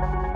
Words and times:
thank 0.00 0.12
you 0.24 0.33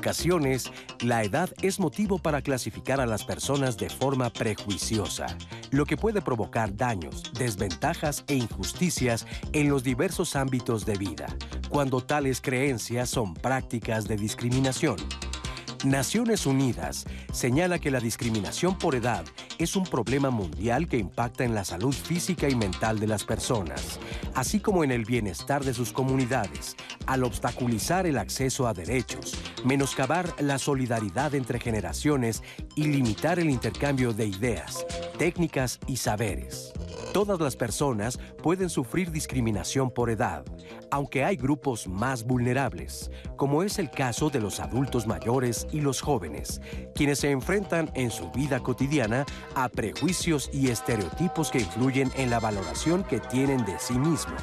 ocasiones, 0.00 0.72
la 1.02 1.22
edad 1.24 1.50
es 1.60 1.78
motivo 1.78 2.18
para 2.18 2.40
clasificar 2.40 3.02
a 3.02 3.06
las 3.06 3.22
personas 3.22 3.76
de 3.76 3.90
forma 3.90 4.30
prejuiciosa, 4.30 5.26
lo 5.70 5.84
que 5.84 5.98
puede 5.98 6.22
provocar 6.22 6.74
daños, 6.74 7.22
desventajas 7.34 8.24
e 8.26 8.34
injusticias 8.34 9.26
en 9.52 9.68
los 9.68 9.84
diversos 9.84 10.36
ámbitos 10.36 10.86
de 10.86 10.96
vida, 10.96 11.26
cuando 11.68 12.00
tales 12.00 12.40
creencias 12.40 13.10
son 13.10 13.34
prácticas 13.34 14.08
de 14.08 14.16
discriminación. 14.16 14.96
Naciones 15.84 16.46
Unidas 16.46 17.04
señala 17.30 17.78
que 17.78 17.90
la 17.90 18.00
discriminación 18.00 18.78
por 18.78 18.94
edad 18.94 19.24
es 19.60 19.76
un 19.76 19.84
problema 19.84 20.30
mundial 20.30 20.88
que 20.88 20.96
impacta 20.96 21.44
en 21.44 21.54
la 21.54 21.66
salud 21.66 21.92
física 21.92 22.48
y 22.48 22.54
mental 22.54 22.98
de 22.98 23.06
las 23.06 23.24
personas, 23.24 24.00
así 24.34 24.58
como 24.58 24.84
en 24.84 24.90
el 24.90 25.04
bienestar 25.04 25.62
de 25.64 25.74
sus 25.74 25.92
comunidades, 25.92 26.76
al 27.06 27.24
obstaculizar 27.24 28.06
el 28.06 28.16
acceso 28.16 28.66
a 28.66 28.72
derechos, 28.72 29.34
menoscabar 29.64 30.32
la 30.40 30.58
solidaridad 30.58 31.34
entre 31.34 31.60
generaciones 31.60 32.42
y 32.74 32.84
limitar 32.84 33.38
el 33.38 33.50
intercambio 33.50 34.14
de 34.14 34.26
ideas, 34.28 34.86
técnicas 35.18 35.78
y 35.86 35.98
saberes. 35.98 36.72
Todas 37.12 37.40
las 37.40 37.56
personas 37.56 38.18
pueden 38.40 38.70
sufrir 38.70 39.10
discriminación 39.10 39.90
por 39.90 40.10
edad, 40.10 40.44
aunque 40.92 41.24
hay 41.24 41.34
grupos 41.34 41.88
más 41.88 42.22
vulnerables, 42.22 43.10
como 43.36 43.64
es 43.64 43.80
el 43.80 43.90
caso 43.90 44.30
de 44.30 44.38
los 44.38 44.60
adultos 44.60 45.08
mayores 45.08 45.66
y 45.72 45.80
los 45.80 46.00
jóvenes, 46.00 46.60
quienes 46.94 47.18
se 47.18 47.32
enfrentan 47.32 47.90
en 47.94 48.12
su 48.12 48.30
vida 48.30 48.60
cotidiana 48.60 49.26
a 49.54 49.68
prejuicios 49.68 50.50
y 50.52 50.68
estereotipos 50.68 51.50
que 51.50 51.60
influyen 51.60 52.10
en 52.16 52.30
la 52.30 52.40
valoración 52.40 53.04
que 53.04 53.20
tienen 53.20 53.64
de 53.64 53.78
sí 53.78 53.94
mismos. 53.94 54.42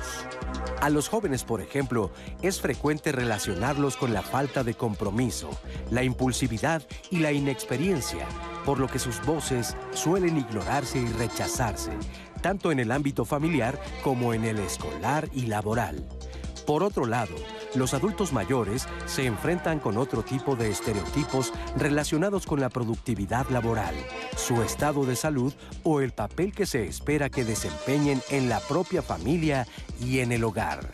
A 0.81 0.89
los 0.89 1.09
jóvenes, 1.09 1.43
por 1.43 1.61
ejemplo, 1.61 2.11
es 2.41 2.61
frecuente 2.61 3.11
relacionarlos 3.11 3.97
con 3.97 4.13
la 4.13 4.21
falta 4.21 4.63
de 4.63 4.75
compromiso, 4.75 5.49
la 5.89 6.03
impulsividad 6.03 6.83
y 7.09 7.17
la 7.17 7.31
inexperiencia, 7.31 8.27
por 8.65 8.79
lo 8.79 8.87
que 8.87 8.99
sus 8.99 9.25
voces 9.25 9.75
suelen 9.93 10.37
ignorarse 10.37 10.99
y 10.99 11.07
rechazarse, 11.07 11.91
tanto 12.41 12.71
en 12.71 12.79
el 12.79 12.91
ámbito 12.91 13.25
familiar 13.25 13.79
como 14.03 14.33
en 14.33 14.45
el 14.45 14.59
escolar 14.59 15.27
y 15.33 15.47
laboral. 15.47 16.07
Por 16.67 16.83
otro 16.83 17.05
lado, 17.05 17.33
los 17.77 17.93
adultos 17.93 18.33
mayores 18.33 18.87
se 19.05 19.25
enfrentan 19.25 19.79
con 19.79 19.97
otro 19.97 20.23
tipo 20.23 20.55
de 20.55 20.69
estereotipos 20.71 21.53
relacionados 21.75 22.45
con 22.45 22.59
la 22.59 22.69
productividad 22.69 23.49
laboral, 23.49 23.95
su 24.35 24.61
estado 24.61 25.05
de 25.05 25.15
salud 25.15 25.53
o 25.83 26.01
el 26.01 26.11
papel 26.11 26.53
que 26.53 26.65
se 26.65 26.85
espera 26.85 27.29
que 27.29 27.45
desempeñen 27.45 28.21
en 28.29 28.49
la 28.49 28.59
propia 28.59 29.01
familia 29.01 29.67
y 30.01 30.19
en 30.19 30.31
el 30.31 30.43
hogar. 30.43 30.91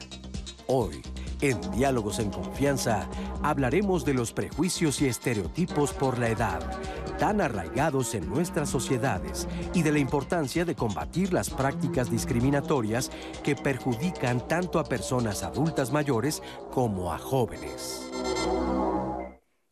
Hoy, 0.68 1.02
en 1.44 1.60
Diálogos 1.72 2.20
en 2.20 2.32
Confianza, 2.32 3.10
hablaremos 3.42 4.06
de 4.06 4.14
los 4.14 4.32
prejuicios 4.32 5.02
y 5.02 5.08
estereotipos 5.08 5.92
por 5.92 6.18
la 6.18 6.30
edad, 6.30 6.62
tan 7.20 7.42
arraigados 7.42 8.16
en 8.16 8.30
nuestras 8.30 8.70
sociedades, 8.70 9.46
y 9.74 9.84
de 9.84 9.92
la 9.92 10.00
importancia 10.00 10.64
de 10.64 10.76
combatir 10.76 11.34
las 11.34 11.50
prácticas 11.50 12.10
discriminatorias 12.10 13.12
que 13.44 13.58
perjudican 13.58 14.48
tanto 14.48 14.80
a 14.80 14.86
personas 14.86 15.44
adultas 15.44 15.92
mayores 15.92 16.42
como 16.72 17.12
a 17.12 17.18
jóvenes. 17.18 18.10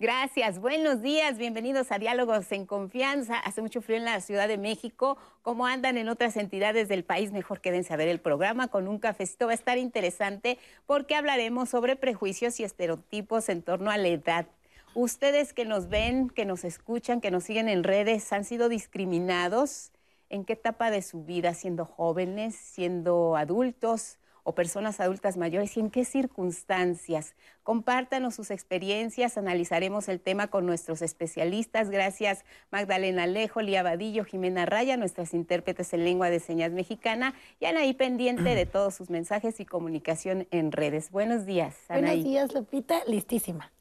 Gracias, 0.02 0.58
buenos 0.58 1.04
días, 1.04 1.38
bienvenidos 1.38 1.92
a 1.92 2.00
Diálogos 2.00 2.52
en 2.52 2.66
Confianza. 2.66 3.38
Hace 3.38 3.62
mucho 3.62 3.84
frío 3.84 3.98
en 3.98 4.06
la 4.06 4.20
Ciudad 4.20 4.48
de 4.48 4.58
México. 4.58 5.16
¿Cómo 5.44 5.68
andan 5.68 5.96
en 5.96 6.10
otras 6.10 6.38
entidades 6.38 6.88
del 6.88 7.04
país? 7.04 7.32
Mejor 7.32 7.62
quédense 7.62 7.94
a 7.94 7.98
ver 7.98 8.08
el 8.08 8.20
programa 8.20 8.68
con 8.68 8.88
un 8.88 8.98
cafecito. 8.98 9.46
Va 9.46 9.52
a 9.52 9.54
estar 9.54 9.78
interesante 9.78 10.58
porque 10.88 11.14
hablaremos 11.14 11.70
sobre 11.70 11.96
prejuicios 11.98 12.60
y 12.60 12.64
estereotipos 12.64 13.48
en 13.48 13.62
torno 13.62 13.92
a 13.92 13.98
la 13.98 14.08
edad. 14.08 14.48
Ustedes 14.96 15.54
que 15.54 15.66
nos 15.66 15.88
ven, 15.88 16.32
que 16.32 16.46
nos 16.46 16.64
escuchan, 16.64 17.22
que 17.22 17.30
nos 17.30 17.44
siguen 17.44 17.70
en 17.70 17.84
redes, 17.84 18.34
¿han 18.34 18.44
sido 18.44 18.70
discriminados? 18.70 19.92
¿En 20.30 20.46
qué 20.46 20.54
etapa 20.54 20.90
de 20.90 21.04
su 21.04 21.26
vida? 21.26 21.54
¿Siendo 21.54 21.86
jóvenes? 21.86 22.56
¿Siendo 22.56 23.36
adultos? 23.36 24.18
O 24.44 24.56
personas 24.56 25.00
adultas 25.00 25.38
mayores 25.38 25.78
y 25.78 25.80
en 25.80 25.90
qué 25.90 26.06
circunstancias. 26.06 27.36
Compártanos 27.64 28.36
sus 28.36 28.52
experiencias, 28.52 29.38
analizaremos 29.38 30.10
el 30.10 30.20
tema 30.20 30.48
con 30.48 30.66
nuestros 30.66 31.02
especialistas. 31.02 31.90
Gracias 31.90 32.44
Magdalena 32.72 33.24
Alejo, 33.24 33.62
Lía 33.62 33.84
Vadillo, 33.84 34.26
Jimena 34.26 34.66
Raya, 34.66 34.98
nuestras 34.98 35.34
intérpretes 35.34 35.94
en 35.94 36.04
lengua 36.04 36.30
de 36.30 36.40
señas 36.40 36.72
mexicana 36.72 37.34
y 37.60 37.66
Anaí 37.66 37.94
pendiente 37.94 38.56
de 38.56 38.66
todos 38.66 38.96
sus 38.96 39.10
mensajes 39.10 39.60
y 39.60 39.66
comunicación 39.66 40.48
en 40.52 40.72
redes. 40.72 41.12
Buenos 41.12 41.46
días, 41.46 41.76
Anaí. 41.88 42.02
Buenos 42.04 42.24
días, 42.24 42.54
Lupita, 42.54 43.02
listísima. 43.06 43.72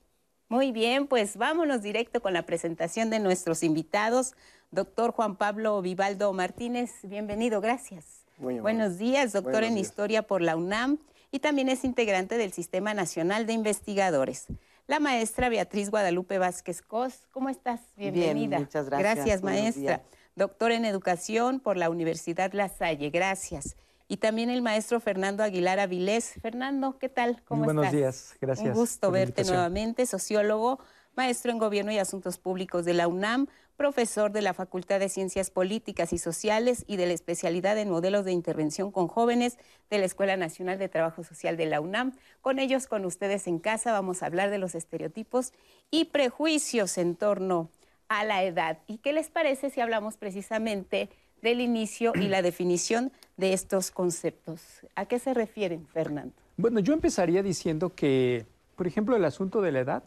Muy 0.48 0.72
bien, 0.72 1.06
pues 1.06 1.36
vámonos 1.36 1.80
directo 1.80 2.20
con 2.20 2.32
la 2.32 2.42
presentación 2.42 3.08
de 3.08 3.20
nuestros 3.20 3.62
invitados. 3.62 4.34
Doctor 4.72 5.12
Juan 5.12 5.36
Pablo 5.36 5.80
Vivaldo 5.80 6.32
Martínez, 6.32 6.90
bienvenido, 7.04 7.60
gracias. 7.60 8.19
Buenos 8.40 8.96
días, 8.96 9.34
doctor 9.34 9.64
en 9.64 9.76
Historia 9.76 10.22
por 10.22 10.40
la 10.40 10.56
UNAM 10.56 10.98
y 11.30 11.40
también 11.40 11.68
es 11.68 11.84
integrante 11.84 12.38
del 12.38 12.52
Sistema 12.52 12.94
Nacional 12.94 13.44
de 13.44 13.52
Investigadores. 13.52 14.46
La 14.86 14.98
maestra 14.98 15.50
Beatriz 15.50 15.90
Guadalupe 15.90 16.38
Vázquez 16.38 16.80
Cos, 16.80 17.26
¿cómo 17.32 17.50
estás? 17.50 17.80
Bienvenida. 17.96 18.56
Bien, 18.56 18.62
muchas 18.62 18.86
gracias. 18.86 19.14
Gracias, 19.14 19.42
maestra. 19.42 20.02
Doctor 20.36 20.72
en 20.72 20.86
Educación 20.86 21.60
por 21.60 21.76
la 21.76 21.90
Universidad 21.90 22.54
La 22.54 22.70
Salle, 22.70 23.10
gracias. 23.10 23.76
Y 24.08 24.16
también 24.16 24.48
el 24.48 24.62
maestro 24.62 25.00
Fernando 25.00 25.42
Aguilar 25.42 25.78
Avilés. 25.78 26.32
Fernando, 26.40 26.98
¿qué 26.98 27.10
tal? 27.10 27.42
¿Cómo 27.44 27.64
Muy 27.64 27.74
buenos 27.74 27.92
días, 27.92 28.36
gracias. 28.40 28.68
Un 28.68 28.74
gusto 28.74 29.10
verte 29.10 29.44
nuevamente, 29.44 30.06
sociólogo, 30.06 30.80
maestro 31.20 31.52
en 31.52 31.58
Gobierno 31.58 31.92
y 31.92 31.98
Asuntos 31.98 32.38
Públicos 32.38 32.86
de 32.86 32.94
la 32.94 33.06
UNAM, 33.06 33.46
profesor 33.76 34.32
de 34.32 34.40
la 34.40 34.54
Facultad 34.54 35.00
de 35.00 35.10
Ciencias 35.10 35.50
Políticas 35.50 36.14
y 36.14 36.18
Sociales 36.18 36.86
y 36.86 36.96
de 36.96 37.04
la 37.04 37.12
especialidad 37.12 37.76
en 37.76 37.90
modelos 37.90 38.24
de 38.24 38.32
intervención 38.32 38.90
con 38.90 39.06
jóvenes 39.06 39.58
de 39.90 39.98
la 39.98 40.06
Escuela 40.06 40.38
Nacional 40.38 40.78
de 40.78 40.88
Trabajo 40.88 41.22
Social 41.22 41.58
de 41.58 41.66
la 41.66 41.82
UNAM. 41.82 42.14
Con 42.40 42.58
ellos, 42.58 42.86
con 42.86 43.04
ustedes 43.04 43.46
en 43.48 43.58
casa, 43.58 43.92
vamos 43.92 44.22
a 44.22 44.26
hablar 44.26 44.48
de 44.48 44.56
los 44.56 44.74
estereotipos 44.74 45.52
y 45.90 46.06
prejuicios 46.06 46.96
en 46.96 47.16
torno 47.16 47.68
a 48.08 48.24
la 48.24 48.42
edad. 48.42 48.78
¿Y 48.86 48.96
qué 48.96 49.12
les 49.12 49.28
parece 49.28 49.68
si 49.68 49.82
hablamos 49.82 50.16
precisamente 50.16 51.10
del 51.42 51.60
inicio 51.60 52.12
y 52.14 52.28
la 52.28 52.40
definición 52.40 53.12
de 53.36 53.52
estos 53.52 53.90
conceptos? 53.90 54.62
¿A 54.94 55.04
qué 55.04 55.18
se 55.18 55.34
refieren, 55.34 55.86
Fernando? 55.86 56.32
Bueno, 56.56 56.80
yo 56.80 56.94
empezaría 56.94 57.42
diciendo 57.42 57.94
que, 57.94 58.46
por 58.74 58.86
ejemplo, 58.86 59.16
el 59.16 59.24
asunto 59.26 59.60
de 59.60 59.72
la 59.72 59.80
edad, 59.80 60.02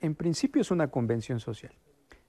en 0.00 0.14
principio 0.14 0.62
es 0.62 0.70
una 0.70 0.88
convención 0.88 1.40
social. 1.40 1.72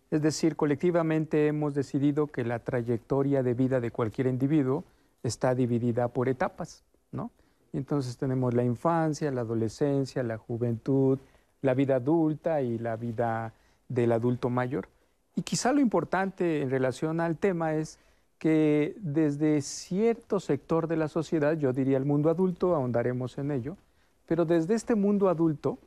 Es 0.09 0.21
decir, 0.21 0.55
colectivamente 0.55 1.47
hemos 1.47 1.73
decidido 1.73 2.27
que 2.27 2.45
la 2.45 2.59
trayectoria 2.59 3.43
de 3.43 3.53
vida 3.53 3.79
de 3.79 3.91
cualquier 3.91 4.27
individuo 4.27 4.85
está 5.23 5.53
dividida 5.53 6.07
por 6.07 6.29
etapas, 6.29 6.83
¿no? 7.11 7.31
Entonces 7.73 8.17
tenemos 8.17 8.53
la 8.53 8.63
infancia, 8.63 9.31
la 9.31 9.41
adolescencia, 9.41 10.23
la 10.23 10.37
juventud, 10.37 11.19
la 11.61 11.73
vida 11.73 11.97
adulta 11.97 12.61
y 12.61 12.77
la 12.77 12.95
vida 12.95 13.53
del 13.89 14.13
adulto 14.13 14.49
mayor. 14.49 14.87
Y 15.35 15.41
quizá 15.41 15.73
lo 15.73 15.81
importante 15.81 16.61
en 16.61 16.69
relación 16.69 17.19
al 17.19 17.37
tema 17.37 17.75
es 17.75 17.99
que 18.39 18.95
desde 18.99 19.61
cierto 19.61 20.39
sector 20.39 20.87
de 20.87 20.97
la 20.97 21.07
sociedad, 21.07 21.57
yo 21.57 21.73
diría 21.73 21.97
el 21.97 22.05
mundo 22.05 22.29
adulto, 22.29 22.75
ahondaremos 22.75 23.37
en 23.37 23.51
ello, 23.51 23.77
pero 24.25 24.45
desde 24.45 24.73
este 24.75 24.95
mundo 24.95 25.29
adulto 25.29 25.79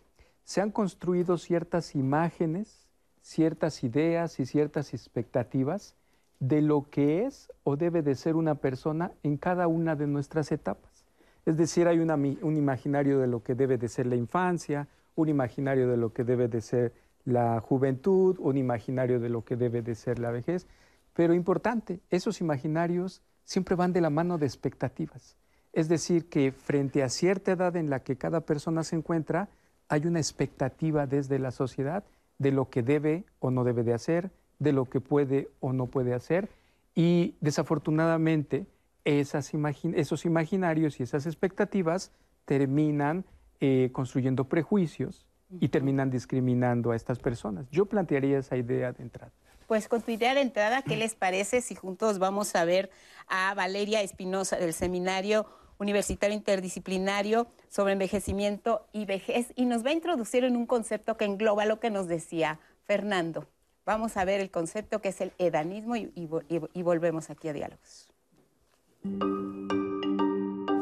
se 0.50 0.60
han 0.60 0.72
construido 0.72 1.38
ciertas 1.38 1.94
imágenes 1.94 2.90
ciertas 3.22 3.84
ideas 3.84 4.40
y 4.40 4.46
ciertas 4.46 4.94
expectativas 4.94 5.94
de 6.40 6.60
lo 6.60 6.88
que 6.90 7.24
es 7.24 7.52
o 7.62 7.76
debe 7.76 8.02
de 8.02 8.16
ser 8.16 8.34
una 8.34 8.56
persona 8.56 9.12
en 9.22 9.36
cada 9.36 9.68
una 9.68 9.94
de 9.94 10.08
nuestras 10.08 10.50
etapas. 10.50 11.04
Es 11.46 11.56
decir, 11.56 11.86
hay 11.86 12.00
un 12.00 12.56
imaginario 12.56 13.20
de 13.20 13.28
lo 13.28 13.44
que 13.44 13.54
debe 13.54 13.78
de 13.78 13.86
ser 13.86 14.06
la 14.06 14.16
infancia, 14.16 14.88
un 15.14 15.28
imaginario 15.28 15.88
de 15.88 15.96
lo 15.96 16.12
que 16.12 16.24
debe 16.24 16.48
de 16.48 16.60
ser 16.60 16.92
la 17.24 17.60
juventud, 17.60 18.36
un 18.40 18.56
imaginario 18.56 19.20
de 19.20 19.28
lo 19.28 19.44
que 19.44 19.54
debe 19.54 19.82
de 19.82 19.94
ser 19.94 20.18
la 20.18 20.32
vejez. 20.32 20.66
Pero 21.14 21.32
importante, 21.32 22.00
esos 22.10 22.40
imaginarios 22.40 23.22
siempre 23.44 23.76
van 23.76 23.92
de 23.92 24.00
la 24.00 24.10
mano 24.10 24.36
de 24.36 24.46
expectativas. 24.46 25.36
Es 25.72 25.88
decir, 25.88 26.28
que 26.28 26.50
frente 26.50 27.04
a 27.04 27.08
cierta 27.08 27.52
edad 27.52 27.76
en 27.76 27.90
la 27.90 28.00
que 28.00 28.16
cada 28.16 28.40
persona 28.40 28.82
se 28.82 28.96
encuentra, 28.96 29.48
hay 29.90 30.06
una 30.06 30.20
expectativa 30.20 31.06
desde 31.06 31.38
la 31.38 31.50
sociedad 31.50 32.04
de 32.38 32.52
lo 32.52 32.70
que 32.70 32.82
debe 32.82 33.24
o 33.40 33.50
no 33.50 33.64
debe 33.64 33.82
de 33.82 33.92
hacer, 33.92 34.30
de 34.60 34.72
lo 34.72 34.84
que 34.86 35.00
puede 35.00 35.50
o 35.60 35.72
no 35.74 35.86
puede 35.86 36.14
hacer, 36.14 36.48
Y 36.94 37.36
desafortunadamente 37.40 38.66
esas 39.04 39.52
esos 39.94 40.24
imaginarios 40.24 40.98
y 40.98 41.04
esas 41.04 41.26
expectativas 41.26 42.10
terminan 42.44 43.24
eh, 43.60 43.90
construyendo 43.92 44.44
prejuicios 44.44 45.26
y 45.60 45.68
terminan 45.68 46.10
discriminando 46.10 46.90
a 46.90 46.96
estas 46.96 47.18
personas. 47.18 47.68
Yo 47.70 47.86
plantearía 47.86 48.38
esa 48.38 48.56
idea 48.56 48.92
de 48.92 49.02
entrada. 49.02 49.32
Pues 49.66 49.88
con 49.88 50.02
tu 50.02 50.10
idea 50.10 50.34
de 50.34 50.40
entrada, 50.40 50.82
¿qué 50.82 50.96
les 50.96 51.14
parece 51.14 51.60
si 51.60 51.74
juntos 51.76 52.18
vamos 52.18 52.54
a 52.56 52.64
ver 52.64 52.90
a 53.28 53.54
Valeria 53.54 54.02
Espinosa 54.02 54.56
del 54.56 54.72
Seminario 54.72 55.46
Universitario 55.80 56.36
Interdisciplinario 56.36 57.48
sobre 57.68 57.94
Envejecimiento 57.94 58.86
y 58.92 59.06
Vejez 59.06 59.52
y 59.56 59.64
nos 59.64 59.84
va 59.84 59.90
a 59.90 59.94
introducir 59.94 60.44
en 60.44 60.56
un 60.56 60.66
concepto 60.66 61.16
que 61.16 61.24
engloba 61.24 61.64
lo 61.64 61.80
que 61.80 61.90
nos 61.90 62.06
decía 62.06 62.60
Fernando? 62.86 63.48
Vamos 63.84 64.16
a 64.16 64.24
ver 64.24 64.40
el 64.40 64.50
concepto 64.50 65.00
que 65.00 65.08
es 65.08 65.20
el 65.20 65.32
edanismo 65.38 65.96
y, 65.96 66.12
y 66.14 66.82
volvemos 66.82 67.30
aquí 67.30 67.48
a 67.48 67.52
diálogos. 67.52 68.08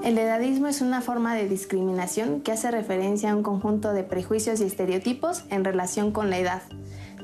El 0.08 0.16
edadismo 0.16 0.68
es 0.68 0.80
una 0.80 1.02
forma 1.02 1.34
de 1.34 1.48
discriminación 1.48 2.40
que 2.40 2.52
hace 2.52 2.70
referencia 2.70 3.30
a 3.30 3.36
un 3.36 3.42
conjunto 3.42 3.92
de 3.92 4.04
prejuicios 4.04 4.60
y 4.60 4.64
estereotipos 4.64 5.44
en 5.50 5.64
relación 5.64 6.12
con 6.12 6.30
la 6.30 6.38
edad. 6.38 6.62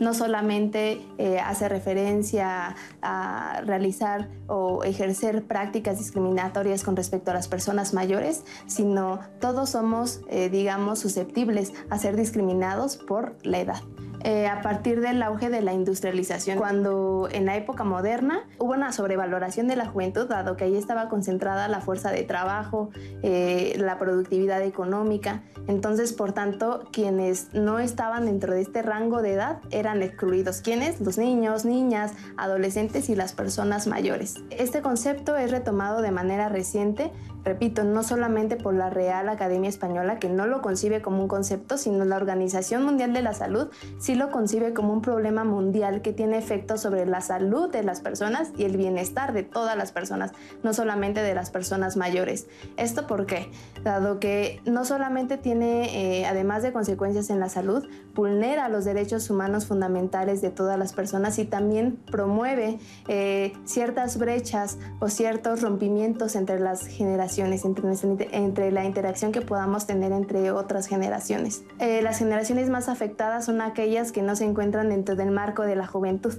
No 0.00 0.14
solamente 0.14 1.00
eh, 1.18 1.38
hace 1.40 1.68
referencia 1.68 2.76
a 3.02 3.62
realizar 3.64 4.28
o 4.46 4.84
ejercer 4.84 5.44
prácticas 5.44 5.98
discriminatorias 5.98 6.82
con 6.82 6.96
respecto 6.96 7.30
a 7.30 7.34
las 7.34 7.48
personas 7.48 7.94
mayores, 7.94 8.44
sino 8.66 9.20
todos 9.40 9.70
somos, 9.70 10.20
eh, 10.28 10.48
digamos, 10.48 10.98
susceptibles 10.98 11.72
a 11.90 11.98
ser 11.98 12.16
discriminados 12.16 12.96
por 12.96 13.36
la 13.42 13.60
edad. 13.60 13.82
Eh, 14.24 14.46
a 14.46 14.62
partir 14.62 15.02
del 15.02 15.22
auge 15.22 15.50
de 15.50 15.60
la 15.60 15.74
industrialización, 15.74 16.56
cuando 16.56 17.28
en 17.30 17.44
la 17.44 17.56
época 17.56 17.84
moderna 17.84 18.46
hubo 18.58 18.72
una 18.72 18.90
sobrevaloración 18.90 19.68
de 19.68 19.76
la 19.76 19.84
juventud, 19.84 20.26
dado 20.26 20.56
que 20.56 20.64
ahí 20.64 20.76
estaba 20.76 21.10
concentrada 21.10 21.68
la 21.68 21.82
fuerza 21.82 22.10
de 22.10 22.22
trabajo, 22.22 22.88
eh, 23.22 23.74
la 23.76 23.98
productividad 23.98 24.62
económica. 24.62 25.42
Entonces, 25.66 26.14
por 26.14 26.32
tanto, 26.32 26.88
quienes 26.90 27.52
no 27.52 27.78
estaban 27.78 28.24
dentro 28.24 28.54
de 28.54 28.62
este 28.62 28.80
rango 28.80 29.20
de 29.20 29.34
edad 29.34 29.58
eran 29.70 30.02
excluidos. 30.02 30.62
¿Quiénes? 30.62 31.02
Los 31.02 31.18
niños, 31.18 31.66
niñas, 31.66 32.12
adolescentes 32.38 33.10
y 33.10 33.14
las 33.14 33.34
personas 33.34 33.86
mayores. 33.86 34.36
Este 34.48 34.80
concepto 34.80 35.36
es 35.36 35.50
retomado 35.50 36.00
de 36.00 36.12
manera 36.12 36.48
reciente 36.48 37.12
repito, 37.44 37.84
no 37.84 38.02
solamente 38.02 38.56
por 38.56 38.74
la 38.74 38.90
Real 38.90 39.28
Academia 39.28 39.68
Española, 39.68 40.18
que 40.18 40.28
no 40.28 40.46
lo 40.46 40.62
concibe 40.62 41.02
como 41.02 41.22
un 41.22 41.28
concepto, 41.28 41.76
sino 41.76 42.04
la 42.04 42.16
Organización 42.16 42.84
Mundial 42.84 43.12
de 43.12 43.22
la 43.22 43.34
Salud 43.34 43.68
sí 43.98 44.14
lo 44.14 44.30
concibe 44.30 44.72
como 44.72 44.92
un 44.92 45.02
problema 45.02 45.44
mundial 45.44 46.00
que 46.02 46.12
tiene 46.12 46.38
efectos 46.38 46.80
sobre 46.80 47.06
la 47.06 47.20
salud 47.20 47.70
de 47.70 47.82
las 47.82 48.00
personas 48.00 48.50
y 48.56 48.64
el 48.64 48.76
bienestar 48.76 49.32
de 49.32 49.42
todas 49.42 49.76
las 49.76 49.92
personas, 49.92 50.32
no 50.62 50.72
solamente 50.72 51.20
de 51.20 51.34
las 51.34 51.50
personas 51.50 51.96
mayores. 51.96 52.46
¿Esto 52.76 53.06
por 53.06 53.26
qué? 53.26 53.50
Dado 53.82 54.18
que 54.20 54.60
no 54.64 54.84
solamente 54.84 55.36
tiene, 55.36 56.20
eh, 56.20 56.26
además 56.26 56.62
de 56.62 56.72
consecuencias 56.72 57.28
en 57.28 57.40
la 57.40 57.48
salud, 57.48 57.86
vulnera 58.14 58.68
los 58.68 58.84
derechos 58.84 59.28
humanos 59.28 59.66
fundamentales 59.66 60.40
de 60.40 60.50
todas 60.50 60.78
las 60.78 60.92
personas 60.92 61.38
y 61.38 61.44
también 61.44 61.96
promueve 62.10 62.78
eh, 63.08 63.52
ciertas 63.64 64.18
brechas 64.18 64.78
o 65.00 65.08
ciertos 65.08 65.60
rompimientos 65.60 66.36
entre 66.36 66.58
las 66.58 66.86
generaciones 66.86 67.33
entre, 67.42 68.70
la 68.72 68.84
interacción 68.84 69.32
que 69.32 69.40
podamos 69.40 69.86
tener 69.86 70.12
entre 70.12 70.50
otras 70.50 70.86
generaciones. 70.86 71.64
Eh, 71.78 72.02
las 72.02 72.18
generaciones 72.18 72.70
más 72.70 72.88
afectadas 72.88 73.46
son 73.46 73.60
aquellas 73.60 74.12
que 74.12 74.22
no 74.22 74.36
se 74.36 74.44
encuentran 74.44 74.88
dentro 74.88 75.16
del 75.16 75.30
marco 75.30 75.62
de 75.62 75.76
la 75.76 75.86
juventud. 75.86 76.34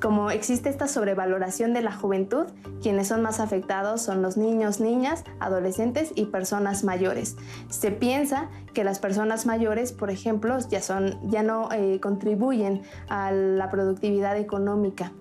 Como 0.00 0.30
existe 0.30 0.68
esta 0.68 0.86
sobrevaloración 0.86 1.72
de 1.72 1.80
la 1.80 1.92
juventud, 1.92 2.46
quienes 2.82 3.08
son 3.08 3.22
más 3.22 3.40
afectados 3.40 4.02
son 4.02 4.20
los 4.20 4.36
niños, 4.36 4.78
niñas, 4.78 5.24
adolescentes 5.40 6.12
y 6.14 6.26
personas 6.26 6.84
mayores. 6.84 7.36
Se 7.70 7.90
piensa 7.90 8.50
que 8.74 8.84
las 8.84 8.98
personas 8.98 9.46
mayores, 9.46 9.92
por 9.92 10.10
ejemplo, 10.10 10.58
ya, 10.68 10.82
son, 10.82 11.18
ya 11.30 11.42
no 11.42 11.70
eh, 11.72 12.00
contribuyen 12.00 12.82
a 13.08 13.32
la 13.32 13.70
productividad 13.70 14.36
económica, 14.36 15.12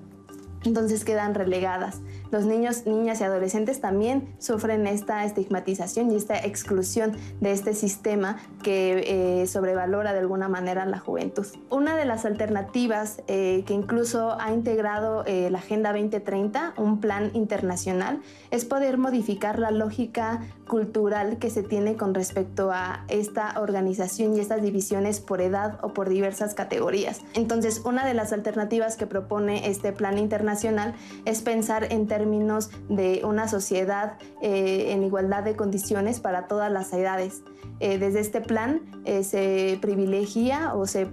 entonces 0.65 1.03
quedan 1.05 1.33
relegadas 1.33 2.01
los 2.33 2.45
niños, 2.47 2.87
niñas 2.87 3.21
y 3.21 3.25
adolescentes 3.25 3.79
también 3.79 4.33
sufren 4.39 4.87
esta 4.87 5.23
estigmatización 5.23 6.11
y 6.11 6.15
esta 6.15 6.35
exclusión 6.39 7.15
de 7.41 7.51
este 7.51 7.75
sistema 7.75 8.37
que 8.63 9.41
eh, 9.43 9.45
sobrevalora 9.45 10.13
de 10.13 10.19
alguna 10.19 10.49
manera 10.49 10.83
la 10.85 10.97
juventud. 10.97 11.45
Una 11.69 11.95
de 11.95 12.05
las 12.05 12.25
alternativas 12.25 13.21
eh, 13.27 13.63
que 13.67 13.75
incluso 13.75 14.35
ha 14.41 14.51
integrado 14.51 15.23
eh, 15.27 15.49
la 15.51 15.59
Agenda 15.59 15.93
2030, 15.93 16.73
un 16.77 16.99
plan 16.99 17.29
internacional, 17.35 18.19
es 18.49 18.65
poder 18.65 18.97
modificar 18.97 19.59
la 19.59 19.69
lógica 19.69 20.41
cultural 20.67 21.37
que 21.37 21.51
se 21.51 21.61
tiene 21.61 21.97
con 21.97 22.15
respecto 22.15 22.71
a 22.71 23.05
esta 23.09 23.59
organización 23.59 24.35
y 24.35 24.39
estas 24.39 24.63
divisiones 24.63 25.19
por 25.19 25.39
edad 25.39 25.77
o 25.83 25.93
por 25.93 26.09
diversas 26.09 26.55
categorías. 26.55 27.21
Entonces, 27.35 27.81
una 27.85 28.07
de 28.07 28.15
las 28.15 28.33
alternativas 28.33 28.97
que 28.97 29.05
propone 29.05 29.69
este 29.69 29.91
plan 29.91 30.17
internacional 30.17 30.95
es 31.25 31.43
pensar 31.43 31.91
en 31.91 32.07
términos 32.07 32.22
términos 32.23 32.69
de 32.87 33.21
una 33.25 33.49
sociedad 33.49 34.13
eh, 34.41 34.93
en 34.93 35.03
igualdad 35.03 35.43
de 35.43 35.57
condiciones 35.57 36.21
para 36.21 36.47
todas 36.47 36.71
las 36.71 36.93
edades. 36.93 37.43
Eh, 37.81 37.97
desde 37.97 38.21
este 38.21 38.39
plan 38.39 38.81
eh, 39.03 39.25
se 39.25 39.77
privilegia 39.81 40.73
o 40.73 40.85
se, 40.85 41.05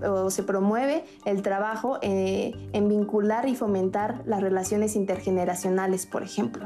promueve 0.44 1.04
el 1.24 1.42
trabajo 1.42 1.98
en 2.00 2.88
vincular 2.88 3.48
y 3.48 3.56
fomentar 3.56 4.22
las 4.24 4.40
relaciones 4.40 4.94
intergeneracionales, 4.94 6.06
por 6.06 6.22
ejemplo. 6.22 6.64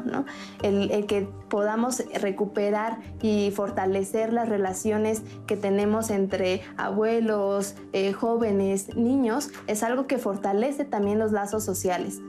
El, 0.63 0.91
el, 0.91 1.07
que 1.07 1.27
podamos 1.49 2.03
recuperar 2.21 2.99
y 3.23 3.51
fortalecer 3.51 4.33
las 4.33 4.49
relaciones 4.51 5.23
que 5.47 5.57
tenemos 5.57 6.11
entre 6.11 6.61
abuelos, 6.77 7.77
jóvenes, 8.19 8.95
niños, 8.95 9.51
es 9.67 9.83
algo 9.83 10.07
que 10.07 10.19
fortalece 10.19 10.85
también 10.85 11.19
los 11.19 11.33
lazos 11.33 11.65
sociales. 11.65 12.21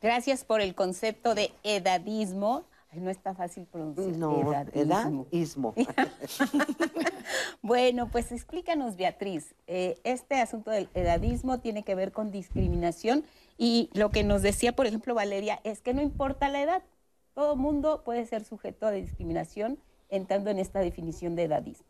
Gracias 0.00 0.44
por 0.44 0.60
el 0.60 0.74
concepto 0.74 1.34
de 1.34 1.50
edadismo. 1.64 2.64
no 2.92 3.10
está 3.10 3.34
fácil 3.34 3.66
pronunciar. 3.66 4.16
No, 4.16 4.52
edadismo. 4.72 5.74
bueno, 7.62 8.08
pues 8.10 8.30
explícanos, 8.30 8.96
Beatriz. 8.96 9.54
Eh, 9.66 9.98
este 10.04 10.36
asunto 10.36 10.70
del 10.70 10.88
edadismo 10.94 11.58
tiene 11.58 11.82
que 11.82 11.94
ver 11.94 12.12
con 12.12 12.30
discriminación 12.30 13.24
y 13.56 13.90
lo 13.92 14.10
que 14.10 14.22
nos 14.22 14.42
decía, 14.42 14.74
por 14.74 14.86
ejemplo, 14.86 15.14
Valeria, 15.14 15.60
es 15.64 15.80
que 15.80 15.94
no 15.94 16.00
importa 16.00 16.48
la 16.48 16.62
edad. 16.62 16.82
Todo 17.34 17.56
mundo 17.56 18.02
puede 18.04 18.24
ser 18.26 18.44
sujeto 18.44 18.86
a 18.86 18.92
discriminación 18.92 19.78
entrando 20.08 20.50
en 20.50 20.58
esta 20.58 20.80
definición 20.80 21.34
de 21.34 21.44
edadismo. 21.44 21.86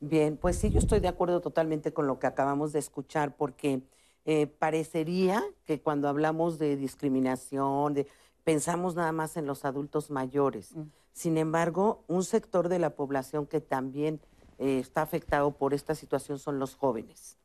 Bien, 0.00 0.36
pues 0.36 0.56
sí, 0.56 0.70
yo 0.70 0.78
estoy 0.78 1.00
de 1.00 1.08
acuerdo 1.08 1.40
totalmente 1.40 1.92
con 1.92 2.06
lo 2.06 2.18
que 2.18 2.26
acabamos 2.26 2.72
de 2.72 2.80
escuchar 2.80 3.36
porque 3.36 3.82
eh, 4.24 4.46
parecería 4.46 5.42
que 5.64 5.80
cuando 5.80 6.08
hablamos 6.08 6.58
de 6.58 6.76
discriminación, 6.76 7.94
de, 7.94 8.06
pensamos 8.44 8.94
nada 8.94 9.12
más 9.12 9.36
en 9.36 9.46
los 9.46 9.64
adultos 9.64 10.10
mayores. 10.10 10.74
Mm. 10.74 10.82
Sin 11.12 11.38
embargo, 11.38 12.04
un 12.06 12.24
sector 12.24 12.68
de 12.68 12.78
la 12.78 12.90
población 12.90 13.46
que 13.46 13.60
también 13.60 14.20
eh, 14.58 14.78
está 14.78 15.02
afectado 15.02 15.50
por 15.52 15.74
esta 15.74 15.94
situación 15.94 16.38
son 16.38 16.58
los 16.58 16.74
jóvenes. 16.74 17.36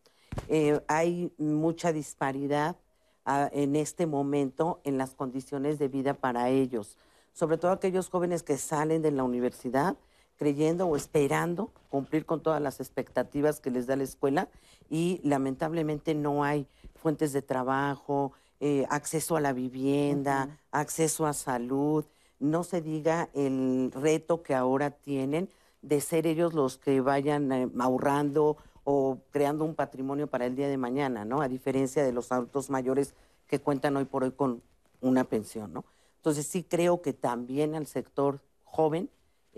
Eh, 0.47 0.79
hay 0.87 1.33
mucha 1.37 1.91
disparidad 1.91 2.77
ah, 3.25 3.49
en 3.51 3.75
este 3.75 4.05
momento 4.05 4.79
en 4.83 4.97
las 4.97 5.15
condiciones 5.15 5.79
de 5.79 5.87
vida 5.87 6.13
para 6.13 6.49
ellos, 6.49 6.97
sobre 7.33 7.57
todo 7.57 7.71
aquellos 7.71 8.09
jóvenes 8.09 8.43
que 8.43 8.57
salen 8.57 9.01
de 9.01 9.11
la 9.11 9.23
universidad 9.23 9.97
creyendo 10.37 10.87
o 10.87 10.95
esperando 10.95 11.71
cumplir 11.89 12.25
con 12.25 12.41
todas 12.41 12.61
las 12.61 12.79
expectativas 12.79 13.59
que 13.59 13.71
les 13.71 13.87
da 13.87 13.95
la 13.95 14.03
escuela 14.03 14.49
y 14.89 15.19
lamentablemente 15.23 16.15
no 16.15 16.43
hay 16.43 16.67
fuentes 16.95 17.33
de 17.33 17.41
trabajo, 17.41 18.31
eh, 18.59 18.85
acceso 18.89 19.35
a 19.35 19.41
la 19.41 19.53
vivienda, 19.53 20.57
acceso 20.71 21.25
a 21.25 21.33
salud, 21.33 22.05
no 22.39 22.63
se 22.63 22.81
diga 22.81 23.29
el 23.33 23.91
reto 23.93 24.43
que 24.43 24.55
ahora 24.55 24.91
tienen 24.91 25.49
de 25.81 26.01
ser 26.01 26.27
ellos 26.27 26.53
los 26.53 26.77
que 26.77 27.01
vayan 27.01 27.51
eh, 27.51 27.69
ahorrando 27.79 28.57
o 28.83 29.19
creando 29.31 29.65
un 29.65 29.75
patrimonio 29.75 30.27
para 30.27 30.45
el 30.45 30.55
día 30.55 30.67
de 30.67 30.77
mañana, 30.77 31.25
¿no? 31.25 31.41
A 31.41 31.47
diferencia 31.47 32.03
de 32.03 32.13
los 32.13 32.31
adultos 32.31 32.69
mayores 32.69 33.15
que 33.47 33.59
cuentan 33.59 33.97
hoy 33.97 34.05
por 34.05 34.23
hoy 34.23 34.31
con 34.31 34.61
una 35.01 35.23
pensión, 35.23 35.73
¿no? 35.73 35.85
Entonces 36.17 36.47
sí 36.47 36.63
creo 36.63 37.01
que 37.01 37.13
también 37.13 37.75
al 37.75 37.85
sector 37.85 38.41
joven 38.63 39.09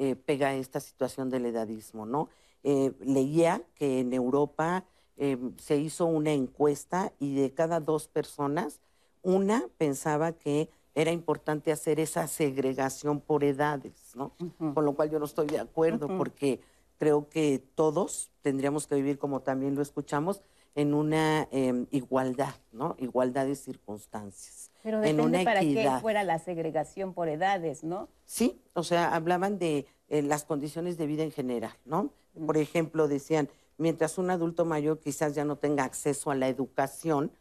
eh, 0.02 0.16
pega 0.16 0.56
esta 0.56 0.80
situación 0.80 1.30
del 1.30 1.46
edadismo, 1.46 2.06
¿no? 2.06 2.30
Eh, 2.64 2.94
leía 3.02 3.62
que 3.76 4.00
en 4.00 4.14
Europa 4.14 4.86
eh, 5.18 5.38
se 5.58 5.76
hizo 5.76 6.06
una 6.06 6.32
encuesta 6.32 7.12
y 7.20 7.36
de 7.36 7.54
cada 7.54 7.82
dos 7.82 8.08
personas, 8.08 8.80
una 9.24 9.68
pensaba 9.78 10.32
que 10.32 10.70
era 10.96 11.12
importante 11.12 11.74
hacer 11.74 12.00
esa 12.00 12.28
segregación 12.28 13.20
por 13.20 13.44
edades, 13.44 14.14
¿no? 14.16 14.32
Con 14.74 14.86
lo 14.86 14.96
cual 14.96 15.10
yo 15.10 15.20
no 15.20 15.26
estoy 15.26 15.48
de 15.48 15.60
acuerdo 15.60 16.08
porque 16.08 16.62
creo 16.98 17.28
que 17.28 17.62
todos 17.76 18.32
tendríamos 18.42 18.88
que 18.88 18.96
vivir, 18.96 19.20
como 19.20 19.42
también 19.42 19.76
lo 19.76 19.82
escuchamos, 19.82 20.42
en 20.76 20.94
una 20.94 21.50
em, 21.52 21.88
igualdad, 21.92 22.56
¿no? 22.72 22.96
Igualdad 23.00 23.48
de 23.48 23.56
circunstancias. 23.56 24.69
Pero 24.82 25.04
en 25.04 25.20
una 25.20 25.44
para 25.44 25.62
qué 25.62 25.90
fuera 26.02 26.24
la 26.24 26.40
segregación 26.40 27.14
por 27.14 27.28
edades, 27.28 27.84
¿no? 27.84 28.08
Sí, 28.26 28.62
o 28.74 28.84
sea, 28.84 29.14
hablaban 29.14 29.60
de 29.60 29.86
eh, 30.08 30.22
las 30.22 30.46
condiciones 30.46 30.98
de 30.98 31.06
vida 31.06 31.24
en 31.24 31.32
general, 31.32 31.74
¿no? 31.86 32.12
Por 32.46 32.58
ejemplo, 32.58 33.08
decían, 33.08 33.50
mientras 33.78 34.18
un 34.18 34.30
adulto 34.30 34.66
mayor 34.66 35.00
quizás 35.00 35.36
ya 35.36 35.44
no 35.44 35.58
tenga 35.58 35.84
acceso 35.84 36.32
a 36.32 36.36
la 36.36 36.48
educación 36.48 37.32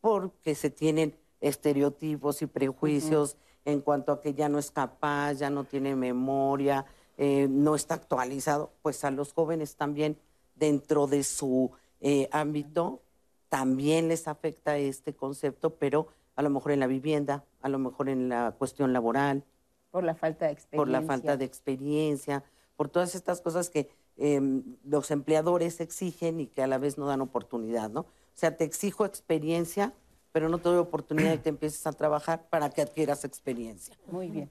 porque 0.00 0.54
se 0.54 0.70
tienen 0.70 1.14
estereotipos 1.40 2.42
y 2.42 2.46
prejuicios 2.46 3.36
en 3.64 3.80
cuanto 3.80 4.12
a 4.12 4.20
que 4.22 4.34
ya 4.34 4.48
no 4.48 4.58
es 4.58 4.70
capaz, 4.70 5.34
ya 5.34 5.50
no 5.50 5.64
tiene 5.64 5.94
memoria, 5.94 6.86
eh, 7.16 7.48
no 7.50 7.74
está 7.74 7.94
actualizado, 7.94 8.72
pues 8.82 9.04
a 9.04 9.10
los 9.10 9.32
jóvenes 9.32 9.76
también 9.76 10.16
dentro 10.54 11.06
de 11.06 11.22
su 11.22 11.70
eh, 12.00 12.28
ámbito 12.32 13.02
también 13.48 14.08
les 14.08 14.28
afecta 14.28 14.76
este 14.76 15.14
concepto, 15.14 15.74
pero 15.76 16.08
a 16.38 16.42
lo 16.42 16.50
mejor 16.50 16.70
en 16.70 16.78
la 16.78 16.86
vivienda, 16.86 17.44
a 17.62 17.68
lo 17.68 17.80
mejor 17.80 18.08
en 18.08 18.28
la 18.28 18.54
cuestión 18.56 18.92
laboral, 18.92 19.42
Por 19.90 20.04
la 20.04 20.14
falta 20.14 20.46
de 20.46 20.52
experiencia. 20.52 20.76
por 20.76 20.88
la 20.88 21.02
falta 21.02 21.36
de 21.36 21.44
experiencia, 21.44 22.44
por 22.76 22.88
todas 22.88 23.16
estas 23.16 23.40
cosas 23.40 23.70
que 23.70 23.90
em, 24.16 24.62
los 24.84 25.10
empleadores 25.10 25.80
exigen 25.80 26.38
y 26.38 26.46
que 26.46 26.62
a 26.62 26.68
la 26.68 26.78
vez 26.78 26.96
no 26.96 27.06
dan 27.06 27.22
oportunidad, 27.22 27.90
¿no? 27.90 28.02
O 28.02 28.06
sea, 28.34 28.56
te 28.56 28.62
exijo 28.62 29.04
experiencia, 29.04 29.92
pero 30.30 30.48
no 30.48 30.58
te 30.58 30.68
doy 30.68 30.78
oportunidad 30.78 31.30
de 31.30 31.40
que 31.40 31.48
empieces 31.48 31.84
a 31.88 31.92
trabajar 31.92 32.48
para 32.48 32.70
que 32.70 32.82
adquieras 32.82 33.24
experiencia. 33.24 33.96
Muy 34.06 34.30
bien. 34.30 34.48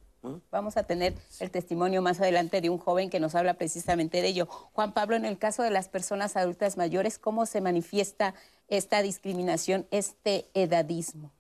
Vamos 0.51 0.75
a 0.75 0.83
tener 0.83 1.13
el 1.39 1.51
testimonio 1.51 2.01
más 2.01 2.19
adelante 2.19 2.59
de 2.59 2.69
un 2.69 2.79
joven 2.79 3.09
que 3.09 3.21
nos 3.21 3.33
habla 3.33 3.53
precisamente 3.53 4.21
de 4.21 4.27
ello. 4.27 4.47
Juan 4.73 4.93
Pablo, 4.93 5.15
en 5.15 5.23
el 5.23 5.37
caso 5.37 5.63
de 5.63 5.71
las 5.71 5.87
personas 5.87 6.35
adultas 6.35 6.75
mayores, 6.75 7.17
¿cómo 7.17 7.45
se 7.45 7.61
manifiesta 7.61 8.33
esta 8.67 9.01
discriminación, 9.01 9.87
este 9.89 10.49
edadismo? 10.53 11.31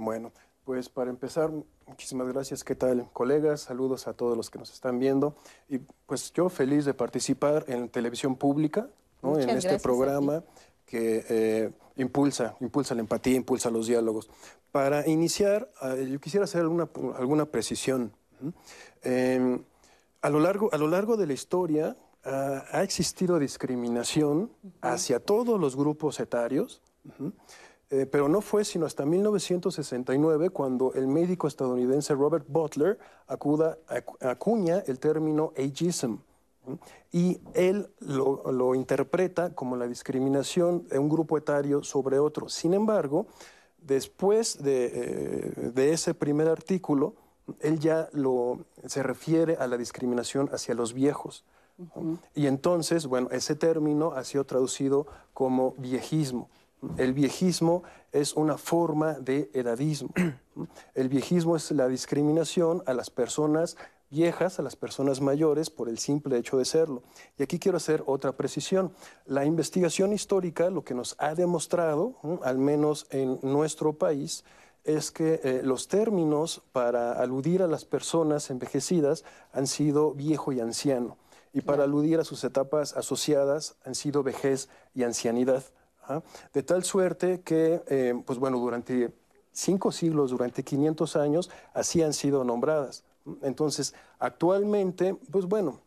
Bueno, 0.00 0.32
pues 0.64 0.88
para 0.88 1.10
empezar, 1.10 1.50
muchísimas 1.86 2.26
gracias. 2.26 2.64
¿Qué 2.64 2.74
tal, 2.74 3.10
colegas? 3.12 3.60
Saludos 3.60 4.08
a 4.08 4.14
todos 4.14 4.34
los 4.34 4.48
que 4.48 4.58
nos 4.58 4.72
están 4.72 4.98
viendo. 4.98 5.36
Y 5.68 5.76
pues 6.06 6.32
yo 6.32 6.48
feliz 6.48 6.86
de 6.86 6.94
participar 6.94 7.66
en 7.68 7.90
televisión 7.90 8.34
pública, 8.34 8.88
¿no? 9.20 9.38
En 9.38 9.50
este 9.50 9.78
programa 9.78 10.42
que 10.86 11.26
eh, 11.28 11.72
impulsa, 11.96 12.56
impulsa 12.60 12.94
la 12.94 13.02
empatía, 13.02 13.36
impulsa 13.36 13.68
los 13.68 13.88
diálogos. 13.88 14.30
Para 14.72 15.06
iniciar, 15.06 15.70
eh, 15.82 16.08
yo 16.10 16.18
quisiera 16.18 16.44
hacer 16.44 16.62
alguna, 16.62 16.88
alguna 17.18 17.44
precisión. 17.44 18.10
Eh, 19.02 19.60
a, 20.22 20.30
lo 20.30 20.40
largo, 20.40 20.70
a 20.72 20.78
lo 20.78 20.88
largo 20.88 21.18
de 21.18 21.26
la 21.26 21.34
historia 21.34 21.94
ah, 22.24 22.64
ha 22.72 22.82
existido 22.82 23.38
discriminación 23.38 24.50
hacia 24.80 25.20
todos 25.20 25.60
los 25.60 25.76
grupos 25.76 26.20
etarios. 26.20 26.80
ujú, 27.04 27.34
eh, 27.90 28.06
pero 28.06 28.28
no 28.28 28.40
fue 28.40 28.64
sino 28.64 28.86
hasta 28.86 29.04
1969 29.04 30.50
cuando 30.50 30.92
el 30.94 31.06
médico 31.06 31.46
estadounidense 31.48 32.14
Robert 32.14 32.46
Butler 32.48 32.98
acuda, 33.26 33.78
acu- 33.88 34.16
acuña 34.24 34.82
el 34.86 34.98
término 34.98 35.52
ageism. 35.56 36.16
Y 37.10 37.40
él 37.54 37.88
lo, 38.00 38.52
lo 38.52 38.74
interpreta 38.74 39.54
como 39.54 39.76
la 39.76 39.88
discriminación 39.88 40.86
de 40.88 40.98
un 40.98 41.08
grupo 41.08 41.36
etario 41.36 41.82
sobre 41.82 42.18
otro. 42.18 42.48
Sin 42.48 42.74
embargo, 42.74 43.26
después 43.78 44.62
de, 44.62 44.90
eh, 44.94 45.70
de 45.74 45.92
ese 45.92 46.14
primer 46.14 46.48
artículo, 46.48 47.14
él 47.60 47.80
ya 47.80 48.08
lo, 48.12 48.60
se 48.86 49.02
refiere 49.02 49.56
a 49.56 49.66
la 49.66 49.76
discriminación 49.76 50.48
hacia 50.52 50.74
los 50.74 50.92
viejos. 50.92 51.44
Y 52.34 52.46
entonces, 52.46 53.06
bueno, 53.06 53.30
ese 53.32 53.56
término 53.56 54.12
ha 54.12 54.22
sido 54.22 54.44
traducido 54.44 55.06
como 55.32 55.72
viejismo. 55.78 56.50
El 56.96 57.12
viejismo 57.12 57.82
es 58.12 58.34
una 58.34 58.56
forma 58.56 59.14
de 59.14 59.50
edadismo. 59.52 60.10
El 60.94 61.08
viejismo 61.08 61.56
es 61.56 61.70
la 61.70 61.88
discriminación 61.88 62.82
a 62.86 62.94
las 62.94 63.10
personas 63.10 63.76
viejas, 64.10 64.58
a 64.58 64.62
las 64.62 64.76
personas 64.76 65.20
mayores, 65.20 65.70
por 65.70 65.88
el 65.88 65.98
simple 65.98 66.36
hecho 66.36 66.58
de 66.58 66.64
serlo. 66.64 67.02
Y 67.38 67.42
aquí 67.42 67.58
quiero 67.58 67.76
hacer 67.76 68.02
otra 68.06 68.32
precisión. 68.32 68.92
La 69.24 69.44
investigación 69.44 70.12
histórica 70.12 70.68
lo 70.70 70.82
que 70.84 70.94
nos 70.94 71.14
ha 71.18 71.34
demostrado, 71.34 72.16
al 72.42 72.58
menos 72.58 73.06
en 73.10 73.38
nuestro 73.42 73.92
país, 73.94 74.44
es 74.84 75.10
que 75.10 75.40
eh, 75.44 75.60
los 75.62 75.88
términos 75.88 76.62
para 76.72 77.12
aludir 77.12 77.62
a 77.62 77.66
las 77.66 77.84
personas 77.84 78.50
envejecidas 78.50 79.24
han 79.52 79.66
sido 79.66 80.12
viejo 80.12 80.52
y 80.52 80.60
anciano, 80.60 81.18
y 81.52 81.60
para 81.60 81.84
aludir 81.84 82.18
a 82.18 82.24
sus 82.24 82.42
etapas 82.44 82.96
asociadas 82.96 83.76
han 83.84 83.94
sido 83.94 84.22
vejez 84.22 84.68
y 84.94 85.02
ancianidad. 85.02 85.62
De 86.52 86.62
tal 86.62 86.84
suerte 86.84 87.40
que, 87.42 87.82
eh, 87.86 88.14
pues 88.24 88.38
bueno, 88.38 88.58
durante 88.58 89.12
cinco 89.52 89.92
siglos, 89.92 90.30
durante 90.30 90.62
500 90.62 91.16
años, 91.16 91.50
así 91.74 92.02
han 92.02 92.12
sido 92.12 92.44
nombradas. 92.44 93.04
Entonces, 93.42 93.94
actualmente, 94.18 95.14
pues 95.30 95.46
bueno, 95.46 95.80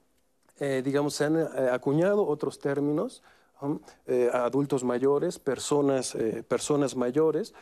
eh, 0.59 0.81
digamos, 0.83 1.15
se 1.15 1.25
han 1.25 1.37
eh, 1.37 1.47
acuñado 1.71 2.25
otros 2.25 2.59
términos, 2.59 3.23
adultos 4.33 4.83
mayores, 4.83 5.39
personas, 5.39 6.17
personas 6.49 6.97
mayores. 6.97 7.53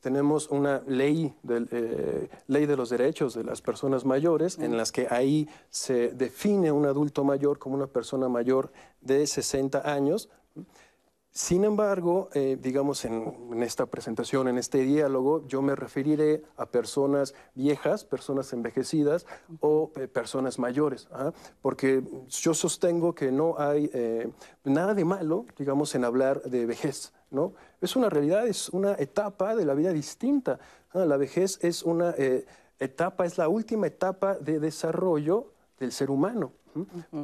Tenemos 0.00 0.48
una 0.48 0.82
ley, 0.86 1.36
ley 2.46 2.64
de 2.64 2.76
los 2.76 2.88
derechos 2.88 3.34
de 3.34 3.44
las 3.44 3.60
personas 3.60 4.06
mayores, 4.06 4.58
en 4.58 4.78
las 4.78 4.90
que 4.90 5.06
ahí 5.10 5.46
se 5.68 6.12
define 6.12 6.72
un 6.72 6.86
adulto 6.86 7.24
mayor 7.24 7.58
como 7.58 7.74
una 7.74 7.88
persona 7.88 8.26
mayor 8.30 8.72
de 9.02 9.26
60 9.26 9.92
años. 9.92 10.30
Sin 11.38 11.62
embargo, 11.62 12.30
eh, 12.34 12.58
digamos, 12.60 13.04
en, 13.04 13.32
en 13.52 13.62
esta 13.62 13.86
presentación, 13.86 14.48
en 14.48 14.58
este 14.58 14.78
diálogo, 14.78 15.46
yo 15.46 15.62
me 15.62 15.76
referiré 15.76 16.42
a 16.56 16.66
personas 16.66 17.32
viejas, 17.54 18.04
personas 18.04 18.52
envejecidas 18.52 19.24
o 19.60 19.92
eh, 19.94 20.08
personas 20.08 20.58
mayores, 20.58 21.06
¿ah? 21.12 21.30
porque 21.62 22.02
yo 22.28 22.54
sostengo 22.54 23.14
que 23.14 23.30
no 23.30 23.54
hay 23.56 23.88
eh, 23.94 24.32
nada 24.64 24.94
de 24.94 25.04
malo, 25.04 25.46
digamos, 25.56 25.94
en 25.94 26.04
hablar 26.04 26.42
de 26.42 26.66
vejez, 26.66 27.12
¿no? 27.30 27.52
Es 27.80 27.94
una 27.94 28.10
realidad, 28.10 28.48
es 28.48 28.68
una 28.70 28.94
etapa 28.94 29.54
de 29.54 29.64
la 29.64 29.74
vida 29.74 29.92
distinta. 29.92 30.58
¿ah? 30.90 31.04
La 31.04 31.18
vejez 31.18 31.60
es 31.62 31.84
una 31.84 32.16
eh, 32.18 32.46
etapa, 32.80 33.26
es 33.26 33.38
la 33.38 33.46
última 33.48 33.86
etapa 33.86 34.34
de 34.34 34.58
desarrollo 34.58 35.52
del 35.78 35.92
ser 35.92 36.10
humano, 36.10 36.50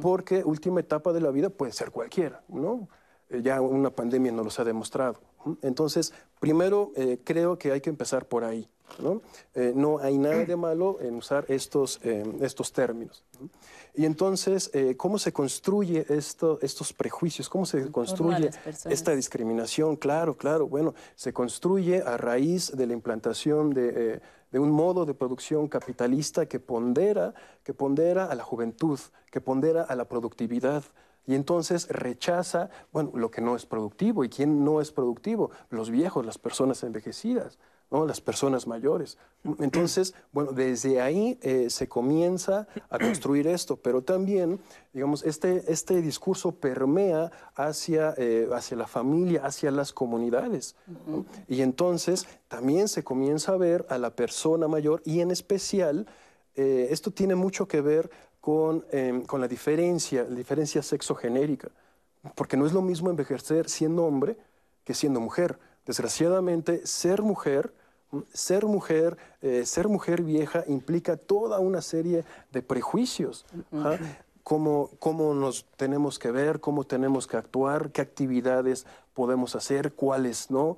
porque 0.01 0.41
última 0.45 0.79
etapa 0.79 1.11
de 1.11 1.19
la 1.19 1.31
vida 1.31 1.49
puede 1.49 1.73
ser 1.73 1.91
cualquiera, 1.91 2.41
¿no? 2.47 2.87
Eh, 3.29 3.41
ya 3.43 3.61
una 3.61 3.89
pandemia 3.89 4.31
nos 4.31 4.45
los 4.45 4.59
ha 4.59 4.63
demostrado. 4.63 5.19
Entonces, 5.61 6.13
primero 6.39 6.91
eh, 6.95 7.19
creo 7.23 7.57
que 7.57 7.71
hay 7.71 7.81
que 7.81 7.89
empezar 7.89 8.25
por 8.27 8.43
ahí. 8.43 8.67
¿no? 8.99 9.21
Eh, 9.55 9.73
no 9.75 9.97
hay 9.97 10.17
nada 10.17 10.45
de 10.45 10.55
malo 10.55 10.99
en 11.01 11.15
usar 11.15 11.45
estos, 11.47 11.99
eh, 12.03 12.23
estos 12.41 12.71
términos. 12.71 13.23
Y 13.95 14.05
entonces, 14.05 14.71
¿cómo 14.97 15.17
se 15.17 15.31
construye 15.31 16.05
esto, 16.09 16.59
estos 16.61 16.91
prejuicios? 16.91 17.47
¿Cómo 17.47 17.65
se 17.65 17.89
construye 17.91 18.49
esta 18.89 19.15
discriminación? 19.15 19.95
Claro, 19.95 20.35
claro. 20.35 20.67
Bueno, 20.67 20.93
se 21.15 21.31
construye 21.31 22.01
a 22.01 22.17
raíz 22.17 22.75
de 22.75 22.87
la 22.87 22.93
implantación 22.93 23.69
de, 23.69 24.21
de 24.51 24.59
un 24.59 24.69
modo 24.69 25.05
de 25.05 25.13
producción 25.13 25.69
capitalista 25.69 26.45
que 26.45 26.59
pondera, 26.59 27.33
que 27.63 27.73
pondera 27.73 28.25
a 28.25 28.35
la 28.35 28.43
juventud, 28.43 28.99
que 29.31 29.39
pondera 29.39 29.83
a 29.83 29.95
la 29.95 30.05
productividad. 30.05 30.83
Y 31.27 31.35
entonces 31.35 31.87
rechaza, 31.89 32.69
bueno, 32.91 33.11
lo 33.15 33.31
que 33.31 33.41
no 33.41 33.55
es 33.55 33.65
productivo. 33.65 34.23
¿Y 34.23 34.29
quién 34.29 34.63
no 34.63 34.81
es 34.81 34.91
productivo? 34.91 35.51
Los 35.69 35.89
viejos, 35.89 36.25
las 36.25 36.37
personas 36.37 36.83
envejecidas, 36.83 37.57
¿no? 37.89 38.05
las 38.05 38.21
personas 38.21 38.67
mayores. 38.67 39.17
Entonces, 39.59 40.13
bueno, 40.31 40.51
desde 40.51 41.01
ahí 41.01 41.39
eh, 41.41 41.69
se 41.69 41.87
comienza 41.87 42.67
a 42.89 42.99
construir 42.99 43.47
esto, 43.47 43.75
pero 43.75 44.03
también, 44.03 44.59
digamos, 44.93 45.23
este, 45.23 45.63
este 45.67 46.01
discurso 46.01 46.51
permea 46.51 47.31
hacia, 47.55 48.13
eh, 48.17 48.47
hacia 48.53 48.77
la 48.77 48.87
familia, 48.87 49.43
hacia 49.43 49.71
las 49.71 49.93
comunidades. 49.93 50.75
¿no? 51.07 51.25
Y 51.47 51.61
entonces 51.61 52.27
también 52.47 52.87
se 52.87 53.03
comienza 53.03 53.53
a 53.53 53.57
ver 53.57 53.85
a 53.89 53.97
la 53.97 54.15
persona 54.15 54.67
mayor 54.67 55.01
y 55.05 55.21
en 55.21 55.31
especial, 55.31 56.05
eh, 56.55 56.87
esto 56.91 57.09
tiene 57.11 57.33
mucho 57.33 57.67
que 57.67 57.81
ver 57.81 58.09
con, 58.45 58.85
eh, 58.91 59.23
con 59.25 59.41
la 59.41 59.47
diferencia, 59.47 60.23
la 60.29 60.35
diferencia 60.35 60.83
sexogenérica, 60.83 61.69
porque 62.35 62.55
no 62.55 62.67
es 62.67 62.73
lo 62.73 62.83
mismo 62.83 63.09
envejecer 63.09 63.67
siendo 63.67 64.05
hombre 64.05 64.37
que 64.83 64.93
siendo 64.93 65.19
mujer. 65.19 65.57
Desgraciadamente, 65.83 66.85
ser 66.85 67.23
mujer, 67.23 67.73
¿m? 68.13 68.21
ser 68.33 68.67
mujer, 68.67 69.17
eh, 69.41 69.65
ser 69.65 69.87
mujer 69.87 70.21
vieja 70.21 70.63
implica 70.67 71.17
toda 71.17 71.59
una 71.59 71.81
serie 71.81 72.23
de 72.51 72.61
prejuicios. 72.61 73.47
¿ah? 73.73 73.97
Cómo, 74.43 74.91
cómo 74.99 75.33
nos 75.33 75.65
tenemos 75.75 76.19
que 76.19 76.29
ver, 76.29 76.59
cómo 76.59 76.83
tenemos 76.83 77.25
que 77.25 77.37
actuar, 77.37 77.89
qué 77.89 78.01
actividades 78.01 78.85
podemos 79.15 79.55
hacer, 79.55 79.93
cuáles 79.93 80.51
no. 80.51 80.77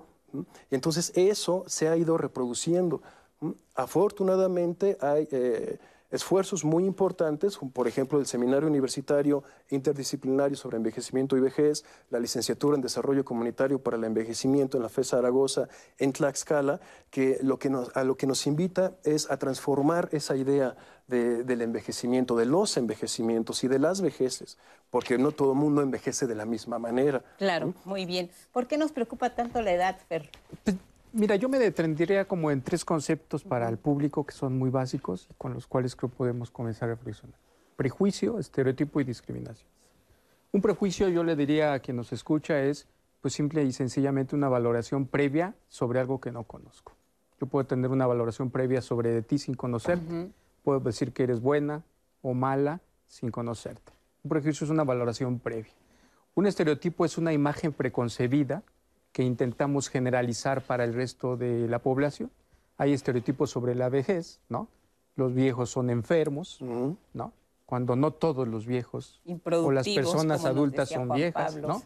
entonces 0.72 1.12
eso 1.16 1.66
se 1.68 1.90
ha 1.90 1.98
ido 1.98 2.18
reproduciendo. 2.18 3.02
Afortunadamente 3.76 4.98
hay, 5.02 5.28
eh, 5.32 5.80
esfuerzos 6.12 6.64
muy 6.64 6.86
importantes, 6.86 7.58
por 7.74 7.88
ejemplo, 7.88 8.20
el 8.20 8.26
Seminario 8.26 8.68
Universitario 8.68 9.44
Interdisciplinario 9.70 10.56
sobre 10.56 10.78
Envejecimiento 10.78 11.36
y 11.36 11.42
Vejez, 11.42 11.84
la 12.10 12.20
licenciatura 12.20 12.76
en 12.76 12.82
Desarrollo 12.82 13.26
Comunitario 13.26 13.80
para 13.80 13.98
el 13.98 14.04
Envejecimiento 14.04 14.78
en 14.78 14.84
la 14.84 14.90
FE 14.90 15.04
Zaragoza, 15.04 15.68
en 15.98 16.14
Tlaxcala, 16.14 16.80
que, 17.10 17.40
lo 17.42 17.60
que 17.60 17.70
nos, 17.70 17.96
a 17.96 18.04
lo 18.04 18.16
que 18.16 18.28
nos 18.28 18.48
invita 18.48 18.94
es 19.04 19.30
a 19.30 19.38
transformar 19.38 20.10
esa 20.12 20.36
idea 20.36 20.76
del 21.08 21.62
envejecimiento, 21.62 22.36
de 22.36 22.46
los 22.46 22.76
envejecimientos 22.76 23.64
y 23.64 23.70
de 23.70 23.80
las 23.80 24.02
vejeces, 24.02 24.58
porque 24.90 25.18
no 25.18 25.32
todo 25.32 25.54
el 25.54 25.58
mundo 25.58 25.82
envejece 25.82 26.28
de 26.28 26.36
la 26.36 26.46
misma 26.46 26.80
manera. 26.80 27.24
Claro, 27.38 27.74
muy 27.86 28.06
bien. 28.06 28.30
¿Por 28.52 28.68
qué 28.68 28.78
nos 28.78 28.92
preocupa 28.92 29.30
tanto 29.30 29.62
la 29.62 29.72
edad, 29.72 29.98
Fer? 30.10 30.30
Mira, 31.18 31.36
yo 31.36 31.50
me 31.50 31.58
detendría 31.58 32.28
como 32.28 32.52
en 32.52 32.62
tres 32.62 32.86
conceptos 32.86 33.44
para 33.44 33.68
el 33.70 33.80
público 33.80 34.24
que 34.24 34.34
son 34.34 34.56
muy 34.56 34.70
básicos 34.70 35.28
y 35.32 35.34
con 35.34 35.52
los 35.52 35.66
cuales 35.66 35.96
creo 35.96 36.12
podemos 36.12 36.52
comenzar 36.52 36.90
a 36.90 36.94
reflexionar. 36.94 37.40
Prejuicio, 37.76 38.38
estereotipo 38.38 39.02
y 39.02 39.04
discriminación. 39.04 39.68
Un 40.52 40.62
prejuicio, 40.62 41.10
yo 41.10 41.24
le 41.24 41.36
diría 41.36 41.74
a 41.74 41.80
quien 41.80 41.98
nos 41.98 42.14
escucha, 42.14 42.62
es 42.62 42.86
pues 43.20 43.34
simple 43.34 43.64
y 43.64 43.72
sencillamente 43.72 44.36
una 44.36 44.48
valoración 44.48 45.08
previa 45.08 45.56
sobre 45.70 46.00
algo 46.00 46.22
que 46.22 46.32
no 46.32 46.44
conozco. 46.44 46.94
Yo 47.42 47.48
puedo 47.48 47.66
tener 47.66 47.90
una 47.90 48.06
valoración 48.06 48.52
previa 48.52 48.84
sobre 48.84 49.20
ti 49.24 49.40
sin 49.40 49.56
conocerte. 49.56 50.30
Puedo 50.64 50.82
decir 50.82 51.14
que 51.14 51.24
eres 51.24 51.42
buena 51.42 51.82
o 52.22 52.36
mala 52.36 52.80
sin 53.08 53.32
conocerte. 53.32 53.92
Un 54.24 54.30
prejuicio 54.30 54.66
es 54.66 54.70
una 54.70 54.84
valoración 54.84 55.40
previa. 55.40 55.74
Un 56.36 56.46
estereotipo 56.46 57.06
es 57.06 57.18
una 57.18 57.34
imagen 57.34 57.74
preconcebida 57.74 58.62
que 59.18 59.24
intentamos 59.24 59.90
generalizar 59.90 60.62
para 60.62 60.84
el 60.84 60.94
resto 60.94 61.38
de 61.38 61.68
la 61.68 61.80
población. 61.80 62.30
Hay 62.78 62.94
estereotipos 62.94 63.50
sobre 63.50 63.74
la 63.74 63.90
vejez, 63.90 64.42
¿no? 64.48 64.68
Los 65.16 65.34
viejos 65.34 65.72
son 65.72 65.90
enfermos, 65.90 66.62
¿no? 66.62 67.34
Cuando 67.66 67.96
no 67.96 68.12
todos 68.12 68.48
los 68.48 68.68
viejos 68.68 69.20
o 69.50 69.72
las 69.72 69.90
personas 69.90 70.46
adultas 70.46 70.90
son 70.90 71.10
viejas, 71.10 71.56
¿no? 71.58 71.82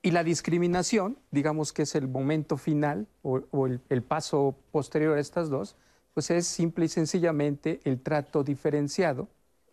Y 0.00 0.12
la 0.12 0.22
discriminación, 0.22 1.18
digamos 1.32 1.72
que 1.72 1.82
es 1.82 1.96
el 1.96 2.06
momento 2.06 2.56
final 2.56 3.08
o, 3.22 3.66
el, 3.66 3.80
el, 3.88 4.02
paso 4.04 4.54
posterior 4.70 5.18
a 5.18 5.20
estas 5.20 5.50
dos, 5.50 5.74
pues 6.14 6.30
es 6.30 6.46
simple 6.46 6.84
y 6.84 6.88
sencillamente 6.88 7.80
el 7.82 8.00
trato 8.00 8.44
diferenciado. 8.44 9.26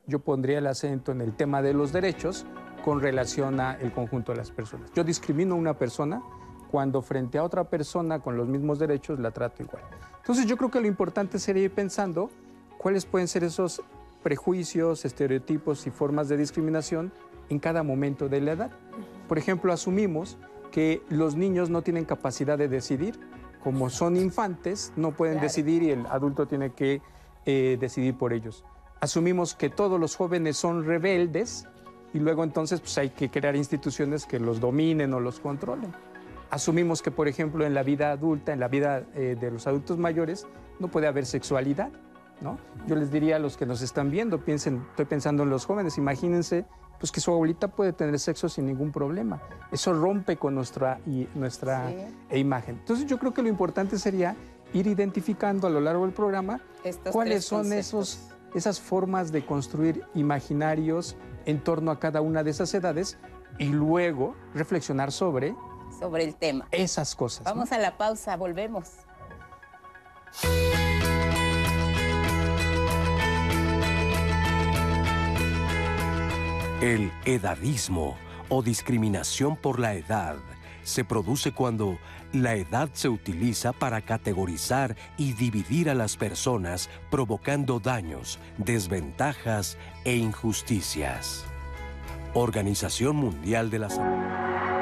Yo 0.08 0.18
pondría 0.18 0.58
el 0.58 0.66
acento 0.66 1.12
en 1.12 1.22
el 1.22 1.36
tema 1.36 1.62
de 1.62 1.76
los 1.76 1.94
derechos 1.94 2.48
con 2.84 3.02
relación 3.02 3.60
al 3.60 3.94
conjunto 3.94 4.32
de 4.32 4.40
las 4.40 4.50
personas. 4.50 4.92
Yo 4.96 5.04
discrimino 5.04 5.54
a 5.54 5.58
una 5.60 5.78
persona 5.78 6.24
cuando 6.72 7.02
frente 7.02 7.38
a 7.38 7.44
otra 7.44 7.64
persona 7.66 8.20
con 8.20 8.38
los 8.38 8.48
mismos 8.48 8.80
derechos 8.80 9.20
la 9.20 9.32
trato 9.32 9.64
igual. 9.64 9.84
Entonces 10.18 10.46
yo 10.46 10.58
creo 10.58 10.70
que 10.70 10.82
lo 10.82 10.88
importante 10.88 11.40
sería 11.40 11.64
ir 11.64 11.72
pensando 11.72 12.30
cuáles 12.78 13.06
pueden 13.06 13.28
ser 13.28 13.44
esos 13.44 13.82
prejuicios, 14.24 15.06
estereotipos 15.06 15.88
y 15.88 15.92
formas 15.92 16.28
de 16.28 16.38
discriminación 16.38 17.12
en 17.50 17.60
cada 17.60 17.84
momento 17.84 18.28
de 18.28 18.42
la 18.42 18.52
edad. 18.52 18.72
Por 19.28 19.38
ejemplo, 19.38 19.72
asumimos 19.72 20.38
que 20.72 21.02
los 21.10 21.36
niños 21.36 21.70
no 21.70 21.82
tienen 21.82 22.06
capacidad 22.06 22.58
de 22.58 22.68
decidir, 22.68 23.20
como 23.64 23.90
son 23.90 24.16
infantes, 24.16 24.94
no 24.96 25.12
pueden 25.12 25.40
decidir 25.40 25.84
y 25.84 25.92
el 25.92 26.06
adulto 26.08 26.46
tiene 26.46 26.72
que 26.72 27.02
eh, 27.46 27.78
decidir 27.80 28.16
por 28.18 28.34
ellos. 28.34 28.64
Asumimos 29.00 29.56
que 29.56 29.70
todos 29.70 30.00
los 30.00 30.16
jóvenes 30.16 30.58
son 30.58 30.86
rebeldes 30.86 31.68
y 32.14 32.20
luego 32.20 32.44
entonces 32.44 32.80
pues, 32.80 32.98
hay 32.98 33.10
que 33.10 33.30
crear 33.30 33.56
instituciones 33.56 34.26
que 34.26 34.40
los 34.40 34.60
dominen 34.60 35.14
o 35.14 35.20
los 35.20 35.40
controlen. 35.40 35.94
Asumimos 36.50 37.02
que, 37.02 37.12
por 37.12 37.28
ejemplo, 37.28 37.66
en 37.66 37.74
la 37.74 37.84
vida 37.84 38.12
adulta, 38.12 38.54
en 38.54 38.60
la 38.60 38.68
vida 38.68 39.04
eh, 39.16 39.36
de 39.40 39.52
los 39.52 39.68
adultos 39.68 39.98
mayores, 39.98 40.48
no 40.80 40.88
puede 40.88 41.08
haber 41.08 41.26
sexualidad, 41.26 41.92
¿no? 42.42 42.58
Yo 42.88 42.96
les 42.96 43.12
diría 43.12 43.38
a 43.38 43.40
los 43.40 43.58
que 43.58 43.66
nos 43.66 43.82
están 43.82 44.12
viendo, 44.12 44.44
piensen, 44.44 44.86
estoy 44.90 45.06
pensando 45.06 45.44
en 45.44 45.50
los 45.50 45.66
jóvenes, 45.66 45.98
imagínense 45.98 46.66
pues 47.00 47.12
que 47.12 47.20
su 47.20 47.32
abuelita 47.32 47.68
puede 47.68 47.94
tener 47.94 48.18
sexo 48.20 48.50
sin 48.50 48.66
ningún 48.66 48.92
problema. 48.92 49.42
Eso 49.72 49.94
rompe 49.94 50.38
con 50.38 50.56
nuestra, 50.56 51.00
y, 51.06 51.28
nuestra 51.36 51.92
imagen. 52.32 52.78
Entonces 52.80 53.06
yo 53.06 53.20
creo 53.20 53.34
que 53.34 53.42
lo 53.42 53.50
importante 53.50 54.00
sería 54.00 54.36
ir 54.74 54.88
identificando 54.88 55.68
a 55.68 55.70
lo 55.70 55.80
largo 55.80 56.06
del 56.06 56.14
programa 56.14 56.60
cuáles 57.12 57.46
son 57.46 57.72
esos, 57.72 58.30
esas 58.54 58.80
formas 58.80 59.32
de 59.32 59.46
construir 59.46 60.04
imaginarios 60.14 61.16
en 61.46 61.64
torno 61.64 61.92
a 61.92 62.00
cada 62.00 62.22
una 62.22 62.44
de 62.44 62.52
esas 62.52 62.74
edades 62.74 63.18
y 63.60 63.70
luego 63.70 64.36
reflexionar 64.54 65.12
sobre 65.12 65.56
sobre 66.00 66.24
el 66.24 66.36
tema. 66.36 66.68
Esas 66.72 67.16
cosas. 67.16 67.44
Vamos 67.44 67.72
a 67.72 67.78
la 67.78 67.98
pausa, 67.98 68.36
volvemos. 68.36 68.90
El 76.82 77.12
edadismo 77.26 78.16
o 78.50 78.62
discriminación 78.62 79.56
por 79.56 79.80
la 79.80 79.96
edad 79.96 80.36
se 80.84 81.04
produce 81.04 81.52
cuando 81.52 81.98
la 82.32 82.56
edad 82.56 82.90
se 82.94 83.10
utiliza 83.10 83.74
para 83.74 84.02
categorizar 84.02 84.96
y 85.18 85.34
dividir 85.34 85.90
a 85.90 85.96
las 85.96 86.16
personas 86.16 86.90
provocando 87.10 87.80
daños, 87.80 88.40
desventajas 88.58 89.78
e 90.06 90.16
injusticias. 90.16 91.44
Organización 92.34 93.16
Mundial 93.16 93.70
de 93.70 93.80
la 93.80 93.90
Salud. 93.90 94.77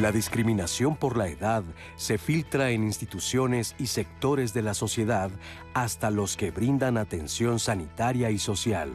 La 0.00 0.12
discriminación 0.12 0.96
por 0.96 1.18
la 1.18 1.28
edad 1.28 1.62
se 1.96 2.16
filtra 2.16 2.70
en 2.70 2.84
instituciones 2.84 3.74
y 3.78 3.88
sectores 3.88 4.54
de 4.54 4.62
la 4.62 4.72
sociedad 4.72 5.30
hasta 5.74 6.10
los 6.10 6.38
que 6.38 6.50
brindan 6.50 6.96
atención 6.96 7.58
sanitaria 7.58 8.30
y 8.30 8.38
social, 8.38 8.90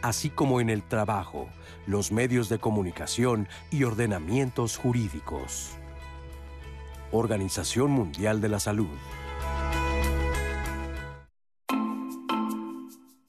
así 0.00 0.30
como 0.30 0.62
en 0.62 0.70
el 0.70 0.82
trabajo, 0.82 1.46
los 1.86 2.10
medios 2.10 2.48
de 2.48 2.58
comunicación 2.58 3.48
y 3.70 3.84
ordenamientos 3.84 4.78
jurídicos. 4.78 5.76
Organización 7.12 7.90
Mundial 7.90 8.40
de 8.40 8.48
la 8.48 8.58
Salud. 8.58 8.96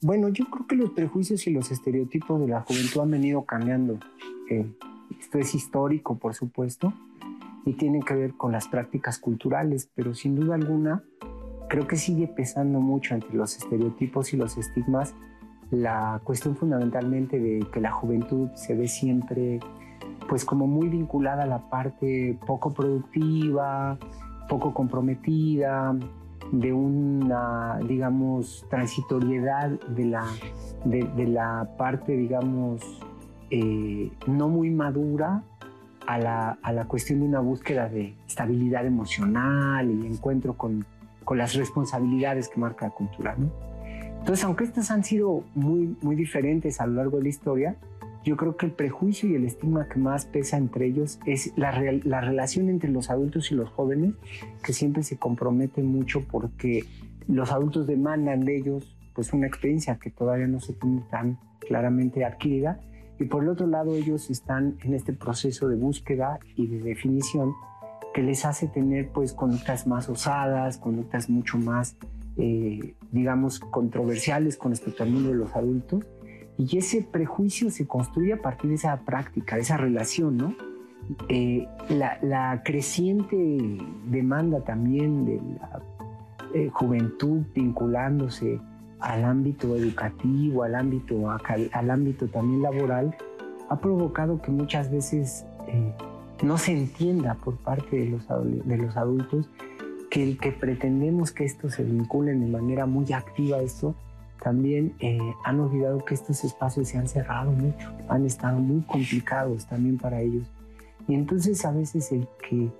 Bueno, 0.00 0.30
yo 0.30 0.46
creo 0.46 0.66
que 0.66 0.76
los 0.76 0.90
prejuicios 0.92 1.46
y 1.46 1.50
los 1.50 1.70
estereotipos 1.70 2.40
de 2.40 2.48
la 2.48 2.62
juventud 2.62 3.02
han 3.02 3.10
venido 3.10 3.44
cambiando. 3.44 3.98
Eh, 4.48 4.64
esto 5.20 5.38
es 5.38 5.54
histórico, 5.54 6.16
por 6.16 6.34
supuesto, 6.34 6.94
y 7.68 7.74
tienen 7.74 8.02
que 8.02 8.14
ver 8.14 8.34
con 8.34 8.50
las 8.50 8.66
prácticas 8.66 9.18
culturales, 9.18 9.90
pero 9.94 10.14
sin 10.14 10.34
duda 10.34 10.54
alguna 10.54 11.02
creo 11.68 11.86
que 11.86 11.96
sigue 11.96 12.26
pesando 12.26 12.80
mucho 12.80 13.14
entre 13.14 13.34
los 13.34 13.58
estereotipos 13.58 14.32
y 14.32 14.38
los 14.38 14.56
estigmas 14.56 15.14
la 15.70 16.18
cuestión 16.24 16.56
fundamentalmente 16.56 17.38
de 17.38 17.66
que 17.70 17.80
la 17.82 17.90
juventud 17.90 18.48
se 18.54 18.74
ve 18.74 18.88
siempre 18.88 19.60
pues 20.30 20.46
como 20.46 20.66
muy 20.66 20.88
vinculada 20.88 21.42
a 21.42 21.46
la 21.46 21.68
parte 21.68 22.38
poco 22.46 22.72
productiva, 22.72 23.98
poco 24.48 24.72
comprometida, 24.72 25.94
de 26.50 26.72
una, 26.72 27.78
digamos, 27.86 28.64
transitoriedad 28.70 29.68
de 29.88 30.06
la, 30.06 30.24
de, 30.86 31.26
la 31.26 31.68
parte, 31.76 32.16
digamos, 32.16 32.80
eh, 33.50 34.10
no 34.26 34.48
muy 34.48 34.70
madura 34.70 35.42
a 36.08 36.18
la, 36.18 36.58
a 36.62 36.72
la, 36.72 36.86
cuestión 36.86 37.20
de 37.20 37.26
una 37.26 37.40
búsqueda 37.40 37.86
de 37.86 38.14
estabilidad 38.26 38.86
emocional 38.86 39.90
y 39.90 40.06
encuentro 40.06 40.56
con, 40.56 40.86
con 41.22 41.36
las 41.36 41.54
responsabilidades 41.54 42.48
que 42.48 42.58
marca 42.58 42.86
la 42.86 42.92
cultura. 42.92 43.36
¿no? 43.36 43.52
Entonces, 44.20 44.42
aunque 44.46 44.64
estas 44.64 44.90
han 44.90 45.04
sido 45.04 45.44
muy, 45.54 45.94
muy 46.00 46.16
diferentes 46.16 46.80
a 46.80 46.86
lo 46.86 46.94
largo 46.94 47.18
de 47.18 47.24
la 47.24 47.28
historia, 47.28 47.76
yo 48.24 48.38
creo 48.38 48.56
que 48.56 48.64
el 48.64 48.72
prejuicio 48.72 49.28
y 49.28 49.34
el 49.34 49.44
estigma 49.44 49.86
que 49.86 49.98
más 49.98 50.24
pesa 50.24 50.56
entre 50.56 50.86
ellos 50.86 51.20
es 51.26 51.52
la, 51.56 51.78
la 52.04 52.22
relación 52.22 52.70
entre 52.70 52.88
los 52.88 53.10
adultos 53.10 53.52
y 53.52 53.54
los 53.54 53.68
jóvenes, 53.68 54.14
que 54.62 54.72
siempre 54.72 55.02
se 55.02 55.18
compromete 55.18 55.82
mucho 55.82 56.24
porque 56.26 56.86
los 57.26 57.52
adultos 57.52 57.86
demandan 57.86 58.46
de 58.46 58.56
ellos 58.56 58.96
pues 59.14 59.34
una 59.34 59.46
experiencia 59.46 59.98
que 59.98 60.08
todavía 60.08 60.46
no 60.46 60.60
se 60.60 60.72
tiene 60.72 61.02
tan 61.10 61.38
claramente 61.58 62.24
adquirida 62.24 62.80
y 63.18 63.24
por 63.24 63.42
el 63.42 63.48
otro 63.48 63.66
lado, 63.66 63.94
ellos 63.94 64.30
están 64.30 64.76
en 64.82 64.94
este 64.94 65.12
proceso 65.12 65.68
de 65.68 65.76
búsqueda 65.76 66.38
y 66.54 66.66
de 66.68 66.78
definición 66.80 67.52
que 68.14 68.22
les 68.22 68.44
hace 68.44 68.68
tener 68.68 69.10
pues 69.10 69.32
conductas 69.32 69.86
más 69.86 70.08
osadas, 70.08 70.78
conductas 70.78 71.28
mucho 71.28 71.58
más, 71.58 71.96
eh, 72.36 72.94
digamos, 73.10 73.58
controversiales 73.58 74.56
con 74.56 74.70
respecto 74.70 75.02
al 75.02 75.10
mundo 75.10 75.30
de 75.30 75.36
los 75.36 75.54
adultos. 75.56 76.04
Y 76.56 76.78
ese 76.78 77.02
prejuicio 77.02 77.70
se 77.70 77.86
construye 77.86 78.32
a 78.32 78.42
partir 78.42 78.70
de 78.70 78.76
esa 78.76 78.96
práctica, 79.04 79.56
de 79.56 79.62
esa 79.62 79.76
relación, 79.76 80.36
¿no? 80.36 80.54
Eh, 81.28 81.66
la, 81.88 82.62
creciente 82.64 83.36
demanda 84.10 84.62
también 84.62 85.24
de 85.24 85.36
la 85.36 85.82
eh, 86.54 86.68
juventud 86.72 87.42
vinculándose 87.54 88.60
al 89.00 89.24
ámbito 89.24 89.76
educativo, 89.76 90.62
al 90.62 90.74
ámbito, 90.74 91.30
al 91.30 91.90
ámbito 91.90 92.28
también 92.28 92.62
laboral, 92.62 93.16
ha 93.68 93.80
provocado 93.80 94.40
que 94.40 94.50
muchas 94.50 94.90
veces 94.90 95.44
eh, 95.68 95.92
no 96.42 96.58
se 96.58 96.72
entienda 96.72 97.34
por 97.34 97.56
parte 97.56 97.96
de 97.96 98.06
los, 98.06 98.26
de 98.28 98.76
los 98.76 98.96
adultos 98.96 99.48
que 100.10 100.22
el 100.22 100.38
que 100.38 100.52
pretendemos 100.52 101.32
que 101.32 101.44
esto 101.44 101.68
se 101.70 101.84
vinculen 101.84 102.40
de 102.40 102.46
manera 102.46 102.86
muy 102.86 103.12
activa 103.12 103.58
a 103.58 103.60
esto, 103.60 103.94
también 104.42 104.94
eh, 105.00 105.18
han 105.44 105.60
olvidado 105.60 106.04
que 106.04 106.14
estos 106.14 106.44
espacios 106.44 106.88
se 106.88 106.98
han 106.98 107.08
cerrado 107.08 107.50
mucho, 107.50 107.92
han 108.08 108.24
estado 108.24 108.58
muy 108.58 108.82
complicados 108.82 109.66
también 109.66 109.98
para 109.98 110.20
ellos. 110.20 110.46
Y 111.06 111.14
entonces 111.14 111.64
a 111.64 111.72
veces 111.72 112.12
el 112.12 112.28
que 112.48 112.70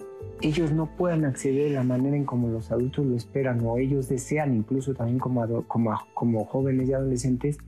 ellos 0.40 0.72
no 0.72 0.87
puedan 0.96 1.24
acceder 1.24 1.68
de 1.70 1.74
la 1.74 1.83
manera 1.83 2.16
en 2.16 2.24
como 2.24 2.48
los 2.48 2.70
adultos 2.70 3.04
lo 3.07 3.16
esperan 3.16 3.61
o 3.64 3.78
ellos 3.78 4.09
desean, 4.09 4.54
incluso 4.54 4.94
también 4.94 5.18
como, 5.18 5.64
como, 5.64 5.98
como 6.14 6.44
jóvenes 6.44 6.88
y 6.88 6.92
adolescentes, 6.92 7.59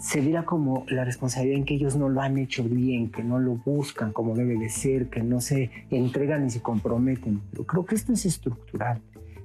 se 0.00 0.20
viera 0.20 0.44
como 0.44 0.84
la 0.88 1.04
responsabilidad 1.04 1.58
en 1.58 1.64
que 1.64 1.74
ellos 1.74 1.96
no 1.96 2.08
lo 2.08 2.20
han 2.20 2.36
hecho 2.36 2.64
bien, 2.64 3.10
que 3.10 3.22
no 3.22 3.38
lo 3.38 3.56
buscan 3.56 4.12
como 4.12 4.34
debe 4.34 4.58
de 4.58 4.68
ser, 4.68 5.08
que 5.08 5.22
no 5.22 5.40
se 5.40 5.70
entregan 5.90 6.46
y 6.46 6.50
se 6.50 6.60
comprometen. 6.60 7.40
Pero 7.52 7.64
creo 7.64 7.86
que 7.86 7.94
esto 7.94 8.12
es 8.12 8.26
estructural. 8.26 9.00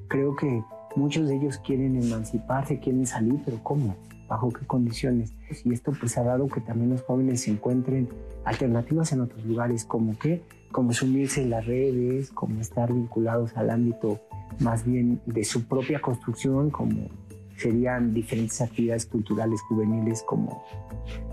Creo 0.08 0.36
que 0.36 0.63
muchos 0.96 1.28
de 1.28 1.36
ellos 1.36 1.60
quieren 1.60 2.02
emanciparse, 2.02 2.80
quieren 2.80 3.06
salir, 3.06 3.39
pero 3.46 3.62
¿cómo? 3.63 3.96
¿Bajo 4.28 4.50
qué 4.50 4.65
condiciones? 4.65 5.34
Y 5.63 5.74
esto 5.74 5.92
pues 5.92 6.18
ha 6.18 6.24
dado 6.24 6.48
que 6.48 6.62
también 6.62 6.89
los 6.89 7.04
jóvenes 7.04 7.42
se 7.42 7.52
encuentren 7.52 8.10
alternativas 8.44 9.12
en 9.13 9.22
otros 9.22 9.46
lugares, 9.46 9.86
como 9.86 10.18
que, 10.18 10.42
como 10.71 10.93
sumirse 10.93 11.41
en 11.41 11.49
las 11.49 11.65
redes, 11.65 12.32
como 12.32 12.60
estar 12.62 12.93
vinculados 12.93 13.55
al 13.58 13.69
ámbito 13.69 14.19
más 14.60 14.86
bien 14.86 15.21
de 15.25 15.43
su 15.43 15.65
propia 15.65 16.01
construcción, 16.01 16.69
como 16.69 17.08
serían 17.55 18.13
diferentes 18.13 18.62
actividades 18.62 19.05
culturales 19.05 19.62
juveniles 19.62 20.23
como 20.23 20.63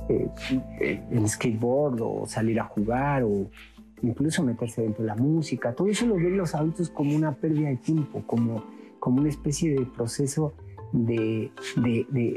eh, 0.08 0.28
el 1.10 1.28
skateboard 1.28 2.00
o 2.00 2.26
salir 2.26 2.60
a 2.60 2.64
jugar 2.64 3.22
o 3.24 3.50
incluso 4.02 4.42
meterse 4.42 4.82
dentro 4.82 5.02
de 5.02 5.08
la 5.08 5.16
música. 5.16 5.72
Todo 5.74 5.88
eso 5.88 6.06
lo 6.06 6.16
ven 6.16 6.36
los 6.36 6.54
adultos 6.54 6.90
como 6.90 7.14
una 7.14 7.32
pérdida 7.32 7.68
de 7.68 7.76
tiempo, 7.76 8.22
como, 8.26 8.64
como 8.98 9.20
una 9.20 9.28
especie 9.28 9.74
de 9.74 9.86
proceso 9.86 10.52
de, 10.92 11.50
de, 11.76 12.36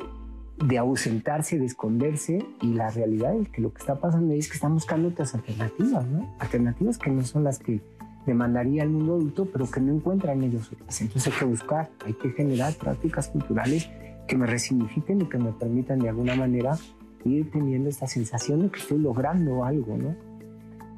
ausentarse, 0.77 1.57
de 1.57 1.65
esconderse 1.65 2.45
y 2.61 2.73
la 2.73 2.89
realidad 2.89 3.33
es 3.35 3.49
que 3.49 3.61
lo 3.61 3.73
que 3.73 3.79
está 3.79 3.95
pasando 3.95 4.33
es 4.33 4.47
que 4.47 4.55
están 4.55 4.73
buscando 4.73 5.09
otras 5.09 5.33
alternativas, 5.33 6.05
¿no? 6.07 6.35
Alternativas 6.39 6.97
que 6.97 7.09
no 7.09 7.23
son 7.23 7.43
las 7.43 7.59
que 7.59 7.81
demandaría 8.25 8.83
el 8.83 8.89
mundo 8.89 9.15
adulto, 9.15 9.45
pero 9.45 9.69
que 9.69 9.79
no 9.79 9.93
encuentran 9.93 10.43
ellos 10.43 10.69
Entonces 10.71 11.27
hay 11.27 11.39
que 11.39 11.45
buscar, 11.45 11.89
hay 12.05 12.13
que 12.13 12.29
generar 12.31 12.73
prácticas 12.73 13.29
culturales 13.29 13.89
que 14.27 14.37
me 14.37 14.45
resignifiquen 14.45 15.21
y 15.21 15.25
que 15.25 15.37
me 15.37 15.51
permitan 15.51 15.99
de 15.99 16.09
alguna 16.09 16.35
manera 16.35 16.77
ir 17.25 17.49
teniendo 17.51 17.89
esta 17.89 18.07
sensación 18.07 18.61
de 18.61 18.69
que 18.69 18.79
estoy 18.79 18.99
logrando 18.99 19.63
algo, 19.63 19.97
¿no? 19.97 20.15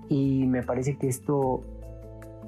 Y 0.10 0.46
me 0.48 0.62
parece 0.64 0.98
que 0.98 1.08
esto 1.08 1.64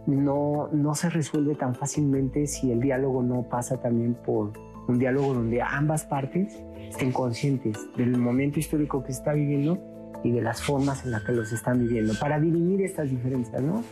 no, 0.06 0.68
no 0.74 0.96
se 0.96 1.10
resuelve 1.10 1.56
tan 1.56 1.76
fácilmente 1.76 2.46
si 2.48 2.72
el 2.72 2.82
diálogo 2.82 3.24
no 3.24 3.44
pasa 3.44 3.78
también 3.78 4.16
por 4.16 4.52
un 4.88 5.00
diálogo 5.00 5.34
donde 5.34 5.62
ambas 5.62 6.04
partes 6.06 6.62
estén 6.94 7.12
conscientes 7.12 7.76
del 7.98 8.18
momento 8.18 8.60
histórico 8.60 9.04
que 9.04 9.14
se 9.14 9.20
está 9.20 9.34
viviendo 9.34 9.80
y 10.24 10.32
de 10.32 10.42
las 10.42 10.62
formas 10.62 11.04
en 11.04 11.12
las 11.12 11.24
que 11.24 11.32
los 11.32 11.52
están 11.52 11.80
viviendo, 11.80 12.14
para 12.20 12.40
dirimir 12.40 12.82
estas 12.82 13.10
diferencias, 13.10 13.62
¿no? 13.62 13.84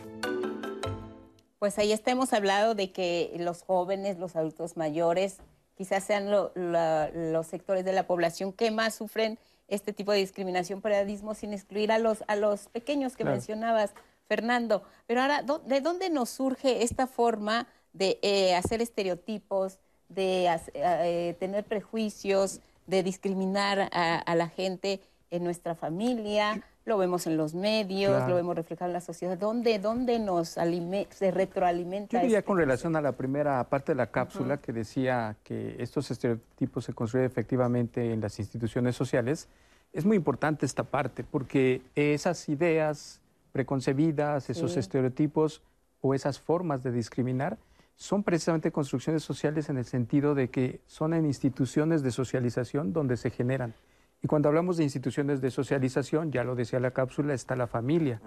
Pues 1.58 1.78
ahí 1.78 1.92
está, 1.92 2.12
hemos 2.12 2.32
hablado 2.32 2.76
de 2.76 2.92
que 2.92 3.34
los 3.38 3.64
jóvenes, 3.64 4.18
los 4.18 4.36
adultos 4.36 4.76
mayores, 4.76 5.38
quizás 5.74 6.04
sean 6.04 6.30
los 6.30 7.46
sectores 7.46 7.84
de 7.84 7.92
la 7.92 8.06
población 8.06 8.52
que 8.52 8.70
más 8.70 8.94
sufren 8.94 9.36
este 9.66 9.92
tipo 9.92 10.12
de 10.12 10.18
discriminación, 10.18 10.80
periodismo, 10.80 11.34
sin 11.34 11.52
excluir 11.52 11.90
a 11.90 11.98
los, 11.98 12.22
a 12.28 12.36
los 12.36 12.68
pequeños 12.68 13.16
que 13.16 13.24
mencionabas, 13.24 13.94
Fernando. 14.28 14.84
Pero 15.06 15.22
ahora, 15.22 15.42
¿de 15.42 15.80
dónde 15.80 16.08
nos 16.08 16.30
surge 16.30 16.84
esta 16.84 17.06
forma 17.08 17.66
de 17.92 18.18
eh, 18.22 18.54
hacer 18.54 18.80
estereotipos, 18.80 19.78
de 20.08 20.48
eh, 20.74 21.36
tener 21.40 21.64
prejuicios, 21.64 22.60
de 22.86 23.02
discriminar 23.02 23.88
a 23.92 24.34
la 24.34 24.48
gente 24.48 25.00
en 25.30 25.44
nuestra 25.44 25.74
familia? 25.74 26.62
lo 26.84 26.98
vemos 26.98 27.26
en 27.26 27.36
los 27.36 27.54
medios, 27.54 28.28
lo 28.28 28.34
vemos 28.34 28.56
reflejado 28.56 28.88
en 28.88 28.94
la 28.94 29.00
sociedad. 29.00 29.38
¿Dónde, 29.38 29.78
dónde 29.78 30.18
nos 30.18 30.48
se 30.48 31.30
retroalimenta? 31.30 32.18
Yo 32.18 32.22
diría 32.22 32.38
este 32.38 32.46
con 32.46 32.58
relación 32.58 32.96
a 32.96 33.00
la 33.00 33.12
primera 33.12 33.62
parte 33.64 33.92
de 33.92 33.96
la 33.96 34.08
cápsula 34.08 34.56
que 34.56 34.72
decía 34.72 35.36
que 35.44 35.76
estos 35.78 36.10
estereotipos 36.10 36.84
se 36.84 36.92
construyen 36.92 37.26
efectivamente 37.26 38.12
en 38.12 38.20
las 38.20 38.38
instituciones 38.38 38.96
sociales. 38.96 39.48
Es 39.92 40.04
muy 40.04 40.16
importante 40.16 40.66
esta 40.66 40.84
parte 40.84 41.22
porque 41.22 41.82
esas 41.94 42.48
ideas 42.48 43.20
preconcebidas, 43.52 44.50
esos 44.50 44.76
estereotipos 44.76 45.62
o 46.00 46.14
esas 46.14 46.40
formas 46.40 46.82
de 46.82 46.90
discriminar 46.90 47.58
son 48.02 48.24
precisamente 48.24 48.72
construcciones 48.72 49.22
sociales 49.22 49.68
en 49.68 49.78
el 49.78 49.84
sentido 49.84 50.34
de 50.34 50.50
que 50.50 50.80
son 50.86 51.14
en 51.14 51.24
instituciones 51.24 52.02
de 52.02 52.10
socialización 52.10 52.92
donde 52.92 53.16
se 53.16 53.30
generan. 53.30 53.74
Y 54.20 54.26
cuando 54.26 54.48
hablamos 54.48 54.76
de 54.76 54.82
instituciones 54.82 55.40
de 55.40 55.52
socialización, 55.52 56.32
ya 56.32 56.42
lo 56.42 56.56
decía 56.56 56.80
la 56.80 56.90
cápsula, 56.90 57.32
está 57.32 57.54
la 57.54 57.68
familia, 57.68 58.20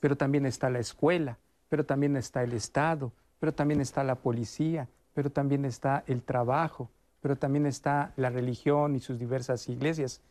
pero 0.00 0.16
también 0.16 0.46
está 0.46 0.68
la 0.68 0.80
escuela, 0.80 1.38
pero 1.68 1.86
también 1.86 2.16
está 2.16 2.42
el 2.42 2.52
Estado, 2.54 3.12
pero 3.38 3.54
también 3.54 3.80
está 3.80 4.02
la 4.02 4.16
policía, 4.16 4.88
pero 5.14 5.30
también 5.30 5.64
está 5.64 6.02
el 6.08 6.22
trabajo, 6.22 6.90
pero 7.20 7.36
también 7.36 7.66
está 7.66 8.12
la 8.16 8.30
religión 8.30 8.96
y 8.96 9.00
sus 9.00 9.20
diversas 9.20 9.68
iglesias. 9.68 10.22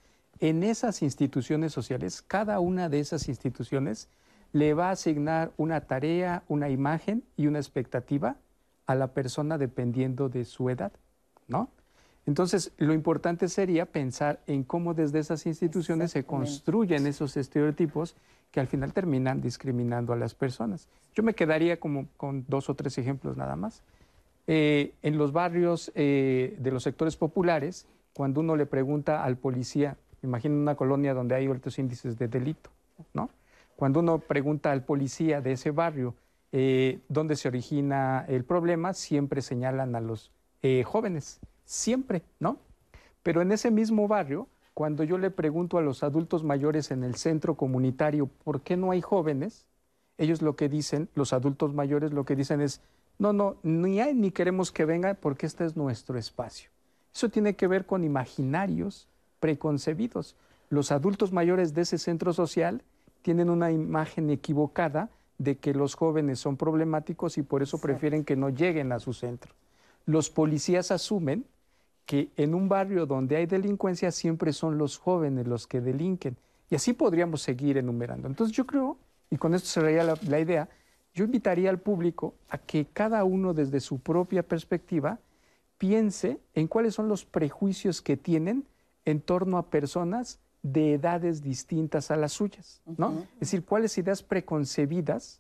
En 0.41 0.61
esas 0.61 1.01
instituciones 1.03 1.71
sociales, 1.71 2.21
cada 2.21 2.59
una 2.59 2.89
de 2.89 2.99
esas 2.99 3.29
instituciones 3.29 4.09
le 4.51 4.73
va 4.73 4.89
a 4.89 4.91
asignar 4.91 5.53
una 5.55 5.79
tarea, 5.87 6.43
una 6.49 6.69
imagen 6.69 7.23
y 7.37 7.47
una 7.47 7.59
expectativa 7.59 8.35
a 8.89 8.95
la 8.95 9.13
persona 9.13 9.59
dependiendo 9.59 10.29
de 10.29 10.45
su 10.45 10.67
edad, 10.67 10.91
¿no? 11.47 11.69
Entonces, 12.25 12.71
lo 12.77 12.91
importante 12.95 13.47
sería 13.47 13.85
pensar 13.85 14.39
en 14.47 14.63
cómo 14.63 14.95
desde 14.95 15.19
esas 15.19 15.45
instituciones 15.45 16.09
se 16.09 16.23
construyen 16.23 17.05
esos 17.05 17.37
estereotipos 17.37 18.15
que 18.49 18.59
al 18.59 18.65
final 18.65 18.91
terminan 18.91 19.41
discriminando 19.41 20.11
a 20.11 20.15
las 20.15 20.33
personas. 20.33 20.87
Yo 21.13 21.21
me 21.21 21.35
quedaría 21.35 21.79
como 21.79 22.07
con 22.17 22.45
dos 22.47 22.67
o 22.67 22.73
tres 22.73 22.97
ejemplos 22.97 23.37
nada 23.37 23.55
más. 23.55 23.83
Eh, 24.47 24.95
en 25.03 25.19
los 25.19 25.33
barrios 25.33 25.91
eh, 25.93 26.57
de 26.59 26.71
los 26.71 26.81
sectores 26.81 27.15
populares, 27.15 27.85
cuando 28.13 28.39
uno 28.39 28.55
le 28.55 28.65
pregunta 28.65 29.23
al 29.23 29.37
policía, 29.37 29.97
imagina 30.23 30.55
una 30.55 30.73
colonia 30.73 31.13
donde 31.13 31.35
hay 31.35 31.45
altos 31.45 31.77
índices 31.77 32.17
de 32.17 32.27
delito, 32.27 32.71
¿no? 33.13 33.29
Cuando 33.75 33.99
uno 33.99 34.17
pregunta 34.17 34.71
al 34.71 34.83
policía 34.83 35.41
de 35.41 35.51
ese 35.51 35.69
barrio 35.69 36.15
eh, 36.51 36.99
dónde 37.09 37.35
se 37.35 37.47
origina 37.47 38.25
el 38.27 38.43
problema, 38.43 38.93
siempre 38.93 39.41
señalan 39.41 39.95
a 39.95 40.01
los 40.01 40.31
jóvenes 40.83 41.39
siempre, 41.63 42.23
¿no? 42.39 42.57
Pero 43.23 43.41
en 43.41 43.51
ese 43.51 43.69
mismo 43.69 44.07
barrio, 44.07 44.47
cuando 44.73 45.03
yo 45.03 45.17
le 45.17 45.29
pregunto 45.29 45.77
a 45.77 45.81
los 45.81 46.03
adultos 46.03 46.43
mayores 46.43 46.89
en 46.89 47.03
el 47.03 47.15
centro 47.15 47.55
comunitario 47.55 48.27
por 48.43 48.61
qué 48.61 48.75
no 48.75 48.91
hay 48.91 49.01
jóvenes, 49.01 49.67
ellos 50.17 50.41
lo 50.41 50.55
que 50.55 50.67
dicen, 50.67 51.09
los 51.13 51.31
adultos 51.31 51.73
mayores 51.73 52.11
lo 52.11 52.25
que 52.25 52.35
dicen 52.35 52.59
es, 52.59 52.81
no, 53.19 53.33
no, 53.33 53.57
ni 53.61 53.99
hay 53.99 54.15
ni 54.15 54.31
queremos 54.31 54.71
que 54.71 54.85
vengan 54.85 55.17
porque 55.21 55.45
este 55.45 55.63
es 55.65 55.77
nuestro 55.77 56.17
espacio. 56.17 56.71
Eso 57.13 57.29
tiene 57.29 57.55
que 57.55 57.67
ver 57.67 57.85
con 57.85 58.03
imaginarios 58.03 59.07
preconcebidos. 59.39 60.35
Los 60.69 60.91
adultos 60.91 61.31
mayores 61.31 61.73
de 61.73 61.81
ese 61.81 61.97
centro 61.97 62.33
social 62.33 62.81
tienen 63.21 63.49
una 63.49 63.71
imagen 63.71 64.29
equivocada 64.29 65.09
de 65.39 65.57
que 65.57 65.73
los 65.73 65.95
jóvenes 65.95 66.39
son 66.39 66.57
problemáticos 66.57 67.37
y 67.39 67.43
por 67.43 67.63
eso 67.63 67.79
prefieren 67.79 68.23
que 68.23 68.35
no 68.35 68.49
lleguen 68.49 68.91
a 68.91 68.99
su 68.99 69.13
centro. 69.13 69.53
Los 70.05 70.29
policías 70.29 70.91
asumen 70.91 71.45
que 72.05 72.29
en 72.35 72.53
un 72.53 72.69
barrio 72.69 73.05
donde 73.05 73.37
hay 73.37 73.45
delincuencia 73.45 74.11
siempre 74.11 74.53
son 74.53 74.77
los 74.77 74.97
jóvenes 74.97 75.47
los 75.47 75.65
que 75.65 75.81
delinquen. 75.81 76.37
Y 76.69 76.75
así 76.75 76.93
podríamos 76.93 77.41
seguir 77.41 77.77
enumerando. 77.77 78.27
Entonces 78.27 78.55
yo 78.55 78.65
creo, 78.67 78.97
y 79.29 79.37
con 79.37 79.53
esto 79.53 79.69
cerraría 79.69 80.03
la, 80.03 80.17
la 80.27 80.39
idea, 80.39 80.69
yo 81.13 81.23
invitaría 81.23 81.69
al 81.69 81.79
público 81.79 82.35
a 82.49 82.57
que 82.57 82.85
cada 82.85 83.23
uno 83.23 83.53
desde 83.53 83.79
su 83.79 83.99
propia 83.99 84.43
perspectiva 84.43 85.19
piense 85.77 86.39
en 86.53 86.67
cuáles 86.67 86.95
son 86.95 87.07
los 87.07 87.25
prejuicios 87.25 88.01
que 88.01 88.17
tienen 88.17 88.65
en 89.05 89.21
torno 89.21 89.57
a 89.57 89.69
personas 89.69 90.39
de 90.61 90.93
edades 90.93 91.41
distintas 91.41 92.11
a 92.11 92.15
las 92.15 92.33
suyas, 92.33 92.81
¿no? 92.97 93.25
Es 93.35 93.39
decir, 93.51 93.63
cuáles 93.63 93.97
ideas 93.97 94.23
preconcebidas, 94.23 95.39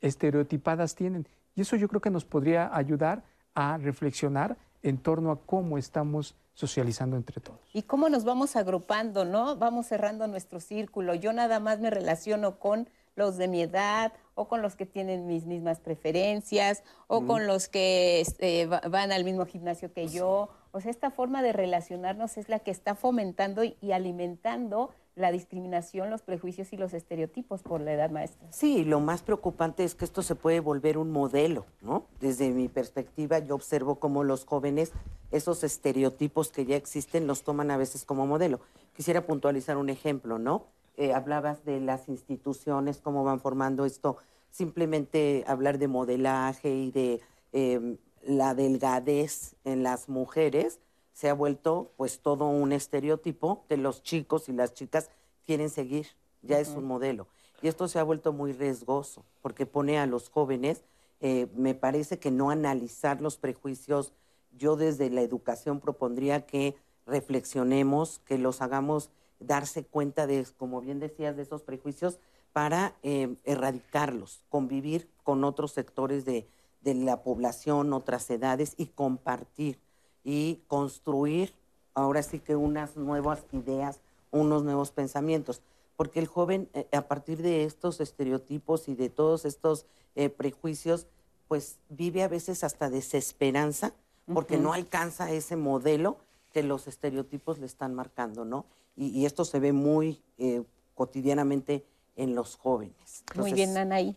estereotipadas 0.00 0.94
tienen. 0.94 1.26
Y 1.54 1.62
eso 1.62 1.76
yo 1.76 1.88
creo 1.88 2.00
que 2.00 2.10
nos 2.10 2.24
podría 2.24 2.74
ayudar 2.74 3.24
a 3.54 3.78
reflexionar 3.78 4.56
en 4.82 4.98
torno 4.98 5.32
a 5.32 5.40
cómo 5.40 5.78
estamos 5.78 6.36
socializando 6.54 7.16
entre 7.16 7.40
todos. 7.40 7.60
Y 7.72 7.82
cómo 7.82 8.08
nos 8.08 8.24
vamos 8.24 8.56
agrupando, 8.56 9.24
¿no? 9.24 9.56
Vamos 9.56 9.86
cerrando 9.86 10.26
nuestro 10.26 10.60
círculo. 10.60 11.14
Yo 11.14 11.32
nada 11.32 11.60
más 11.60 11.80
me 11.80 11.90
relaciono 11.90 12.58
con 12.58 12.88
los 13.16 13.36
de 13.36 13.48
mi 13.48 13.62
edad 13.62 14.12
o 14.34 14.46
con 14.46 14.62
los 14.62 14.76
que 14.76 14.86
tienen 14.86 15.26
mis 15.26 15.46
mismas 15.46 15.80
preferencias 15.80 16.84
o 17.08 17.26
con 17.26 17.46
los 17.46 17.68
que 17.68 18.20
este, 18.20 18.66
van 18.66 19.10
al 19.10 19.24
mismo 19.24 19.46
gimnasio 19.46 19.92
que 19.92 20.08
yo 20.08 20.50
Sea, 20.80 20.90
esta 20.90 21.10
forma 21.10 21.42
de 21.42 21.52
relacionarnos 21.52 22.36
es 22.36 22.48
la 22.48 22.58
que 22.58 22.70
está 22.70 22.94
fomentando 22.94 23.62
y 23.64 23.92
alimentando 23.92 24.90
la 25.16 25.32
discriminación, 25.32 26.10
los 26.10 26.20
prejuicios 26.20 26.72
y 26.74 26.76
los 26.76 26.92
estereotipos 26.92 27.62
por 27.62 27.80
la 27.80 27.94
edad 27.94 28.10
maestra. 28.10 28.46
Sí, 28.52 28.84
lo 28.84 29.00
más 29.00 29.22
preocupante 29.22 29.82
es 29.82 29.94
que 29.94 30.04
esto 30.04 30.22
se 30.22 30.34
puede 30.34 30.60
volver 30.60 30.98
un 30.98 31.10
modelo, 31.10 31.64
¿no? 31.80 32.04
Desde 32.20 32.50
mi 32.50 32.68
perspectiva, 32.68 33.38
yo 33.38 33.54
observo 33.54 33.98
cómo 33.98 34.24
los 34.24 34.44
jóvenes, 34.44 34.92
esos 35.30 35.64
estereotipos 35.64 36.52
que 36.52 36.66
ya 36.66 36.76
existen, 36.76 37.26
los 37.26 37.44
toman 37.44 37.70
a 37.70 37.78
veces 37.78 38.04
como 38.04 38.26
modelo. 38.26 38.60
Quisiera 38.94 39.26
puntualizar 39.26 39.78
un 39.78 39.88
ejemplo, 39.88 40.38
¿no? 40.38 40.66
Eh, 40.98 41.14
hablabas 41.14 41.64
de 41.64 41.80
las 41.80 42.08
instituciones, 42.08 42.98
cómo 42.98 43.24
van 43.24 43.40
formando 43.40 43.86
esto, 43.86 44.18
simplemente 44.50 45.44
hablar 45.46 45.78
de 45.78 45.88
modelaje 45.88 46.74
y 46.74 46.90
de 46.90 47.20
em, 47.52 47.96
la 48.26 48.54
delgadez 48.54 49.54
en 49.64 49.82
las 49.82 50.08
mujeres, 50.08 50.80
se 51.12 51.30
ha 51.30 51.34
vuelto 51.34 51.92
pues 51.96 52.20
todo 52.20 52.46
un 52.46 52.72
estereotipo 52.72 53.64
que 53.68 53.76
los 53.76 54.02
chicos 54.02 54.48
y 54.48 54.52
las 54.52 54.74
chicas 54.74 55.10
quieren 55.46 55.70
seguir, 55.70 56.08
ya 56.42 56.58
es 56.58 56.70
un 56.70 56.84
modelo. 56.84 57.28
Y 57.62 57.68
esto 57.68 57.88
se 57.88 57.98
ha 57.98 58.02
vuelto 58.02 58.32
muy 58.32 58.52
riesgoso 58.52 59.24
porque 59.40 59.64
pone 59.64 59.98
a 59.98 60.06
los 60.06 60.28
jóvenes, 60.28 60.82
eh, 61.20 61.46
me 61.54 61.74
parece 61.74 62.18
que 62.18 62.30
no 62.30 62.50
analizar 62.50 63.20
los 63.22 63.38
prejuicios, 63.38 64.12
yo 64.58 64.76
desde 64.76 65.08
la 65.08 65.22
educación 65.22 65.80
propondría 65.80 66.44
que 66.44 66.76
reflexionemos, 67.06 68.20
que 68.26 68.36
los 68.36 68.60
hagamos 68.60 69.10
darse 69.38 69.84
cuenta 69.84 70.26
de, 70.26 70.46
como 70.56 70.80
bien 70.80 70.98
decías, 70.98 71.36
de 71.36 71.42
esos 71.42 71.62
prejuicios 71.62 72.18
para 72.52 72.96
eh, 73.02 73.36
erradicarlos, 73.44 74.42
convivir 74.48 75.08
con 75.22 75.44
otros 75.44 75.72
sectores 75.72 76.24
de, 76.24 76.48
de 76.86 76.94
la 76.94 77.24
población, 77.24 77.92
otras 77.92 78.30
edades 78.30 78.74
y 78.76 78.86
compartir 78.86 79.80
y 80.22 80.62
construir 80.68 81.52
ahora 81.94 82.22
sí 82.22 82.38
que 82.38 82.54
unas 82.54 82.96
nuevas 82.96 83.44
ideas, 83.50 84.00
unos 84.30 84.62
nuevos 84.62 84.92
pensamientos. 84.92 85.62
Porque 85.96 86.20
el 86.20 86.28
joven, 86.28 86.68
eh, 86.74 86.86
a 86.92 87.02
partir 87.02 87.42
de 87.42 87.64
estos 87.64 88.00
estereotipos 88.00 88.86
y 88.86 88.94
de 88.94 89.10
todos 89.10 89.44
estos 89.44 89.86
eh, 90.14 90.28
prejuicios, 90.28 91.08
pues 91.48 91.78
vive 91.88 92.22
a 92.22 92.28
veces 92.28 92.62
hasta 92.62 92.88
desesperanza 92.88 93.92
porque 94.32 94.56
no 94.56 94.72
alcanza 94.72 95.30
ese 95.30 95.54
modelo 95.56 96.18
que 96.52 96.62
los 96.62 96.88
estereotipos 96.88 97.58
le 97.58 97.66
están 97.66 97.94
marcando, 97.94 98.44
¿no? 98.44 98.66
Y, 98.96 99.24
esto 99.24 99.44
se 99.44 99.60
ve 99.60 99.72
muy 99.72 100.20
eh, 100.38 100.64
cotidianamente 100.94 101.84
en 102.16 102.34
los 102.34 102.56
jóvenes. 102.56 103.22
Muy 103.34 103.52
bien, 103.52 103.76
Anaí. 103.76 104.16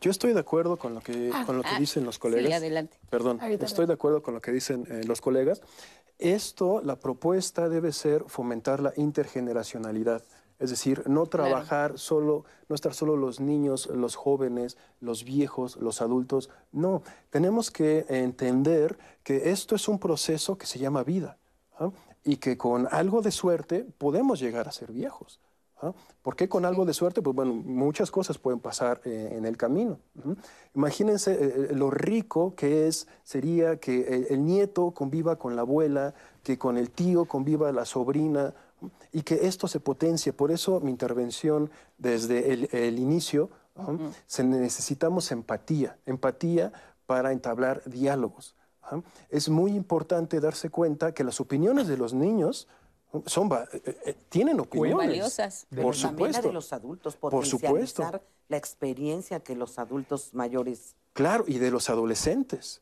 Yo 0.00 0.10
estoy 0.10 0.32
de 0.32 0.40
acuerdo 0.40 0.76
con 0.76 0.94
lo 0.94 1.00
que, 1.00 1.30
ah, 1.34 1.44
con 1.44 1.56
lo 1.56 1.62
que 1.62 1.70
ah, 1.70 1.78
dicen 1.78 2.04
los 2.04 2.18
colegas. 2.18 2.46
Sí, 2.46 2.52
adelante. 2.52 2.96
Perdón, 3.10 3.40
estoy 3.42 3.86
de 3.86 3.92
acuerdo 3.92 4.22
con 4.22 4.34
lo 4.34 4.40
que 4.40 4.52
dicen 4.52 4.86
eh, 4.88 5.02
los 5.04 5.20
colegas. 5.20 5.60
Esto, 6.18 6.82
la 6.82 6.96
propuesta 6.96 7.68
debe 7.68 7.92
ser 7.92 8.24
fomentar 8.28 8.80
la 8.80 8.92
intergeneracionalidad. 8.96 10.22
Es 10.58 10.68
decir, 10.68 11.02
no 11.08 11.24
trabajar 11.24 11.98
solo, 11.98 12.44
no 12.68 12.74
estar 12.74 12.92
solo 12.92 13.16
los 13.16 13.40
niños, 13.40 13.86
los 13.86 14.14
jóvenes, 14.14 14.76
los 15.00 15.24
viejos, 15.24 15.76
los 15.76 16.02
adultos. 16.02 16.50
No, 16.70 17.02
tenemos 17.30 17.70
que 17.70 18.04
entender 18.08 18.98
que 19.24 19.50
esto 19.50 19.74
es 19.74 19.88
un 19.88 19.98
proceso 19.98 20.58
que 20.58 20.66
se 20.66 20.78
llama 20.78 21.02
vida 21.02 21.38
¿ah? 21.78 21.90
y 22.22 22.36
que 22.36 22.58
con 22.58 22.86
algo 22.90 23.22
de 23.22 23.30
suerte 23.30 23.86
podemos 23.96 24.38
llegar 24.38 24.68
a 24.68 24.72
ser 24.72 24.92
viejos. 24.92 25.40
¿Ah? 25.82 25.92
¿Por 26.22 26.36
qué 26.36 26.48
con 26.48 26.64
algo 26.64 26.84
de 26.84 26.92
suerte? 26.92 27.22
Pues 27.22 27.34
bueno, 27.34 27.54
muchas 27.54 28.10
cosas 28.10 28.38
pueden 28.38 28.60
pasar 28.60 29.00
eh, 29.04 29.34
en 29.36 29.46
el 29.46 29.56
camino. 29.56 29.98
Imagínense 30.74 31.32
eh, 31.32 31.68
eh, 31.70 31.74
lo 31.74 31.90
rico 31.90 32.54
que 32.54 32.86
es, 32.86 33.08
sería 33.24 33.78
que 33.78 34.26
el, 34.28 34.44
nieto 34.44 34.90
conviva 34.90 35.36
con 35.36 35.56
la 35.56 35.62
abuela, 35.62 36.14
que 36.42 36.58
con 36.58 36.76
el 36.76 36.90
tío 36.90 37.24
conviva 37.24 37.72
la 37.72 37.84
sobrina, 37.84 38.54
y 39.12 39.22
que 39.22 39.46
esto 39.46 39.68
se 39.68 39.80
potencie. 39.80 40.32
Por 40.32 40.50
eso 40.50 40.80
mi 40.80 40.90
intervención 40.90 41.70
desde 41.98 42.52
el, 42.52 42.98
inicio, 42.98 43.50
se 44.26 44.42
necesitamos 44.42 45.30
empatía, 45.32 45.98
empatía 46.06 46.72
para 47.06 47.32
entablar 47.32 47.82
diálogos. 47.84 48.54
Es 49.28 49.48
muy 49.48 49.72
importante 49.72 50.40
darse 50.40 50.70
cuenta 50.70 51.12
que 51.12 51.24
las 51.24 51.40
opiniones 51.40 51.88
de 51.88 51.96
los 51.96 52.14
niños 52.14 52.68
son 53.26 53.52
eh, 53.52 53.56
eh, 53.72 53.96
eh, 54.06 54.16
tienen 54.28 54.60
opiniones 54.60 54.94
Muy 54.94 55.06
valiosas. 55.06 55.66
Por 55.74 55.94
supuesto 55.94 56.48
de 56.48 56.52
los 56.52 56.72
adultos 56.72 57.16
por 57.16 57.44
supuesto. 57.44 58.08
la 58.48 58.56
experiencia 58.56 59.40
que 59.40 59.54
los 59.54 59.78
adultos 59.78 60.32
mayores 60.32 60.94
claro 61.12 61.44
y 61.46 61.58
de 61.58 61.70
los 61.70 61.90
adolescentes. 61.90 62.80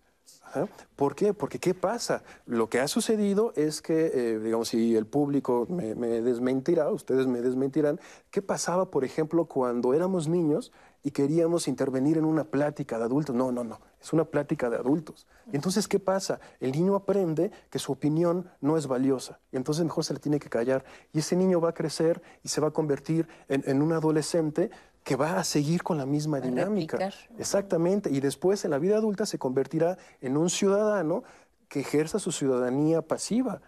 ¿Por 0.96 1.14
qué? 1.14 1.34
Porque 1.34 1.58
¿qué 1.58 1.74
pasa? 1.74 2.22
Lo 2.46 2.70
que 2.70 2.80
ha 2.80 2.88
sucedido 2.88 3.52
es 3.54 3.82
que, 3.82 4.38
digamos, 4.38 4.68
si 4.68 4.96
el 4.96 5.06
público 5.06 5.66
me, 5.68 5.94
me, 5.94 6.22
desmentirá, 6.22 6.90
ustedes 6.90 7.26
me 7.26 7.42
desmentirán, 7.42 8.00
¿qué 8.30 8.40
pasaba, 8.40 8.90
por 8.90 9.04
ejemplo, 9.04 9.44
cuando 9.44 9.92
éramos 9.92 10.26
niños 10.26 10.72
y 11.02 11.10
queríamos 11.10 11.68
intervenir 11.68 12.18
en 12.18 12.24
una 12.24 12.44
plática 12.44 12.98
de 12.98 13.04
adultos? 13.04 13.34
No, 13.34 13.52
no, 13.52 13.64
no 13.64 13.78
es 14.00 14.12
una 14.12 14.24
plática 14.24 14.70
de 14.70 14.76
adultos. 14.76 15.26
Y 15.52 15.56
entonces, 15.56 15.88
¿qué 15.88 15.98
pasa? 15.98 16.40
El 16.60 16.72
niño 16.72 16.94
aprende 16.94 17.50
que 17.70 17.78
su 17.78 17.92
opinión 17.92 18.48
no 18.60 18.76
es 18.76 18.86
valiosa 18.86 19.40
y 19.52 19.56
entonces 19.56 19.84
mejor 19.84 20.04
se 20.04 20.14
le 20.14 20.20
tiene 20.20 20.38
que 20.38 20.48
callar. 20.48 20.84
Y 21.12 21.18
ese 21.18 21.36
niño 21.36 21.60
va 21.60 21.70
a 21.70 21.74
crecer 21.74 22.22
y 22.42 22.48
se 22.48 22.60
va 22.60 22.68
a 22.68 22.70
convertir 22.70 23.28
en, 23.48 23.82
un 23.82 23.92
adolescente 23.92 24.70
que 25.02 25.16
va 25.16 25.38
a 25.38 25.44
seguir 25.44 25.82
con 25.82 25.98
la 25.98 26.06
misma 26.06 26.40
dinámica. 26.40 26.98
Exactamente. 27.38 28.10
Y 28.10 28.20
después 28.20 28.64
en 28.64 28.70
la 28.70 28.78
vida 28.78 28.96
adulta 28.96 29.26
se 29.26 29.38
convertirá 29.38 29.98
en 30.20 30.36
un 30.36 30.50
ciudadano 30.50 31.24
que 31.68 31.80
ejerza 31.80 32.18
su 32.18 32.30
ciudadanía 32.30 33.02
pasiva. 33.02 33.60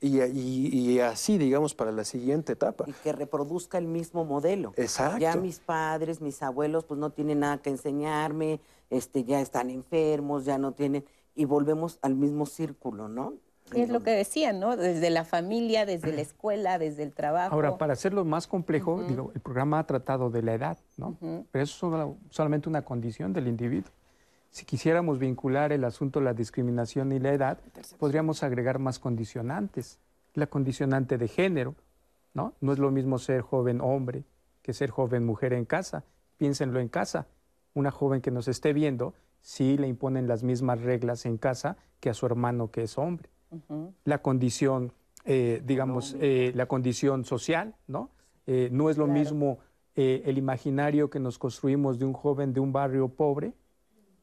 Y, 0.00 1.00
así, 1.00 1.38
digamos, 1.38 1.74
para 1.74 1.90
la 1.90 2.04
siguiente 2.04 2.52
etapa. 2.52 2.84
Y 2.86 2.92
que 2.92 3.12
reproduzca 3.12 3.78
el 3.78 3.86
mismo 3.86 4.24
modelo. 4.24 4.72
Exacto. 4.76 5.18
Ya 5.18 5.36
mis 5.36 5.58
padres, 5.58 6.20
mis 6.20 6.42
abuelos, 6.42 6.84
pues 6.84 7.00
no 7.00 7.10
tienen 7.10 7.40
nada 7.40 7.58
que 7.58 7.70
enseñarme, 7.70 8.60
este, 8.90 9.24
ya 9.24 9.40
están 9.40 9.70
enfermos, 9.70 10.44
ya 10.44 10.58
no 10.58 10.72
tienen, 10.72 11.04
y 11.34 11.44
volvemos 11.44 11.98
al 12.02 12.14
mismo 12.14 12.46
círculo, 12.46 13.08
¿no? 13.08 13.34
Es 13.74 13.88
lo 13.88 14.00
que 14.00 14.10
decían, 14.10 14.60
¿no? 14.60 14.76
Desde 14.76 15.10
la 15.10 15.24
familia, 15.24 15.86
desde 15.86 16.12
la 16.12 16.20
escuela, 16.20 16.78
desde 16.78 17.02
el 17.02 17.12
trabajo. 17.12 17.52
Ahora, 17.52 17.78
para 17.78 17.94
hacerlo 17.94 18.24
más 18.24 18.46
complejo, 18.46 19.02
digo, 19.02 19.32
el 19.34 19.40
programa 19.40 19.80
ha 19.80 19.86
tratado 19.86 20.30
de 20.30 20.42
la 20.42 20.54
edad, 20.54 20.78
¿no? 20.96 21.16
Pero 21.50 21.64
eso 21.64 22.16
es 22.30 22.34
solamente 22.34 22.68
una 22.68 22.82
condición 22.82 23.32
del 23.32 23.48
individuo. 23.48 23.90
Si 24.56 24.64
quisiéramos 24.64 25.18
vincular 25.18 25.70
el 25.70 25.84
asunto 25.84 26.18
de 26.18 26.24
la 26.24 26.32
discriminación 26.32 27.12
y 27.12 27.18
la 27.18 27.34
edad, 27.34 27.58
podríamos 27.98 28.42
agregar 28.42 28.78
más 28.78 28.98
condicionantes. 28.98 29.98
La 30.32 30.46
condicionante 30.46 31.18
de 31.18 31.28
género, 31.28 31.74
¿no? 32.32 32.54
No 32.62 32.72
es 32.72 32.78
lo 32.78 32.90
mismo 32.90 33.18
ser 33.18 33.42
joven 33.42 33.82
hombre 33.82 34.24
que 34.62 34.72
ser 34.72 34.88
joven 34.88 35.26
mujer 35.26 35.52
en 35.52 35.66
casa. 35.66 36.04
Piénsenlo 36.38 36.80
en 36.80 36.88
casa 36.88 37.26
una 37.74 37.90
joven 37.90 38.22
que 38.22 38.30
nos 38.30 38.48
esté 38.48 38.72
viendo, 38.72 39.12
sí 39.42 39.76
le 39.76 39.88
imponen 39.88 40.26
las 40.26 40.42
mismas 40.42 40.80
reglas 40.80 41.26
en 41.26 41.36
casa 41.36 41.76
que 42.00 42.08
a 42.08 42.14
su 42.14 42.24
hermano 42.24 42.70
que 42.70 42.84
es 42.84 42.96
hombre. 42.96 43.28
La 44.04 44.22
condición, 44.22 44.94
eh, 45.26 45.60
digamos, 45.66 46.16
eh, 46.18 46.52
la 46.54 46.64
condición 46.64 47.26
social, 47.26 47.74
¿no? 47.88 48.08
Eh, 48.46 48.70
no 48.72 48.88
es 48.88 48.96
lo 48.96 49.06
mismo 49.06 49.58
el 49.96 50.38
imaginario 50.38 51.10
que 51.10 51.20
nos 51.20 51.38
construimos 51.38 51.98
de 51.98 52.06
un 52.06 52.14
joven 52.14 52.54
de 52.54 52.60
un 52.60 52.72
barrio 52.72 53.08
pobre 53.08 53.52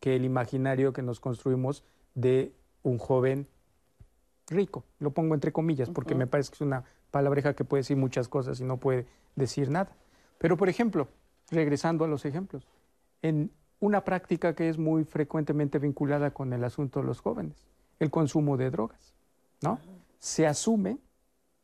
que 0.03 0.17
el 0.17 0.25
imaginario 0.25 0.91
que 0.91 1.01
nos 1.01 1.21
construimos 1.21 1.85
de 2.13 2.51
un 2.81 2.97
joven 2.97 3.47
rico. 4.47 4.83
Lo 4.99 5.11
pongo 5.11 5.33
entre 5.33 5.53
comillas 5.53 5.89
porque 5.89 6.13
me 6.13 6.27
parece 6.27 6.49
que 6.49 6.55
es 6.55 6.61
una 6.61 6.83
palabreja 7.09 7.53
que 7.53 7.63
puede 7.63 7.83
decir 7.83 7.95
muchas 7.95 8.27
cosas 8.27 8.59
y 8.59 8.65
no 8.65 8.75
puede 8.75 9.07
decir 9.37 9.69
nada. 9.69 9.95
Pero, 10.39 10.57
por 10.57 10.67
ejemplo, 10.67 11.07
regresando 11.51 12.03
a 12.03 12.09
los 12.09 12.25
ejemplos, 12.25 12.67
en 13.21 13.49
una 13.79 14.03
práctica 14.03 14.53
que 14.55 14.67
es 14.67 14.77
muy 14.77 15.05
frecuentemente 15.05 15.79
vinculada 15.79 16.31
con 16.31 16.51
el 16.51 16.65
asunto 16.65 16.99
de 16.99 17.05
los 17.05 17.21
jóvenes, 17.21 17.65
el 17.99 18.11
consumo 18.11 18.57
de 18.57 18.71
drogas. 18.71 19.15
¿no? 19.61 19.79
Se 20.19 20.45
asume 20.45 20.97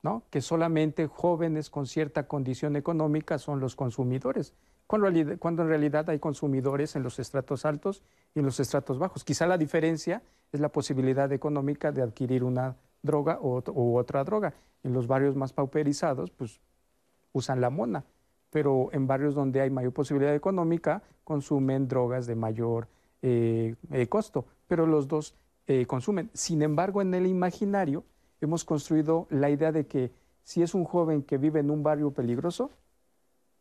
¿no? 0.01 0.23
que 0.29 0.39
solamente 0.39 1.07
jóvenes 1.07 1.69
con 1.69 1.87
cierta 1.87 2.25
condición 2.25 2.77
económica 2.77 3.37
son 3.37 3.59
los 3.59 3.75
consumidores, 3.75 4.53
cuando, 4.89 5.07
en 5.63 5.69
realidad 5.69 6.09
hay 6.09 6.19
consumidores 6.19 6.95
en 6.95 7.03
los 7.03 7.19
estratos 7.19 7.63
altos 7.63 8.03
y 8.35 8.39
en 8.39 8.45
los 8.45 8.59
estratos 8.59 8.97
bajos. 8.99 9.23
Quizá 9.23 9.47
la 9.47 9.57
diferencia 9.57 10.21
es 10.51 10.59
la 10.59 10.69
posibilidad 10.69 11.31
económica 11.31 11.91
de 11.91 12.01
adquirir 12.01 12.43
una 12.43 12.75
droga 13.01 13.39
u 13.41 13.97
otra 13.97 14.23
droga. 14.23 14.53
En 14.83 14.93
los 14.93 15.07
barrios 15.07 15.35
más 15.35 15.53
pauperizados, 15.53 16.31
pues 16.31 16.59
usan 17.31 17.61
la 17.61 17.69
mona 17.69 18.03
pero 18.49 18.89
en 18.91 19.07
barrios 19.07 19.35
donde 19.35 19.61
hay 19.61 19.69
mayor 19.69 19.93
posibilidad 19.93 20.33
económica 20.33 21.03
consumen 21.23 21.87
drogas 21.87 22.25
de 22.25 22.35
mayor 22.35 22.87
eh, 23.21 23.75
eh, 23.91 24.07
costo, 24.07 24.45
pero 24.67 24.87
los 24.87 25.07
dos 25.07 25.35
eh, 25.67 25.85
consumen. 25.85 26.29
Sin 26.33 26.61
embargo, 26.61 27.01
en 27.01 27.13
el 27.13 27.27
imaginario 27.27 28.03
hemos 28.41 28.65
construido 28.65 29.27
la 29.29 29.49
idea 29.49 29.71
de 29.71 29.85
que 29.85 30.11
si 30.43 30.63
es 30.63 30.73
un 30.73 30.83
joven 30.83 31.21
que 31.21 31.37
vive 31.37 31.59
en 31.59 31.69
un 31.69 31.83
barrio 31.83 32.11
peligroso, 32.11 32.71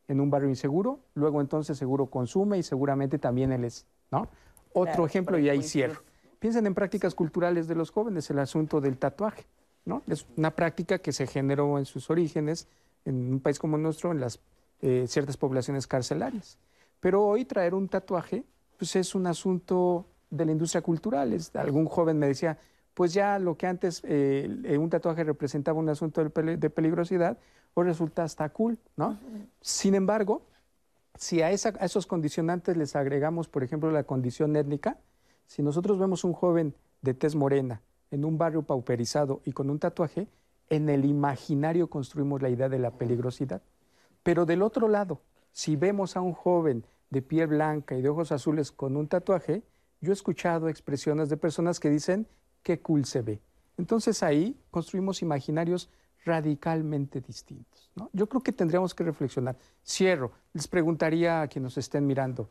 en 0.09 0.21
un 0.21 0.31
barrio 0.31 0.49
inseguro, 0.49 1.01
luego 1.15 1.41
entonces 1.41 1.79
seguro 1.79 2.07
consume 2.07 2.59
y 2.59 2.63
seguramente 2.63 3.19
también 3.19 3.53
él 3.53 3.65
es, 3.65 3.87
¿no? 4.11 4.29
Otro 4.73 5.07
ejemplo 5.07 5.39
y 5.39 5.49
ahí 5.49 5.63
cierro. 5.63 6.03
piensen 6.39 6.67
en 6.67 6.75
prácticas 6.75 7.15
culturales 7.15 7.69
de 7.69 7.75
los 7.75 7.91
jóvenes, 7.91 8.31
el 8.31 8.39
asunto 8.39 8.81
del 8.81 8.99
tatuaje. 8.99 9.47
¿no? 9.85 10.03
Es 10.09 10.27
una 10.37 10.51
práctica 10.51 10.99
que 10.99 11.13
se 11.13 11.27
generó 11.27 11.79
en 11.79 11.87
sus 11.87 12.11
orígenes 12.11 12.69
en 13.05 13.33
un 13.33 13.41
país 13.41 13.59
como 13.59 13.77
el 13.77 13.83
nuestro, 13.83 14.13
en 14.13 14.21
las 14.21 14.41
eh, 14.83 15.07
ciertas 15.09 15.37
poblaciones 15.37 15.87
carcelarias. 15.87 16.59
Pero 17.01 17.25
hoy 17.25 17.45
traer 17.45 17.75
un 17.75 17.89
tatuaje 17.89 18.45
pues 18.79 18.97
es 18.97 19.15
un 19.15 19.27
asunto 19.27 20.07
de 20.31 20.47
la 20.47 20.53
industria 20.53 20.81
cultural. 20.81 21.33
Es, 21.33 21.55
algún 21.57 21.87
joven 21.87 22.19
me 22.19 22.29
decía, 22.29 22.59
pues 22.95 23.13
ya 23.13 23.39
lo 23.39 23.57
que 23.57 23.67
antes 23.67 24.03
eh, 24.05 24.77
un 24.79 24.89
tatuaje 24.89 25.25
representaba 25.25 25.79
un 25.79 25.89
asunto 25.89 26.25
de, 26.25 26.71
peligrosidad, 26.71 27.39
hoy 27.81 27.87
resulta 27.87 28.25
hasta 28.25 28.49
cool, 28.51 28.79
¿no? 28.97 29.19
Sin 29.61 29.95
embargo, 29.95 30.43
si 31.15 31.43
a, 31.43 31.51
esa, 31.51 31.75
a 31.81 31.85
esos 31.85 32.07
condicionantes 32.07 32.77
les 32.77 32.97
agregamos, 32.97 33.49
por 33.49 33.63
ejemplo, 33.63 33.91
la 33.91 34.05
condición 34.05 34.57
étnica, 34.57 34.99
si 35.47 35.63
nosotros 35.63 35.99
vemos 35.99 36.25
un 36.25 36.33
joven 36.33 36.75
de 37.03 37.15
tez 37.15 37.35
morena 37.35 37.83
en 38.11 38.25
un 38.25 38.39
barrio 38.39 38.63
pauperizado 38.63 39.41
y 39.45 39.53
con 39.53 39.71
un 39.71 39.79
tatuaje, 39.79 40.29
en 40.71 40.89
el 40.89 41.05
imaginario 41.05 41.89
construimos 41.89 42.43
la 42.43 42.51
idea 42.51 42.69
de 42.69 42.79
la 42.79 42.91
peligrosidad. 42.91 43.63
Pero 44.23 44.45
del 44.45 44.63
otro 44.63 44.89
lado, 44.89 45.23
si 45.53 45.77
vemos 45.77 46.17
a 46.17 46.21
un 46.21 46.33
joven 46.33 46.85
de 47.11 47.23
piel 47.23 47.49
blanca 47.49 47.97
y 47.97 48.03
de 48.03 48.09
ojos 48.09 48.33
azules 48.33 48.71
con 48.71 48.97
un 48.97 49.09
tatuaje, 49.09 49.63
yo 50.01 50.13
he 50.13 50.15
escuchado 50.15 50.69
expresiones 50.69 51.29
de 51.29 51.37
personas 51.37 51.81
que 51.81 51.91
dicen 51.91 52.27
qué 52.63 52.81
cool 52.81 53.05
se 53.05 53.23
ve. 53.23 53.41
Entonces 53.79 54.23
ahí 54.23 54.61
construimos 54.71 55.23
imaginarios 55.23 55.89
radicalmente 56.25 57.21
distintos. 57.21 57.91
Yo 58.13 58.29
creo 58.29 58.43
que 58.43 58.53
tendríamos 58.53 58.95
que 58.95 59.05
reflexionar. 59.05 59.57
Cierro, 59.85 60.33
les 60.53 60.69
preguntaría 60.69 61.43
a 61.43 61.49
quienes 61.49 61.65
nos 61.65 61.79
estén 61.79 62.07
mirando, 62.07 62.49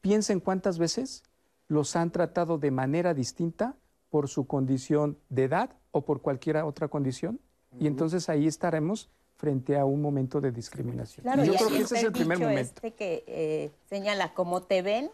piensen 0.00 0.40
cuántas 0.40 0.78
veces 0.78 1.22
los 1.68 1.96
han 1.96 2.10
tratado 2.10 2.58
de 2.58 2.70
manera 2.70 3.14
distinta 3.14 3.76
por 4.10 4.28
su 4.28 4.46
condición 4.46 5.18
de 5.30 5.44
edad 5.44 5.70
o 5.90 6.04
por 6.04 6.20
cualquier 6.20 6.58
otra 6.58 6.88
condición. 6.88 7.40
Y 7.78 7.86
entonces 7.86 8.28
ahí 8.28 8.46
estaremos 8.46 9.10
frente 9.36 9.78
a 9.78 9.84
un 9.84 10.02
momento 10.02 10.40
de 10.40 10.52
discriminación. 10.52 11.24
Claro, 11.24 11.44
yo 11.44 11.54
creo 11.54 11.68
que 11.68 11.78
ese 11.78 11.96
es 11.96 12.04
el 12.04 12.12
primer 12.12 12.38
momento. 12.38 12.60
Este 12.60 12.92
que 12.92 13.24
eh, 13.26 13.70
señala 13.88 14.34
cómo 14.34 14.62
te 14.62 14.82
ven, 14.82 15.10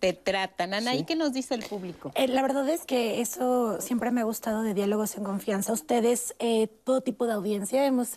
te 0.00 0.12
tratan. 0.12 0.74
Ana, 0.74 0.94
¿y 0.94 1.04
qué 1.04 1.16
nos 1.16 1.32
dice 1.32 1.54
el 1.54 1.64
público? 1.64 2.12
Eh, 2.14 2.28
la 2.28 2.42
verdad 2.42 2.68
es 2.68 2.84
que 2.84 3.20
eso 3.20 3.80
siempre 3.80 4.10
me 4.10 4.20
ha 4.20 4.24
gustado 4.24 4.62
de 4.62 4.74
diálogos 4.74 5.16
en 5.16 5.24
confianza. 5.24 5.72
Ustedes, 5.72 6.34
eh, 6.38 6.68
todo 6.84 7.00
tipo 7.00 7.26
de 7.26 7.32
audiencia, 7.32 7.84
hemos 7.84 8.12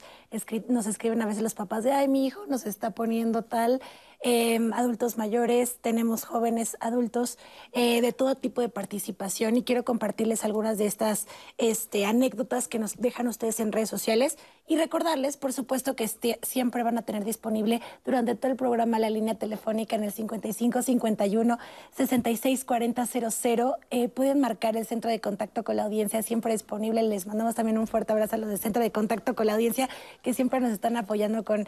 nos 0.69 0.87
escriben 0.87 1.21
a 1.21 1.25
veces 1.25 1.43
los 1.43 1.53
papás 1.53 1.83
de, 1.83 1.91
ay, 1.91 2.07
mi 2.07 2.25
hijo 2.25 2.45
nos 2.47 2.65
está 2.65 2.91
poniendo 2.91 3.43
tal. 3.43 3.81
Em, 4.23 4.71
adultos 4.73 5.17
mayores, 5.17 5.77
tenemos 5.81 6.25
jóvenes 6.25 6.77
adultos, 6.79 7.39
eh, 7.71 8.01
de 8.01 8.13
todo 8.13 8.35
tipo 8.35 8.61
de 8.61 8.69
participación 8.69 9.57
y 9.57 9.63
quiero 9.63 9.83
compartirles 9.83 10.45
algunas 10.45 10.77
de 10.77 10.85
estas 10.85 11.25
este, 11.57 12.05
anécdotas 12.05 12.67
que 12.67 12.77
nos 12.77 12.97
dejan 12.97 13.27
ustedes 13.27 13.59
en 13.59 13.71
redes 13.71 13.89
sociales 13.89 14.37
y 14.67 14.77
recordarles, 14.77 15.37
por 15.37 15.53
supuesto, 15.53 15.95
que 15.95 16.03
este, 16.03 16.39
siempre 16.43 16.83
van 16.83 16.97
a 16.97 17.01
tener 17.01 17.25
disponible 17.25 17.81
durante 18.05 18.35
todo 18.35 18.51
el 18.51 18.57
programa 18.57 18.99
la 18.99 19.09
línea 19.09 19.35
telefónica 19.35 19.95
en 19.95 20.03
el 20.03 20.11
55 20.11 20.81
51 20.81 21.57
66 21.95 22.65
40 22.65 23.05
00. 23.05 23.75
pueden 24.13 24.39
marcar 24.39 24.77
el 24.77 24.85
centro 24.85 25.09
de 25.09 25.19
contacto 25.19 25.63
con 25.63 25.75
la 25.75 25.83
audiencia, 25.83 26.21
siempre 26.23 26.53
disponible. 26.53 27.03
Les 27.03 27.27
mandamos 27.27 27.55
también 27.55 27.77
un 27.77 27.87
fuerte 27.87 28.13
abrazo 28.13 28.35
a 28.35 28.37
los 28.37 28.49
del 28.49 28.59
centro 28.59 28.81
de 28.81 28.91
contacto 28.91 29.35
con 29.35 29.47
la 29.47 29.53
audiencia 29.53 29.89
que 30.21 30.33
siempre 30.33 30.59
nos 30.59 30.71
están 30.71 30.95
apoyando 30.95 31.43
con, 31.43 31.67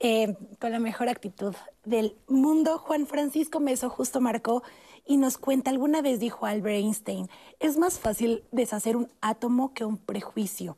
eh, 0.00 0.36
con 0.60 0.72
la 0.72 0.78
mejor 0.78 1.08
actitud 1.08 1.54
del 1.84 2.16
mundo. 2.28 2.78
Juan 2.78 3.06
Francisco 3.06 3.60
Meso 3.60 3.88
justo 3.88 4.20
marcó 4.20 4.62
y 5.06 5.16
nos 5.16 5.38
cuenta, 5.38 5.70
alguna 5.70 6.02
vez 6.02 6.20
dijo 6.20 6.46
Albert 6.46 6.76
Einstein, 6.76 7.28
es 7.60 7.76
más 7.76 7.98
fácil 7.98 8.44
deshacer 8.52 8.96
un 8.96 9.08
átomo 9.20 9.74
que 9.74 9.84
un 9.84 9.98
prejuicio. 9.98 10.76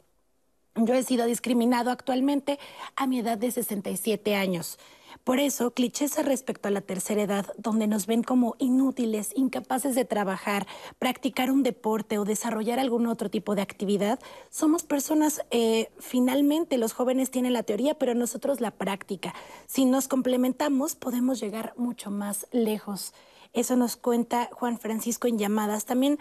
Yo 0.76 0.94
he 0.94 1.02
sido 1.02 1.26
discriminado 1.26 1.90
actualmente 1.90 2.58
a 2.96 3.06
mi 3.06 3.20
edad 3.20 3.38
de 3.38 3.50
67 3.50 4.34
años. 4.34 4.78
Por 5.22 5.38
eso, 5.38 5.70
clichés 5.70 6.22
respecto 6.24 6.68
a 6.68 6.70
la 6.70 6.80
tercera 6.80 7.22
edad, 7.22 7.46
donde 7.56 7.86
nos 7.86 8.06
ven 8.06 8.22
como 8.22 8.56
inútiles, 8.58 9.32
incapaces 9.36 9.94
de 9.94 10.04
trabajar, 10.04 10.66
practicar 10.98 11.50
un 11.50 11.62
deporte 11.62 12.18
o 12.18 12.24
desarrollar 12.24 12.78
algún 12.78 13.06
otro 13.06 13.30
tipo 13.30 13.54
de 13.54 13.62
actividad, 13.62 14.18
somos 14.50 14.82
personas, 14.82 15.40
eh, 15.50 15.90
finalmente 15.98 16.76
los 16.76 16.92
jóvenes 16.92 17.30
tienen 17.30 17.52
la 17.52 17.62
teoría, 17.62 17.94
pero 17.94 18.14
nosotros 18.14 18.60
la 18.60 18.72
práctica. 18.72 19.32
Si 19.66 19.84
nos 19.84 20.08
complementamos, 20.08 20.96
podemos 20.96 21.40
llegar 21.40 21.72
mucho 21.76 22.10
más 22.10 22.46
lejos. 22.50 23.14
Eso 23.54 23.76
nos 23.76 23.96
cuenta 23.96 24.50
Juan 24.52 24.78
Francisco 24.78 25.28
en 25.28 25.38
llamadas. 25.38 25.84
También 25.84 26.18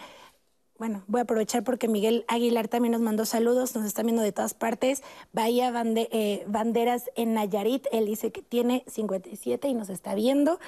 bueno, 0.77 1.03
voy 1.07 1.19
a 1.19 1.23
aprovechar 1.23 1.63
porque 1.63 1.87
Miguel 1.87 2.25
Aguilar 2.27 2.67
también 2.67 2.93
nos 2.93 3.01
mandó 3.01 3.25
saludos, 3.25 3.75
nos 3.75 3.85
está 3.85 4.03
viendo 4.03 4.21
de 4.21 4.31
todas 4.31 4.53
partes. 4.53 5.03
Bahía 5.31 5.71
eh, 5.85 6.43
Banderas 6.47 7.09
en 7.15 7.35
Nayarit, 7.35 7.85
él 7.91 8.05
dice 8.05 8.31
que 8.31 8.41
tiene 8.41 8.83
57 8.87 9.67
y 9.67 9.73
nos 9.73 9.89
está 9.89 10.15
viendo. 10.15 10.59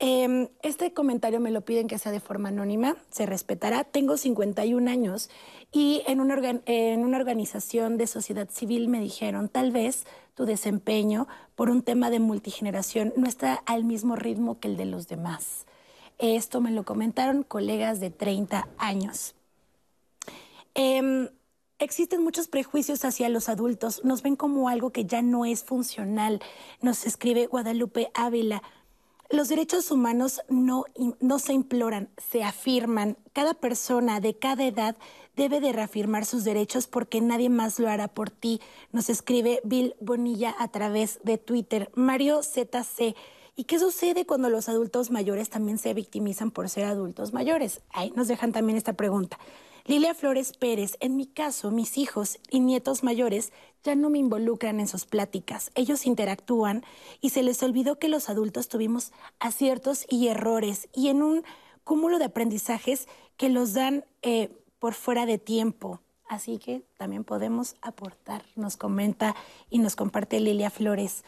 Em, 0.00 0.46
este 0.62 0.92
comentario 0.92 1.40
me 1.40 1.50
lo 1.50 1.62
piden 1.62 1.88
que 1.88 1.98
sea 1.98 2.12
de 2.12 2.20
forma 2.20 2.50
anónima, 2.50 2.96
se 3.10 3.26
respetará. 3.26 3.82
Tengo 3.82 4.16
51 4.16 4.88
años 4.88 5.28
y 5.72 6.02
en 6.06 6.20
una, 6.20 6.38
en 6.66 7.04
una 7.04 7.16
organización 7.16 7.96
de 7.96 8.06
sociedad 8.06 8.48
civil 8.50 8.88
me 8.88 9.00
dijeron, 9.00 9.48
tal 9.48 9.72
vez 9.72 10.04
tu 10.34 10.44
desempeño 10.44 11.26
por 11.56 11.68
un 11.68 11.82
tema 11.82 12.10
de 12.10 12.20
multigeneración 12.20 13.12
no 13.16 13.26
está 13.26 13.54
al 13.66 13.82
mismo 13.82 14.14
ritmo 14.14 14.60
que 14.60 14.68
el 14.68 14.76
de 14.76 14.86
los 14.86 15.08
demás. 15.08 15.66
Esto 16.18 16.60
me 16.60 16.70
lo 16.70 16.84
comentaron 16.84 17.42
colegas 17.42 17.98
de 17.98 18.10
30 18.10 18.68
años. 18.78 19.34
Em, 20.80 21.28
existen 21.80 22.22
muchos 22.22 22.46
prejuicios 22.46 23.04
hacia 23.04 23.28
los 23.28 23.48
adultos, 23.48 24.04
nos 24.04 24.22
ven 24.22 24.36
como 24.36 24.68
algo 24.68 24.90
que 24.90 25.06
ya 25.06 25.22
no 25.22 25.44
es 25.44 25.64
funcional, 25.64 26.40
nos 26.80 27.04
escribe 27.04 27.48
Guadalupe 27.48 28.12
Ávila. 28.14 28.62
Los 29.28 29.48
derechos 29.48 29.90
humanos 29.90 30.40
no, 30.48 30.84
no 31.18 31.40
se 31.40 31.52
imploran, 31.52 32.10
se 32.30 32.44
afirman. 32.44 33.16
Cada 33.32 33.54
persona 33.54 34.20
de 34.20 34.38
cada 34.38 34.64
edad 34.66 34.96
debe 35.34 35.58
de 35.58 35.72
reafirmar 35.72 36.24
sus 36.24 36.44
derechos 36.44 36.86
porque 36.86 37.20
nadie 37.20 37.48
más 37.48 37.80
lo 37.80 37.88
hará 37.88 38.06
por 38.06 38.30
ti. 38.30 38.60
Nos 38.92 39.10
escribe 39.10 39.60
Bill 39.64 39.96
Bonilla 40.00 40.54
a 40.60 40.68
través 40.68 41.18
de 41.24 41.38
Twitter. 41.38 41.90
Mario 41.96 42.44
ZC. 42.44 43.16
¿Y 43.56 43.64
qué 43.64 43.80
sucede 43.80 44.26
cuando 44.26 44.48
los 44.48 44.68
adultos 44.68 45.10
mayores 45.10 45.50
también 45.50 45.78
se 45.78 45.92
victimizan 45.92 46.52
por 46.52 46.68
ser 46.68 46.84
adultos 46.84 47.32
mayores? 47.32 47.80
Ahí 47.90 48.12
nos 48.14 48.28
dejan 48.28 48.52
también 48.52 48.78
esta 48.78 48.92
pregunta. 48.92 49.40
Lilia 49.88 50.12
Flores 50.12 50.52
Pérez, 50.52 50.98
en 51.00 51.16
mi 51.16 51.24
caso, 51.24 51.70
mis 51.70 51.96
hijos 51.96 52.40
y 52.50 52.60
nietos 52.60 53.02
mayores 53.02 53.54
ya 53.82 53.94
no 53.94 54.10
me 54.10 54.18
involucran 54.18 54.80
en 54.80 54.86
sus 54.86 55.06
pláticas. 55.06 55.70
Ellos 55.74 56.04
interactúan 56.04 56.84
y 57.22 57.30
se 57.30 57.42
les 57.42 57.62
olvidó 57.62 57.98
que 57.98 58.10
los 58.10 58.28
adultos 58.28 58.68
tuvimos 58.68 59.12
aciertos 59.38 60.04
y 60.10 60.28
errores 60.28 60.90
y 60.92 61.08
en 61.08 61.22
un 61.22 61.42
cúmulo 61.84 62.18
de 62.18 62.26
aprendizajes 62.26 63.08
que 63.38 63.48
los 63.48 63.72
dan 63.72 64.04
eh, 64.20 64.50
por 64.78 64.92
fuera 64.92 65.24
de 65.24 65.38
tiempo. 65.38 66.02
Así 66.28 66.58
que 66.58 66.82
también 66.98 67.24
podemos 67.24 67.76
aportar, 67.80 68.44
nos 68.56 68.76
comenta 68.76 69.34
y 69.70 69.78
nos 69.78 69.96
comparte 69.96 70.38
Lilia 70.38 70.68
Flores. 70.68 71.24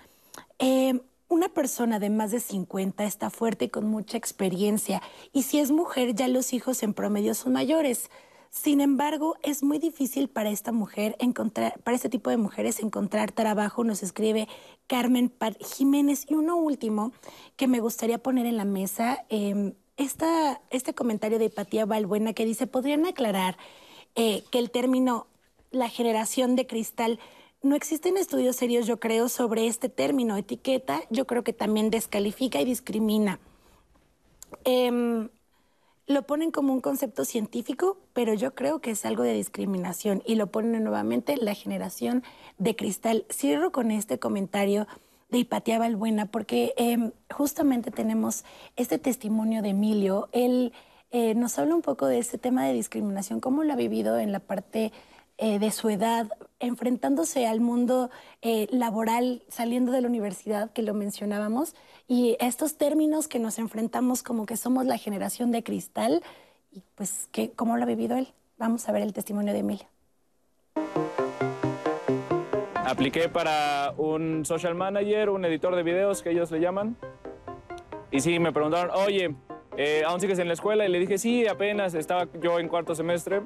Eh, 0.58 1.00
una 1.28 1.48
persona 1.48 1.98
de 1.98 2.10
más 2.10 2.30
de 2.30 2.40
50 2.40 3.04
está 3.04 3.30
fuerte 3.30 3.64
y 3.64 3.68
con 3.70 3.86
mucha 3.86 4.18
experiencia, 4.18 5.00
y 5.32 5.44
si 5.44 5.60
es 5.60 5.70
mujer, 5.70 6.14
ya 6.14 6.28
los 6.28 6.52
hijos 6.52 6.82
en 6.82 6.92
promedio 6.92 7.34
son 7.34 7.54
mayores. 7.54 8.10
Sin 8.50 8.80
embargo, 8.80 9.36
es 9.42 9.62
muy 9.62 9.78
difícil 9.78 10.28
para 10.28 10.50
esta 10.50 10.72
mujer 10.72 11.16
encontrar, 11.20 11.80
para 11.82 11.94
este 11.94 12.08
tipo 12.08 12.30
de 12.30 12.36
mujeres 12.36 12.80
encontrar 12.80 13.30
trabajo, 13.30 13.84
nos 13.84 14.02
escribe 14.02 14.48
Carmen 14.88 15.32
Jiménez. 15.60 16.26
Y 16.28 16.34
uno 16.34 16.56
último 16.56 17.12
que 17.56 17.68
me 17.68 17.80
gustaría 17.80 18.18
poner 18.18 18.46
en 18.46 18.56
la 18.56 18.64
mesa, 18.64 19.24
eh, 19.28 19.74
este 19.96 20.94
comentario 20.94 21.38
de 21.38 21.44
Hipatía 21.46 21.86
Balbuena 21.86 22.32
que 22.32 22.44
dice, 22.44 22.66
¿podrían 22.66 23.06
aclarar 23.06 23.56
eh, 24.16 24.42
que 24.50 24.58
el 24.58 24.70
término 24.70 25.26
la 25.70 25.88
generación 25.88 26.56
de 26.56 26.66
cristal 26.66 27.20
no 27.62 27.76
existen 27.76 28.16
estudios 28.16 28.56
serios, 28.56 28.86
yo 28.86 28.98
creo, 28.98 29.28
sobre 29.28 29.66
este 29.66 29.88
término, 29.88 30.36
etiqueta, 30.36 31.02
yo 31.10 31.26
creo 31.26 31.44
que 31.44 31.52
también 31.52 31.90
descalifica 31.90 32.61
y 32.61 32.64
discrimina. 32.64 33.38
Em, 34.64 35.28
lo 36.11 36.22
ponen 36.22 36.50
como 36.50 36.72
un 36.72 36.80
concepto 36.80 37.24
científico, 37.24 37.96
pero 38.12 38.34
yo 38.34 38.54
creo 38.54 38.80
que 38.80 38.90
es 38.90 39.04
algo 39.04 39.22
de 39.22 39.32
discriminación 39.32 40.22
y 40.26 40.34
lo 40.34 40.48
ponen 40.48 40.82
nuevamente 40.82 41.36
la 41.36 41.54
generación 41.54 42.24
de 42.58 42.74
cristal. 42.74 43.24
Cierro 43.30 43.70
con 43.70 43.92
este 43.92 44.18
comentario 44.18 44.88
de 45.30 45.38
Hipatia 45.38 45.78
Balbuena 45.78 46.26
porque 46.26 46.74
em, 46.76 47.12
justamente 47.30 47.92
tenemos 47.92 48.44
este 48.74 48.98
testimonio 48.98 49.62
de 49.62 49.68
Emilio. 49.68 50.28
Él 50.32 50.72
eh, 51.12 51.36
nos 51.36 51.56
habla 51.61 51.76
un 51.76 51.82
poco 51.82 52.06
de 52.06 52.18
este 52.18 52.38
tema 52.38 52.66
de 52.66 52.72
discriminación, 52.72 53.38
cómo 53.38 53.62
lo 53.62 53.72
ha 53.72 53.76
vivido 53.76 54.18
en 54.18 54.32
la 54.32 54.40
parte 54.40 54.92
eh, 55.43 55.59
de 55.59 55.70
su 55.70 55.88
edad, 55.88 56.28
enfrentándose 56.59 57.47
al 57.47 57.61
mundo 57.61 58.11
eh, 58.43 58.66
laboral, 58.70 59.43
saliendo 59.49 59.91
de 59.91 60.03
la 60.03 60.09
universidad, 60.09 60.70
que 60.70 60.82
lo 60.82 60.93
mencionábamos, 60.93 61.74
y 62.07 62.36
estos 62.41 62.76
términos 62.76 63.26
que 63.26 63.38
nos 63.38 63.59
enfrentamos 63.59 64.22
como 64.22 64.45
que 64.45 64.59
somos 64.59 64.84
la 64.84 64.99
generación 64.99 65.51
de 65.51 65.62
cristal 65.62 66.22
y 66.70 66.82
pues 66.95 67.26
¿qué, 67.32 67.53
cómo 67.53 67.78
lo 67.78 67.84
ha 67.84 67.86
vivido 67.86 68.18
él. 68.18 68.28
Vamos 68.59 68.86
a 68.86 68.93
ver 68.93 69.01
el 69.01 69.14
testimonio 69.14 69.55
de 69.55 69.61
Emilio. 69.61 69.86
Apliqué 72.84 73.30
para 73.30 73.95
un 73.97 74.45
social 74.45 74.74
manager, 74.74 75.30
un 75.30 75.47
editor 75.47 75.74
de 75.74 75.82
videos 75.82 76.22
que 76.22 76.32
ellos 76.32 76.51
le 76.51 76.61
llaman. 76.61 76.99
Y 78.11 78.20
sí, 78.20 78.38
me 78.38 78.53
preguntaron, 78.53 78.91
oye, 78.95 79.34
eh, 79.76 80.02
¿aún 80.06 80.20
sigues 80.20 80.38
en 80.38 80.48
la 80.48 80.54
escuela? 80.54 80.84
Y 80.84 80.88
le 80.88 80.98
dije, 80.98 81.18
sí, 81.18 81.46
apenas 81.46 81.94
estaba 81.94 82.26
yo 82.40 82.58
en 82.58 82.68
cuarto 82.68 82.94
semestre. 82.94 83.42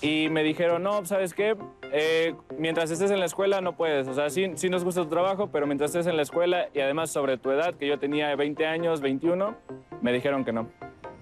Y 0.00 0.28
me 0.30 0.42
dijeron, 0.42 0.82
no, 0.82 1.04
¿sabes 1.04 1.34
qué? 1.34 1.56
Eh, 1.92 2.34
mientras 2.58 2.90
estés 2.90 3.10
en 3.10 3.20
la 3.20 3.26
escuela 3.26 3.60
no 3.60 3.76
puedes. 3.76 4.08
O 4.08 4.14
sea, 4.14 4.30
sí, 4.30 4.52
sí 4.56 4.68
nos 4.68 4.84
gusta 4.84 5.02
tu 5.02 5.08
trabajo, 5.08 5.48
pero 5.48 5.66
mientras 5.66 5.90
estés 5.90 6.06
en 6.06 6.16
la 6.16 6.22
escuela 6.22 6.68
y 6.74 6.80
además 6.80 7.10
sobre 7.10 7.38
tu 7.38 7.50
edad, 7.50 7.74
que 7.74 7.86
yo 7.86 7.98
tenía 7.98 8.34
20 8.34 8.66
años, 8.66 9.00
21, 9.00 9.54
me 10.00 10.12
dijeron 10.12 10.44
que 10.44 10.52
no. 10.52 10.68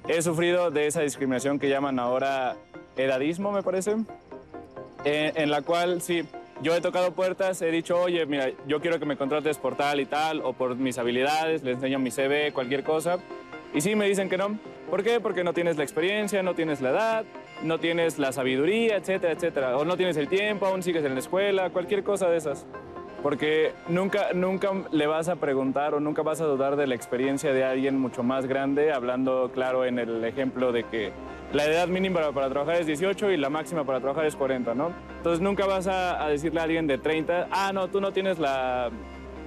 He 0.08 0.20
sufrido 0.22 0.70
de 0.70 0.86
esa 0.86 1.02
discriminación 1.02 1.58
que 1.58 1.68
llaman 1.68 1.98
ahora 1.98 2.56
edadismo, 2.96 3.52
me 3.52 3.62
parece, 3.62 3.96
eh, 5.04 5.32
en 5.36 5.50
la 5.50 5.62
cual 5.62 6.02
sí, 6.02 6.24
yo 6.62 6.74
he 6.74 6.80
tocado 6.80 7.12
puertas, 7.12 7.60
he 7.62 7.70
dicho, 7.70 8.00
oye, 8.00 8.24
mira, 8.26 8.50
yo 8.66 8.80
quiero 8.80 8.98
que 8.98 9.06
me 9.06 9.16
contrates 9.16 9.58
por 9.58 9.76
tal 9.76 10.00
y 10.00 10.06
tal, 10.06 10.40
o 10.42 10.52
por 10.52 10.76
mis 10.76 10.98
habilidades, 10.98 11.62
les 11.62 11.76
enseño 11.76 11.98
mi 11.98 12.10
CV, 12.10 12.52
cualquier 12.52 12.84
cosa. 12.84 13.18
Y 13.74 13.80
sí, 13.80 13.96
me 13.96 14.08
dicen 14.08 14.28
que 14.28 14.36
no. 14.36 14.58
¿Por 14.90 15.02
qué? 15.02 15.20
Porque 15.20 15.44
no 15.44 15.54
tienes 15.54 15.76
la 15.76 15.82
experiencia, 15.82 16.42
no 16.42 16.54
tienes 16.54 16.80
la 16.80 16.90
edad, 16.90 17.24
no 17.62 17.78
tienes 17.78 18.18
la 18.18 18.32
sabiduría, 18.32 18.96
etcétera, 18.96 19.32
etcétera. 19.32 19.76
O 19.78 19.84
no 19.84 19.96
tienes 19.96 20.16
el 20.16 20.28
tiempo, 20.28 20.66
aún 20.66 20.82
sigues 20.82 21.04
en 21.04 21.14
la 21.14 21.20
escuela, 21.20 21.70
cualquier 21.70 22.02
cosa 22.02 22.28
de 22.28 22.36
esas. 22.36 22.66
Porque 23.22 23.72
nunca, 23.88 24.32
nunca 24.34 24.72
le 24.90 25.06
vas 25.06 25.28
a 25.28 25.36
preguntar 25.36 25.94
o 25.94 26.00
nunca 26.00 26.22
vas 26.22 26.40
a 26.40 26.44
dudar 26.44 26.76
de 26.76 26.86
la 26.86 26.94
experiencia 26.94 27.52
de 27.52 27.64
alguien 27.64 27.98
mucho 27.98 28.22
más 28.22 28.46
grande, 28.46 28.92
hablando 28.92 29.50
claro 29.54 29.84
en 29.84 29.98
el 29.98 30.24
ejemplo 30.24 30.72
de 30.72 30.84
que 30.84 31.12
la 31.52 31.66
edad 31.66 31.86
mínima 31.86 32.32
para 32.32 32.48
trabajar 32.48 32.80
es 32.80 32.86
18 32.86 33.30
y 33.30 33.36
la 33.36 33.48
máxima 33.48 33.84
para 33.84 34.00
trabajar 34.00 34.26
es 34.26 34.34
40, 34.34 34.74
¿no? 34.74 34.90
Entonces 35.18 35.40
nunca 35.40 35.66
vas 35.66 35.86
a, 35.86 36.26
decirle 36.28 36.60
a 36.60 36.64
alguien 36.64 36.86
de 36.86 36.98
30, 36.98 37.48
ah, 37.50 37.72
no, 37.72 37.88
tú 37.88 38.00
no 38.00 38.12
tienes 38.12 38.38
la, 38.38 38.90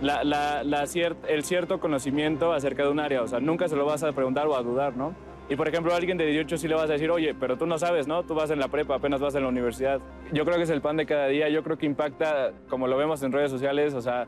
la, 0.01 0.85
el 1.27 1.43
cierto 1.43 1.79
conocimiento 1.79 2.53
acerca 2.53 2.83
de 2.83 2.89
un 2.89 2.99
área, 2.99 3.21
o 3.21 3.27
sea, 3.27 3.39
nunca 3.39 3.67
se 3.67 3.75
lo 3.75 3.85
vas 3.85 4.03
a 4.03 4.11
preguntar 4.11 4.47
o 4.47 4.55
a 4.55 4.61
dudar, 4.61 4.95
¿no? 4.95 5.13
Y 5.47 5.55
por 5.55 5.67
ejemplo, 5.67 5.93
a 5.93 5.97
alguien 5.97 6.17
de 6.17 6.25
18 6.25 6.57
sí 6.57 6.67
le 6.67 6.73
vas 6.73 6.89
a 6.89 6.93
decir, 6.93 7.11
oye, 7.11 7.35
pero 7.35 7.55
tú 7.57 7.67
no 7.67 7.77
sabes, 7.77 8.07
¿no? 8.07 8.23
Tú 8.23 8.33
vas 8.33 8.49
en 8.49 8.59
la 8.59 8.67
prepa, 8.67 8.95
apenas 8.95 9.21
vas 9.21 9.35
en 9.35 9.43
la 9.43 9.49
universidad. 9.49 10.01
Yo 10.33 10.43
creo 10.43 10.57
que 10.57 10.63
es 10.63 10.71
el 10.71 10.81
pan 10.81 10.97
de 10.97 11.05
cada 11.05 11.27
día, 11.27 11.49
yo 11.49 11.63
creo 11.63 11.77
que 11.77 11.85
impacta, 11.85 12.51
como 12.67 12.87
lo 12.87 12.97
vemos 12.97 13.21
en 13.21 13.31
redes 13.31 13.51
sociales, 13.51 13.93
o 13.93 14.01
sea, 14.01 14.27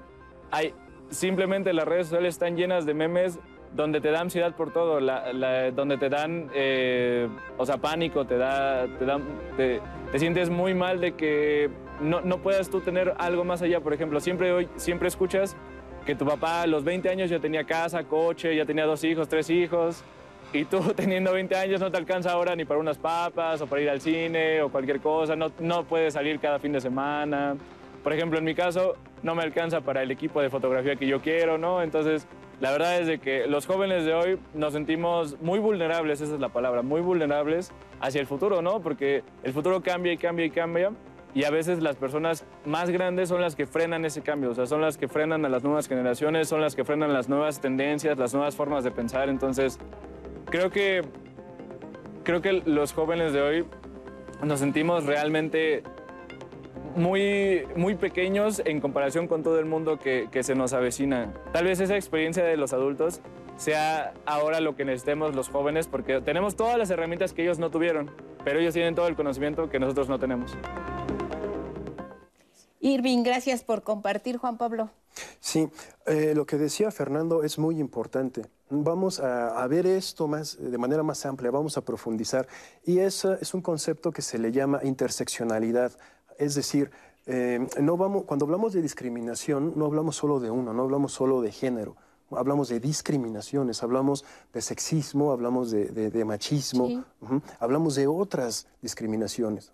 hay, 0.51 0.73
simplemente 1.09 1.73
las 1.73 1.87
redes 1.87 2.07
sociales 2.07 2.35
están 2.35 2.55
llenas 2.55 2.85
de 2.85 2.93
memes 2.93 3.39
donde 3.73 3.99
te 3.99 4.11
da 4.11 4.21
ansiedad 4.21 4.55
por 4.55 4.71
todo, 4.71 4.99
donde 4.99 5.97
te 5.97 6.09
dan, 6.09 6.49
eh, 6.53 7.27
o 7.57 7.65
sea, 7.65 7.77
pánico, 7.77 8.25
te 8.25 8.37
da, 8.37 8.85
te, 9.57 9.81
sientes 10.15 10.49
muy 10.49 10.73
mal 10.73 11.01
de 11.01 11.13
que 11.13 11.69
no, 12.01 12.21
no, 12.21 12.37
puedas 12.39 12.69
tú 12.69 12.81
tener 12.81 13.13
algo 13.17 13.43
más 13.43 13.61
allá. 13.61 13.79
Por 13.79 13.93
ejemplo, 13.93 14.19
siempre, 14.19 14.67
siempre 14.75 15.07
escuchas 15.07 15.55
que 16.05 16.15
tu 16.15 16.25
papá 16.25 16.61
a 16.61 16.67
los 16.67 16.83
20 16.83 17.09
años 17.09 17.29
ya 17.29 17.39
tenía 17.39 17.65
casa, 17.65 18.03
coche, 18.03 18.55
ya 18.55 18.65
tenía 18.65 18.85
dos 18.85 19.03
hijos, 19.03 19.27
tres 19.27 19.49
hijos, 19.49 20.03
y 20.53 20.65
tú 20.65 20.79
teniendo 20.95 21.33
20 21.33 21.55
años 21.55 21.81
no 21.81 21.91
te 21.91 21.97
alcanza 21.97 22.31
ahora 22.31 22.55
ni 22.55 22.65
para 22.65 22.79
unas 22.79 22.97
papas 22.97 23.61
o 23.61 23.67
para 23.67 23.81
ir 23.81 23.89
al 23.89 24.01
cine 24.01 24.61
o 24.61 24.69
cualquier 24.69 25.01
cosa, 25.01 25.35
no, 25.35 25.51
no 25.59 25.83
puedes 25.83 26.13
salir 26.13 26.39
cada 26.39 26.59
fin 26.59 26.71
de 26.71 26.81
semana. 26.81 27.55
Por 28.03 28.13
ejemplo, 28.13 28.39
en 28.39 28.45
mi 28.45 28.55
caso, 28.55 28.95
no 29.23 29.35
me 29.35 29.43
alcanza 29.43 29.81
para 29.81 30.01
el 30.01 30.11
equipo 30.11 30.41
de 30.41 30.49
fotografía 30.49 30.95
que 30.95 31.07
yo 31.07 31.19
quiero, 31.19 31.57
¿no? 31.57 31.81
Entonces, 31.81 32.25
la 32.61 32.71
verdad 32.71 32.99
es 32.99 33.07
de 33.07 33.19
que 33.19 33.45
los 33.47 33.65
jóvenes 33.65 34.05
de 34.05 34.13
hoy 34.13 34.39
nos 34.53 34.73
sentimos 34.73 35.39
muy 35.41 35.59
vulnerables, 35.59 36.21
esa 36.21 36.35
es 36.35 36.39
la 36.39 36.49
palabra, 36.49 36.81
muy 36.81 37.01
vulnerables 37.01 37.71
hacia 37.99 38.21
el 38.21 38.27
futuro, 38.27 38.61
¿no? 38.61 38.81
Porque 38.81 39.23
el 39.43 39.53
futuro 39.53 39.81
cambia 39.81 40.13
y 40.13 40.17
cambia 40.17 40.45
y 40.45 40.49
cambia 40.49 40.91
y 41.33 41.43
a 41.43 41.51
veces 41.51 41.81
las 41.81 41.95
personas 41.95 42.45
más 42.65 42.89
grandes 42.89 43.29
son 43.29 43.41
las 43.41 43.55
que 43.55 43.65
frenan 43.65 44.05
ese 44.05 44.21
cambio, 44.21 44.51
o 44.51 44.55
sea, 44.55 44.65
son 44.65 44.81
las 44.81 44.97
que 44.97 45.07
frenan 45.07 45.45
a 45.45 45.49
las 45.49 45.63
nuevas 45.63 45.87
generaciones, 45.87 46.47
son 46.47 46.61
las 46.61 46.75
que 46.75 46.83
frenan 46.83 47.13
las 47.13 47.29
nuevas 47.29 47.61
tendencias, 47.61 48.17
las 48.17 48.33
nuevas 48.33 48.55
formas 48.55 48.83
de 48.83 48.91
pensar. 48.91 49.29
Entonces, 49.29 49.79
creo 50.45 50.69
que, 50.69 51.03
creo 52.23 52.41
que 52.41 52.53
los 52.65 52.93
jóvenes 52.93 53.33
de 53.33 53.41
hoy 53.41 53.65
nos 54.43 54.59
sentimos 54.59 55.05
realmente 55.05 55.83
muy, 56.95 57.63
muy 57.75 57.95
pequeños 57.95 58.61
en 58.65 58.81
comparación 58.81 59.27
con 59.27 59.43
todo 59.43 59.59
el 59.59 59.65
mundo 59.65 59.99
que, 59.99 60.29
que 60.31 60.41
se 60.43 60.55
nos 60.55 60.73
avecina. 60.73 61.33
Tal 61.53 61.65
vez 61.65 61.79
esa 61.79 61.95
experiencia 61.95 62.43
de 62.43 62.57
los 62.57 62.73
adultos 62.73 63.21
sea 63.57 64.13
ahora 64.25 64.59
lo 64.59 64.75
que 64.75 64.85
necesitemos 64.85 65.35
los 65.35 65.49
jóvenes 65.49 65.87
porque 65.87 66.21
tenemos 66.21 66.55
todas 66.55 66.77
las 66.77 66.89
herramientas 66.89 67.33
que 67.33 67.43
ellos 67.43 67.59
no 67.59 67.69
tuvieron, 67.69 68.11
pero 68.43 68.59
ellos 68.59 68.73
tienen 68.73 68.95
todo 68.95 69.07
el 69.07 69.15
conocimiento 69.15 69.69
que 69.69 69.79
nosotros 69.79 70.09
no 70.09 70.19
tenemos. 70.19 70.55
Irving, 72.87 73.23
gracias 73.23 73.63
por 73.63 73.83
compartir, 73.83 74.37
Juan 74.37 74.57
Pablo. 74.57 74.89
Sí, 75.39 75.69
eh, 76.05 76.33
lo 76.35 76.45
que 76.45 76.57
decía 76.57 76.89
Fernando 76.91 77.43
es 77.43 77.57
muy 77.57 77.79
importante. 77.79 78.43
Vamos 78.69 79.19
a, 79.19 79.65
ver 79.67 79.85
esto 79.85 80.27
más, 80.27 80.57
de 80.59 80.77
manera 80.77 81.03
más 81.03 81.25
amplia, 81.25 81.51
vamos 81.51 81.77
a 81.77 81.81
profundizar. 81.81 82.47
Y 82.85 82.99
eso 82.99 83.33
es 83.33 83.53
un 83.53 83.61
concepto 83.61 84.11
que 84.11 84.21
se 84.21 84.37
le 84.37 84.51
llama 84.51 84.79
interseccionalidad. 84.83 85.91
Es 86.37 86.55
decir, 86.55 86.91
eh, 87.25 87.65
no 87.79 87.97
vamos, 87.97 88.23
cuando 88.23 88.45
hablamos 88.45 88.73
de 88.73 88.81
discriminación, 88.81 89.73
no 89.75 89.85
hablamos 89.85 90.15
solo 90.15 90.39
de 90.39 90.49
uno, 90.49 90.73
no 90.73 90.83
hablamos 90.83 91.13
solo 91.13 91.41
de 91.41 91.51
género. 91.51 91.95
Hablamos 92.31 92.67
de 92.67 92.79
discriminaciones, 92.79 93.83
hablamos 93.83 94.25
de 94.53 94.61
sexismo, 94.61 95.31
hablamos 95.31 95.71
de, 95.71 96.25
machismo, 96.25 97.05
hablamos 97.59 97.95
de 97.95 98.07
otras 98.07 98.67
discriminaciones, 98.81 99.71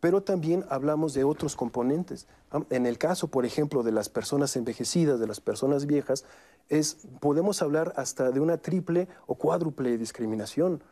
pero 0.00 0.22
también 0.22 0.64
hablamos 0.68 1.14
de 1.14 1.24
otros 1.24 1.56
componentes. 1.56 2.26
En 2.68 2.84
el 2.86 2.98
caso, 2.98 3.28
por 3.28 3.46
ejemplo, 3.46 3.82
de 3.82 3.92
las 3.92 4.08
personas 4.10 4.54
envejecidas, 4.56 5.18
de 5.18 5.26
las 5.26 5.40
personas 5.40 5.86
viejas, 5.86 6.24
es, 6.68 6.98
podemos 7.20 7.62
hablar 7.62 7.92
hasta 7.96 8.30
de 8.30 8.40
una 8.40 8.58
triple 8.58 9.08
o 9.26 9.34
cuádruple 9.34 9.96
discriminación. 9.96 10.82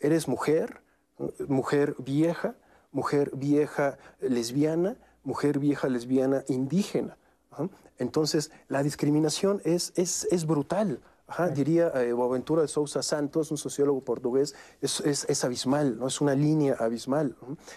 Eres 0.00 0.28
mujer, 0.28 0.82
mujer 1.48 1.94
vieja, 1.98 2.56
mujer 2.92 3.30
vieja 3.34 3.98
lesbiana, 4.20 4.96
mujer 5.22 5.58
vieja 5.58 5.88
lesbiana 5.88 6.44
indígena. 6.48 7.16
Entonces, 7.98 8.50
la 8.68 8.82
discriminación 8.82 9.60
es, 9.64 9.92
es, 9.96 10.26
es 10.30 10.46
brutal. 10.46 11.00
diría 11.54 11.88
eh, 11.94 12.12
Boaventura 12.12 12.62
de 12.62 12.68
Sousa 12.68 13.02
Santos, 13.02 13.50
un 13.50 13.56
sociólogo 13.56 14.00
portugués, 14.02 14.54
es, 14.80 15.00
es, 15.00 15.44
abismal, 15.44 15.98
¿no? 15.98 16.06
es 16.06 16.20
una 16.20 16.34
línea 16.34 16.76
abismal. 16.78 17.34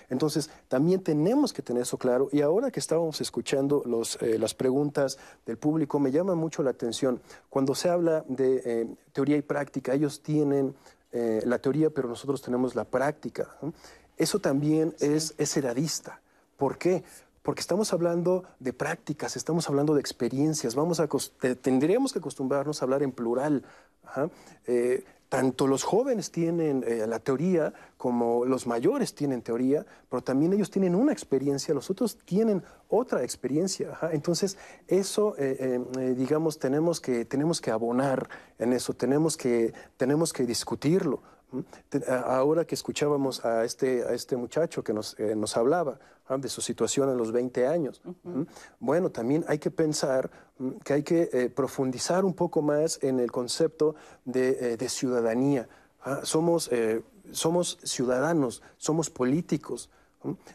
Entonces, 0.09 0.49
también 0.67 1.01
tenemos 1.01 1.53
que 1.53 1.61
tener 1.61 1.83
eso 1.83 1.97
claro. 1.97 2.29
Y 2.31 2.41
ahora 2.41 2.71
que 2.71 2.79
estábamos 2.79 3.21
escuchando 3.21 3.81
los, 3.85 4.21
eh, 4.21 4.37
las 4.37 4.53
preguntas 4.53 5.17
del 5.45 5.57
público, 5.57 5.99
me 5.99 6.11
llama 6.11 6.35
mucho 6.35 6.61
la 6.63 6.71
atención. 6.71 7.21
Cuando 7.49 7.73
se 7.75 7.89
habla 7.89 8.23
de 8.27 8.61
eh, 8.65 8.87
teoría 9.13 9.37
y 9.37 9.41
práctica, 9.41 9.93
ellos 9.93 10.21
tienen 10.21 10.75
la 11.11 11.57
teoría, 11.57 11.89
pero 11.89 12.07
nosotros 12.07 12.39
tenemos 12.39 12.75
la 12.75 12.83
práctica. 12.85 13.57
Eso 14.15 14.37
también 14.37 14.93
es, 14.99 15.33
es 15.39 15.57
edadista. 15.57 16.21
¿Por 16.55 16.77
qué? 16.77 17.03
Porque 17.49 17.61
estamos 17.61 17.93
hablando 17.93 18.43
de 18.59 18.73
prácticas, 18.73 19.35
estamos 19.35 19.67
hablando 19.69 19.95
de 19.95 20.01
experiencias, 20.01 20.75
vamos 20.75 20.99
a, 20.99 21.07
tendríamos 21.59 22.13
que 22.13 22.19
acostumbrarnos 22.19 22.79
a 22.79 22.85
hablar 22.85 23.01
en 23.01 23.11
plural. 23.11 23.63
Eh, 24.67 25.03
tanto 25.29 25.65
los 25.65 25.83
jóvenes 25.83 26.29
tienen 26.29 26.83
eh, 26.85 27.07
la 27.07 27.17
teoría 27.17 27.73
como 27.97 28.45
los 28.45 28.67
mayores 28.67 29.15
tienen 29.15 29.41
teoría, 29.41 29.83
pero 30.11 30.21
también 30.21 30.53
ellos 30.53 30.69
tienen 30.69 30.93
una 30.93 31.11
experiencia, 31.11 31.73
los 31.73 31.89
otros 31.89 32.19
tienen 32.23 32.61
otra 32.87 33.23
experiencia. 33.23 33.97
Entonces, 34.11 34.55
eso, 34.87 35.33
eh, 35.39 35.79
digamos, 36.15 36.59
tenemos 36.59 37.01
que, 37.01 37.25
tenemos 37.25 37.61
que 37.61 37.71
abonar 37.71 38.29
en 38.59 38.73
eso, 38.73 38.93
tenemos 38.93 39.37
que, 39.37 39.73
tenemos 39.97 40.33
que 40.33 40.45
discutirlo. 40.45 41.23
Ahora 42.25 42.65
que 42.65 42.75
escuchábamos 42.75 43.43
a 43.43 43.63
este, 43.63 44.03
a 44.03 44.13
este 44.13 44.37
muchacho 44.37 44.83
que 44.83 44.93
nos, 44.93 45.19
eh, 45.19 45.35
nos 45.35 45.57
hablaba 45.57 45.99
de 46.37 46.47
su 46.47 46.61
situación 46.61 47.09
a 47.09 47.13
los 47.13 47.31
20 47.31 47.65
años, 47.65 48.03
bueno, 48.79 49.09
también 49.09 49.43
hay 49.47 49.57
que 49.57 49.71
pensar 49.71 50.29
que 50.83 50.93
hay 50.93 51.03
que 51.03 51.29
eh, 51.33 51.49
profundizar 51.49 52.23
un 52.23 52.35
poco 52.35 52.61
más 52.61 52.99
en 53.01 53.19
el 53.19 53.31
concepto 53.31 53.95
de, 54.25 54.75
eh, 54.79 54.89
ciudadanía. 54.89 55.67
Somos, 56.23 56.69
somos 57.31 57.77
ciudadanos, 57.83 58.61
somos 58.77 59.09
políticos. 59.09 59.89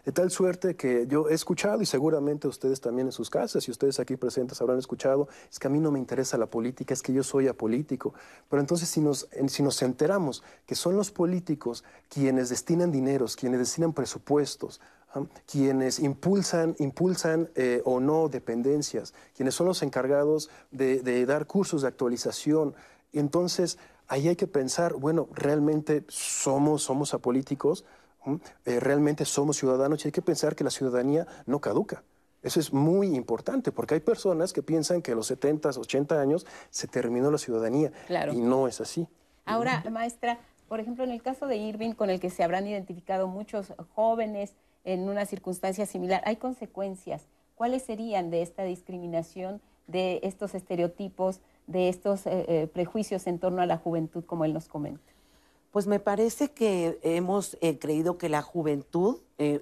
De 0.05 0.13
tal 0.13 0.31
suerte 0.31 0.77
que 0.77 1.07
yo 1.07 1.31
he 1.31 1.35
escuchado, 1.35 1.81
y 1.81 1.87
seguramente 1.87 2.47
ustedes 2.47 2.83
también 2.83 3.09
en 3.09 3.13
sus 3.13 3.31
casas, 3.31 3.67
y 3.67 3.71
ustedes 3.71 3.99
aquí 3.99 4.17
presentes 4.17 4.61
habrán 4.61 4.79
escuchado, 4.79 5.27
es 5.51 5.59
que 5.59 5.69
a 5.69 5.71
mí 5.71 5.81
no 5.81 5.91
me 5.91 5.99
interesa 5.99 6.37
la 6.37 6.47
política, 6.47 6.93
es 6.93 7.01
que 7.01 7.15
yo 7.15 7.23
soy 7.23 7.49
apolítico. 7.49 8.13
Pero 8.51 8.61
entonces 8.61 8.91
si 8.91 9.01
nos, 9.01 9.27
si 9.49 9.63
nos 9.63 9.81
enteramos 9.81 10.43
que 10.67 10.75
son 10.75 10.97
los 10.97 11.11
políticos 11.11 11.83
quienes 12.11 12.51
destinan 12.51 12.93
dineros, 12.93 13.37
quienes 13.37 13.59
destinan 13.59 13.95
presupuestos, 13.95 14.83
quienes 15.51 15.99
impulsan, 15.99 16.75
impulsan 16.79 17.49
eh, 17.55 17.81
o 17.85 18.01
no 18.01 18.29
dependencias, 18.29 19.15
quienes 19.35 19.55
son 19.55 19.67
los 19.67 19.83
encargados 19.83 20.51
de, 20.73 21.01
de 21.01 21.25
dar 21.25 21.47
cursos 21.47 21.83
de 21.83 21.89
actualización, 21.89 22.75
entonces 23.13 23.79
ahí 24.09 24.29
hay 24.29 24.37
que 24.37 24.47
pensar, 24.47 24.95
bueno, 24.95 25.29
realmente 25.33 26.05
somos, 26.09 26.83
somos 26.83 27.15
apolíticos, 27.15 27.85
eh, 28.65 28.81
realmente 28.81 29.25
somos 29.25 29.57
ciudadanos 29.57 30.05
y 30.05 30.09
hay 30.09 30.13
que 30.13 30.23
pensar 30.23 30.55
que 30.55 30.65
la 30.65 30.71
ciudadanía 30.71 31.27
no 31.47 31.61
caduca. 31.61 32.03
Eso 32.43 32.61
es 32.61 32.73
muy 32.73 33.17
importante 33.17 33.73
porque 33.73 33.95
hay 33.95 34.01
personas 34.01 34.53
que 34.53 34.63
piensan 34.63 35.01
que 35.01 35.13
a 35.13 35.15
los 35.15 35.27
70, 35.29 35.71
80 35.71 36.21
años 36.21 36.47
se 36.69 36.87
terminó 36.87 37.31
la 37.31 37.39
ciudadanía 37.39 37.91
y 38.33 38.41
no 38.41 38.69
es 38.69 38.83
así. 38.83 39.09
Ahora, 39.47 39.83
maestra, 39.91 40.39
por 40.69 40.79
ejemplo, 40.79 41.05
en 41.05 41.11
el 41.11 41.23
caso 41.23 41.47
de 41.47 41.57
Irving, 41.57 41.93
con 41.93 42.11
el 42.11 42.21
que 42.21 42.29
se 42.29 42.45
habrán 42.45 42.67
identificado 42.67 43.29
muchos 43.29 43.73
jóvenes 43.95 44.55
en 44.85 45.09
una 45.09 45.25
circunstancia 45.25 45.87
similar, 45.87 46.23
¿hay 46.27 46.37
consecuencias? 46.37 47.23
¿Cuáles 47.55 47.83
serían 47.83 48.31
de 48.31 48.43
esta 48.43 48.63
discriminación, 48.65 49.63
de 49.87 50.21
estos 50.23 50.55
estereotipos, 50.55 51.41
de 51.67 51.89
estos 51.89 52.27
eh, 52.27 52.45
eh, 52.49 52.67
prejuicios 52.67 53.27
en 53.27 53.39
torno 53.39 53.63
a 53.63 53.67
la 53.67 53.79
juventud, 53.79 54.23
como 54.25 54.45
él 54.45 54.53
nos 54.53 54.69
comenta? 54.69 55.14
Pues 55.75 55.89
me 55.89 55.99
parece 55.99 56.53
que 56.53 57.01
hemos 57.03 57.59
eh, 57.61 57.81
creído 57.81 58.17
que 58.17 58.29
la 58.29 58.43
juventud, 58.43 59.17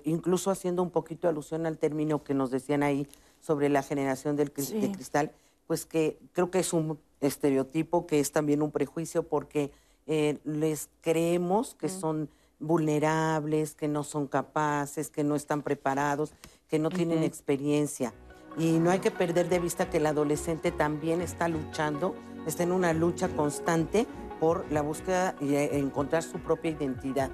incluso 0.05 0.51
haciendo 0.51 0.83
un 0.83 0.91
poquito 0.91 1.27
alusión 1.27 1.65
al 1.65 1.79
término 1.79 2.23
que 2.23 2.35
nos 2.35 2.51
decían 2.51 2.83
ahí 2.83 3.09
sobre 3.41 3.71
la 3.71 3.83
generación 3.83 4.37
del 4.37 4.53
cristal, 4.53 5.33
pues 5.67 5.87
que 5.87 6.19
creo 6.33 6.51
que 6.51 6.59
es 6.59 6.75
un 6.75 6.99
estereotipo 7.23 8.07
que 8.07 8.21
es 8.21 8.31
también 8.31 8.61
un 8.61 8.71
prejuicio 8.71 9.23
porque 9.23 9.73
les 10.05 10.91
creemos 11.01 11.75
que 11.77 11.89
son 11.89 12.29
vulnerables, 12.61 13.75
que 13.75 13.89
no 13.89 14.05
son 14.05 14.27
capaces, 14.27 15.09
que 15.09 15.25
no 15.25 15.35
están 15.35 15.63
preparados, 15.63 16.35
que 16.69 16.79
no 16.79 16.91
tienen 16.91 17.23
experiencia. 17.23 18.13
Y 18.59 18.73
no 18.73 18.91
hay 18.91 18.99
que 18.99 19.11
perder 19.11 19.49
de 19.49 19.61
vista 19.61 19.89
que 19.89 19.97
el 19.97 20.05
adolescente 20.05 20.73
también 20.73 21.23
está 21.23 21.49
luchando, 21.49 22.15
está 22.47 22.65
en 22.65 22.73
una 22.73 22.93
lucha 22.93 23.31
constante 23.31 24.07
por 24.43 24.65
la 24.73 24.83
búsqueda 24.83 25.37
y 25.41 25.55
encontrar 25.55 26.25
su 26.25 26.41
propia 26.41 26.73
identidad. 26.73 27.31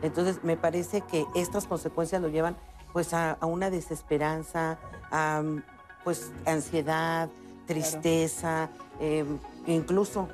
Entonces, 0.00 0.44
me 0.44 0.56
parece 0.56 1.00
que 1.00 1.26
estas 1.34 1.66
consecuencias 1.66 2.22
lo 2.22 2.28
llevan 2.28 2.56
pues 2.92 3.12
a, 3.14 3.36
una 3.42 3.68
desesperanza, 3.68 4.78
a 5.10 5.42
pues 6.04 6.30
ansiedad, 6.46 7.28
tristeza, 7.66 8.70
em, 9.00 9.40
incluso 9.66 10.28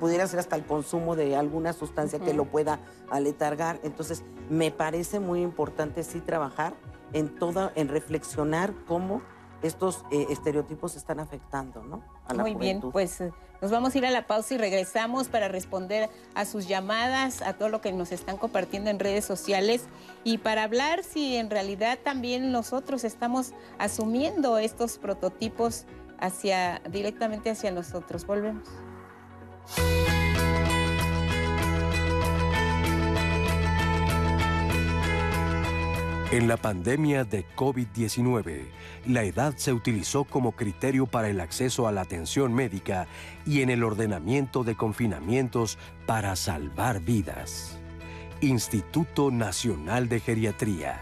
pudiera 0.00 0.26
ser 0.26 0.40
hasta 0.40 0.56
el 0.56 0.64
consumo 0.64 1.14
de 1.14 1.36
alguna 1.36 1.74
sustancia 1.74 2.20
que 2.20 2.32
lo 2.32 2.46
pueda 2.46 2.80
aletargar. 3.10 3.78
Entonces, 3.82 4.24
me 4.48 4.70
parece 4.70 5.20
muy 5.20 5.42
importante 5.42 6.04
sí 6.04 6.22
trabajar 6.22 6.72
en 7.12 7.38
todo, 7.38 7.70
en 7.74 7.88
reflexionar 7.88 8.72
cómo 8.88 9.20
estos 9.60 10.06
eh, 10.10 10.26
estereotipos 10.30 10.96
están 10.96 11.20
afectando, 11.20 11.82
¿no? 11.82 12.02
A 12.26 12.32
la 12.32 12.42
Muy 12.42 12.54
bien, 12.54 12.80
pues 12.80 13.20
eh, 13.20 13.32
nos 13.60 13.70
vamos 13.70 13.94
a 13.94 13.98
ir 13.98 14.06
a 14.06 14.10
la 14.10 14.26
pausa 14.26 14.54
y 14.54 14.58
regresamos 14.58 15.28
para 15.28 15.48
responder 15.48 16.10
a 16.34 16.44
sus 16.44 16.68
llamadas, 16.68 17.42
a 17.42 17.54
todo 17.54 17.68
lo 17.68 17.80
que 17.80 17.92
nos 17.92 18.12
están 18.12 18.36
compartiendo 18.36 18.90
en 18.90 18.98
redes 18.98 19.24
sociales 19.24 19.82
y 20.24 20.38
para 20.38 20.62
hablar 20.62 21.04
si 21.04 21.36
en 21.36 21.50
realidad 21.50 21.98
también 22.02 22.52
nosotros 22.52 23.04
estamos 23.04 23.52
asumiendo 23.78 24.58
estos 24.58 24.98
prototipos 24.98 25.84
hacia 26.18 26.80
directamente 26.90 27.50
hacia 27.50 27.70
nosotros. 27.70 28.26
Volvemos. 28.26 28.68
En 36.32 36.48
la 36.48 36.56
pandemia 36.56 37.22
de 37.22 37.46
COVID-19, 37.54 38.64
la 39.06 39.22
edad 39.22 39.54
se 39.56 39.72
utilizó 39.72 40.24
como 40.24 40.52
criterio 40.52 41.06
para 41.06 41.28
el 41.28 41.40
acceso 41.40 41.86
a 41.86 41.92
la 41.92 42.00
atención 42.00 42.52
médica 42.52 43.06
y 43.46 43.62
en 43.62 43.70
el 43.70 43.84
ordenamiento 43.84 44.64
de 44.64 44.74
confinamientos 44.74 45.78
para 46.04 46.34
salvar 46.34 46.98
vidas. 46.98 47.78
Instituto 48.40 49.30
Nacional 49.30 50.08
de 50.08 50.18
Geriatría. 50.18 50.98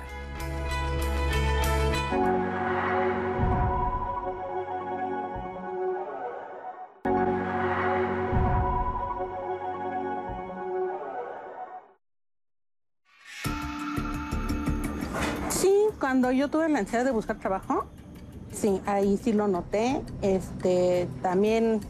Cuando 16.15 16.31
yo 16.31 16.49
tuve 16.49 16.69
la 16.69 16.79
ansiedad 16.79 17.05
de 17.05 17.11
buscar 17.11 17.41
trabajo, 17.41 17.87
sí, 18.53 18.81
ahí 18.87 19.19
sí 19.21 19.33
lo 19.33 19.49
noté. 19.49 20.01
Este, 20.23 21.09
también 21.23 21.81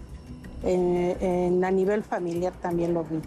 en, 0.62 1.62
a 1.62 1.70
nivel 1.70 2.02
familiar 2.02 2.54
también 2.54 2.94
lo 2.94 3.04
vi. 3.04 3.20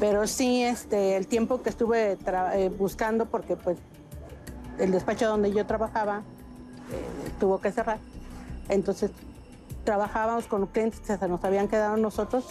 Pero 0.00 0.26
sí, 0.26 0.64
este, 0.64 1.16
el 1.16 1.28
tiempo 1.28 1.62
que 1.62 1.70
estuve 1.70 2.18
eh, 2.54 2.72
buscando, 2.76 3.26
porque 3.26 3.54
pues 3.54 3.78
el 4.80 4.90
despacho 4.90 5.28
donde 5.28 5.52
yo 5.52 5.64
trabajaba 5.64 6.22
eh, 6.90 7.30
tuvo 7.38 7.60
que 7.60 7.70
cerrar. 7.70 7.98
Entonces 8.68 9.12
trabajábamos 9.84 10.48
con 10.48 10.66
clientes 10.66 10.98
que 10.98 11.16
se 11.16 11.28
nos 11.28 11.44
habían 11.44 11.68
quedado 11.68 11.96
nosotros 11.98 12.46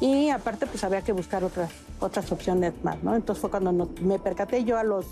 y 0.00 0.30
aparte 0.30 0.66
pues 0.66 0.82
había 0.84 1.02
que 1.02 1.12
buscar 1.12 1.44
otras, 1.44 1.70
otras 2.00 2.32
opciones 2.32 2.72
más, 2.82 3.02
¿no? 3.02 3.14
Entonces 3.14 3.42
fue 3.42 3.50
cuando 3.50 3.90
me 4.00 4.18
percaté 4.18 4.64
yo 4.64 4.78
a 4.78 4.84
los 4.84 5.04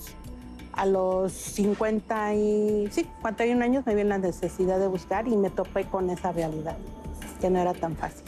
a 0.77 0.87
los 0.87 1.33
50 1.33 2.35
y, 2.35 2.89
sí, 2.91 3.03
51 3.03 3.65
años 3.65 3.87
me 3.87 3.95
vi 3.95 4.03
en 4.03 4.09
la 4.09 4.19
necesidad 4.19 4.79
de 4.79 4.87
buscar 4.87 5.29
y 5.29 5.37
me 5.37 5.51
topé 5.51 5.85
con 5.85 6.11
esa 6.11 6.33
realidad, 6.33 6.77
que 7.41 7.51
no 7.51 7.59
era 7.59 7.75
tan 7.75 7.97
fácil. 7.97 8.25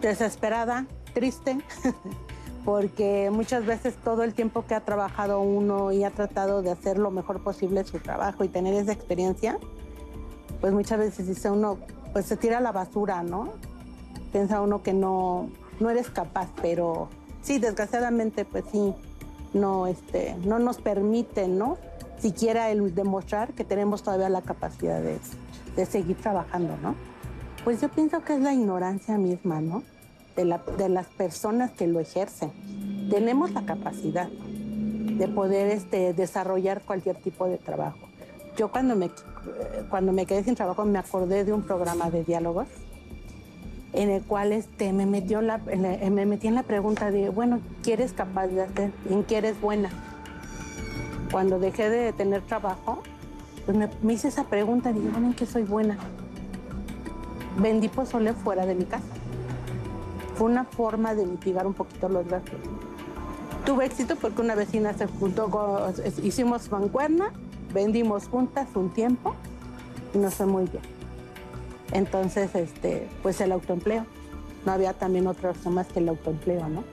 Desesperada, 0.00 0.86
triste, 1.14 1.58
porque 2.64 3.30
muchas 3.30 3.64
veces 3.66 3.94
todo 3.96 4.22
el 4.22 4.34
tiempo 4.34 4.64
que 4.66 4.74
ha 4.74 4.80
trabajado 4.80 5.40
uno 5.40 5.92
y 5.92 6.04
ha 6.04 6.10
tratado 6.10 6.62
de 6.62 6.70
hacer 6.70 6.98
lo 6.98 7.10
mejor 7.10 7.42
posible 7.42 7.84
su 7.84 7.98
trabajo 7.98 8.44
y 8.44 8.48
tener 8.48 8.74
esa 8.74 8.92
experiencia, 8.92 9.58
pues 10.60 10.72
muchas 10.72 10.98
veces 10.98 11.26
dice 11.26 11.50
uno, 11.50 11.78
pues 12.12 12.26
se 12.26 12.36
tira 12.36 12.58
a 12.58 12.60
la 12.60 12.72
basura, 12.72 13.22
¿no? 13.22 13.52
Piensa 14.32 14.60
uno 14.60 14.82
que 14.82 14.92
no, 14.92 15.48
no 15.80 15.90
eres 15.90 16.10
capaz, 16.10 16.48
pero 16.60 17.08
sí, 17.42 17.58
desgraciadamente, 17.58 18.44
pues 18.44 18.64
sí, 18.70 18.94
no, 19.52 19.86
este, 19.86 20.36
no 20.44 20.58
nos 20.58 20.78
permite, 20.78 21.48
¿no? 21.48 21.78
Siquiera 22.18 22.70
el 22.70 22.94
demostrar 22.94 23.52
que 23.52 23.64
tenemos 23.64 24.02
todavía 24.02 24.28
la 24.28 24.42
capacidad 24.42 25.00
de, 25.00 25.18
seguir 25.86 26.16
trabajando, 26.16 26.76
¿no? 26.82 26.94
Pues 27.64 27.80
yo 27.80 27.88
pienso 27.88 28.22
que 28.22 28.34
es 28.34 28.40
la 28.40 28.52
ignorancia 28.52 29.16
misma, 29.16 29.60
¿no? 29.60 29.82
De, 30.36 30.44
las 30.88 31.06
personas 31.06 31.70
que 31.70 31.86
lo 31.86 32.00
ejercen. 32.00 32.50
Tenemos 33.10 33.52
la 33.52 33.64
capacidad 33.66 34.28
de 34.28 35.28
poder 35.28 35.68
este, 35.68 36.14
desarrollar 36.14 36.82
cualquier 36.82 37.16
tipo 37.16 37.46
de 37.46 37.58
trabajo. 37.58 37.98
Yo 38.56 38.70
cuando 38.70 38.96
me, 38.96 39.10
cuando 39.88 40.12
me 40.12 40.26
quedé 40.26 40.44
sin 40.44 40.54
trabajo 40.54 40.84
me 40.84 40.98
acordé 40.98 41.44
de 41.44 41.52
un 41.52 41.62
programa 41.62 42.10
de 42.10 42.24
diálogos 42.24 42.68
en 43.92 44.10
el 44.10 44.22
cual 44.22 44.52
este, 44.52 44.92
me, 44.92 45.06
metió 45.06 45.40
la, 45.42 45.58
me 45.58 46.26
metí 46.26 46.46
en 46.46 46.54
la 46.54 46.62
pregunta 46.62 47.10
de, 47.10 47.28
bueno, 47.28 47.60
¿qué 47.82 47.94
eres 47.94 48.12
capaz 48.12 48.46
de 48.48 48.62
hacer? 48.62 48.92
¿En 49.08 49.24
qué 49.24 49.38
eres 49.38 49.60
buena? 49.60 49.90
Cuando 51.30 51.58
dejé 51.58 51.90
de 51.90 52.12
tener 52.12 52.42
trabajo, 52.42 53.02
pues 53.66 53.76
me, 54.02 54.12
hice 54.12 54.28
esa 54.28 54.44
pregunta 54.44 54.92
dije, 54.92 55.08
bueno, 55.10 55.28
¿en 55.28 55.34
qué 55.34 55.46
soy 55.46 55.62
buena? 55.62 55.98
Vendí 57.58 57.88
pozole 57.88 58.32
fuera 58.32 58.64
de 58.66 58.74
mi 58.74 58.84
casa. 58.84 59.04
Fue 60.34 60.48
una 60.48 60.64
forma 60.64 61.14
de 61.14 61.26
mitigar 61.26 61.66
un 61.66 61.74
poquito 61.74 62.08
los 62.08 62.26
gastos. 62.26 62.58
Tuve 63.66 63.84
éxito 63.84 64.16
porque 64.16 64.40
una 64.40 64.54
vecina 64.54 64.94
se 64.94 65.06
juntó, 65.06 65.50
hicimos 66.22 66.70
mancuerna, 66.70 67.32
vendimos 67.74 68.28
juntas 68.28 68.68
un 68.74 68.90
tiempo 68.90 69.34
y 70.14 70.18
nos 70.18 70.34
fue 70.34 70.46
muy 70.46 70.64
bien. 70.64 70.99
Entonces, 71.92 72.54
este, 72.54 73.08
pues 73.22 73.40
el 73.40 73.52
autoempleo. 73.52 74.06
No 74.64 74.72
había 74.72 74.92
también 74.92 75.26
otra 75.26 75.50
opción 75.50 75.74
más 75.74 75.86
que 75.86 76.00
el 76.00 76.08
autoempleo, 76.08 76.68
¿no? 76.68 76.84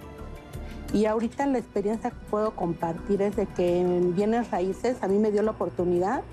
Y 0.93 1.05
ahorita 1.05 1.45
la 1.47 1.57
experiencia 1.57 2.11
que 2.11 2.17
puedo 2.29 2.51
compartir 2.51 3.21
es 3.21 3.35
de 3.35 3.45
que 3.45 3.81
en 3.81 4.15
bienes 4.15 4.49
raíces 4.51 4.97
a 5.01 5.07
mí 5.07 5.19
me 5.19 5.31
dio 5.31 5.41
la 5.41 5.51
oportunidad 5.51 6.23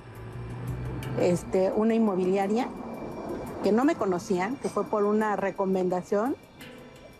este, 1.20 1.72
una 1.74 1.94
inmobiliaria 1.94 2.68
que 3.62 3.72
no 3.72 3.84
me 3.84 3.94
conocían, 3.94 4.56
que 4.56 4.68
fue 4.68 4.84
por 4.84 5.04
una 5.04 5.36
recomendación. 5.36 6.36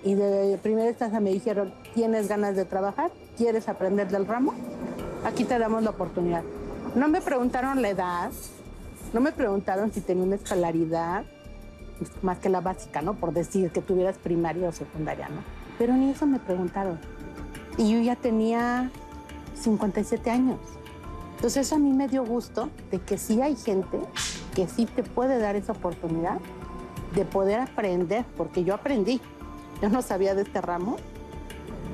Y 0.04 0.14
de 0.14 0.58
primera 0.62 0.90
instancia 0.90 1.18
me 1.18 1.30
dijeron, 1.30 1.72
¿tienes 1.94 2.28
ganas 2.28 2.56
de 2.56 2.66
trabajar? 2.66 3.10
¿Quieres 3.36 3.68
aprender 3.68 4.08
del 4.08 4.26
ramo? 4.26 4.52
Aquí 5.24 5.44
te 5.44 5.58
damos 5.58 5.82
la 5.82 5.90
oportunidad. 5.90 6.42
No 6.94 7.08
me 7.08 7.22
preguntaron 7.22 7.80
la 7.80 7.88
edad, 7.88 8.30
no 9.14 9.20
me 9.20 9.32
preguntaron 9.32 9.90
si 9.92 10.02
tenía 10.02 10.24
una 10.24 10.34
escolaridad, 10.36 11.24
pues, 11.98 12.10
más 12.22 12.38
que 12.38 12.48
la 12.48 12.60
básica, 12.60 13.02
¿no? 13.02 13.14
Por 13.14 13.32
decir 13.32 13.70
que 13.70 13.80
tuvieras 13.80 14.18
primaria 14.18 14.68
o 14.68 14.72
secundaria, 14.72 15.28
¿no? 15.28 15.42
Pero 15.78 15.94
ni 15.94 16.10
eso 16.10 16.26
me 16.26 16.38
preguntaron. 16.38 16.98
Y 17.76 17.92
yo 17.92 18.00
ya 18.00 18.16
tenía 18.16 18.90
57 19.54 20.30
años. 20.30 20.58
Entonces 21.36 21.66
eso 21.66 21.76
a 21.76 21.78
mí 21.78 21.92
me 21.92 22.08
dio 22.08 22.24
gusto 22.24 22.70
de 22.90 23.00
que 23.00 23.18
sí 23.18 23.40
hay 23.40 23.56
gente 23.56 24.00
que 24.54 24.68
sí 24.68 24.86
te 24.86 25.02
puede 25.02 25.38
dar 25.38 25.56
esa 25.56 25.72
oportunidad 25.72 26.38
de 27.14 27.24
poder 27.24 27.60
aprender, 27.60 28.24
porque 28.36 28.64
yo 28.64 28.74
aprendí. 28.74 29.20
Yo 29.82 29.88
no 29.88 30.02
sabía 30.02 30.34
de 30.34 30.42
este 30.42 30.60
ramo 30.60 30.96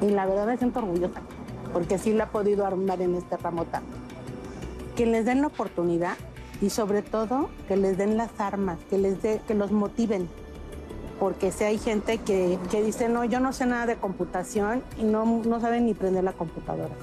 Y 0.03 0.11
la 0.11 0.27
verdad 0.27 0.47
me 0.47 0.57
siento 0.57 0.81
orgullosa, 0.81 1.21
porque 1.73 1.99
sí 1.99 2.13
la 2.13 2.25
ha 2.25 2.31
podido 2.31 2.67
armar 2.67 3.01
en 3.03 3.15
este 3.15 3.37
ramo 3.37 3.65
tanto. 3.65 3.97
Que 4.97 5.07
les 5.07 5.25
den 5.25 5.41
la 5.41 5.49
oportunidad 5.49 6.17
y 6.61 6.71
sobre 6.71 7.03
todo 7.03 7.49
que 7.69 7.77
les 7.77 7.97
den 7.97 8.17
las 8.17 8.39
armas, 8.39 8.79
que, 8.91 8.99
les 8.99 9.23
dé, 9.23 9.41
que 9.47 9.55
los 9.55 9.73
motiven. 9.73 10.29
Porque 11.19 11.53
si 11.53 11.65
hay 11.65 11.79
gente 11.79 12.19
que, 12.19 12.59
que, 12.71 12.83
dice, 12.83 13.09
no, 13.09 13.25
yo 13.25 13.41
no 13.41 13.53
sé 13.53 13.67
nada 13.67 13.87
de 13.87 13.97
computación 13.97 14.83
y 14.99 15.05
no, 15.05 15.25
no 15.25 15.61
saben 15.61 15.87
ni 15.87 15.95
prender 15.95 16.25
la 16.25 16.33
computadora. 16.33 16.95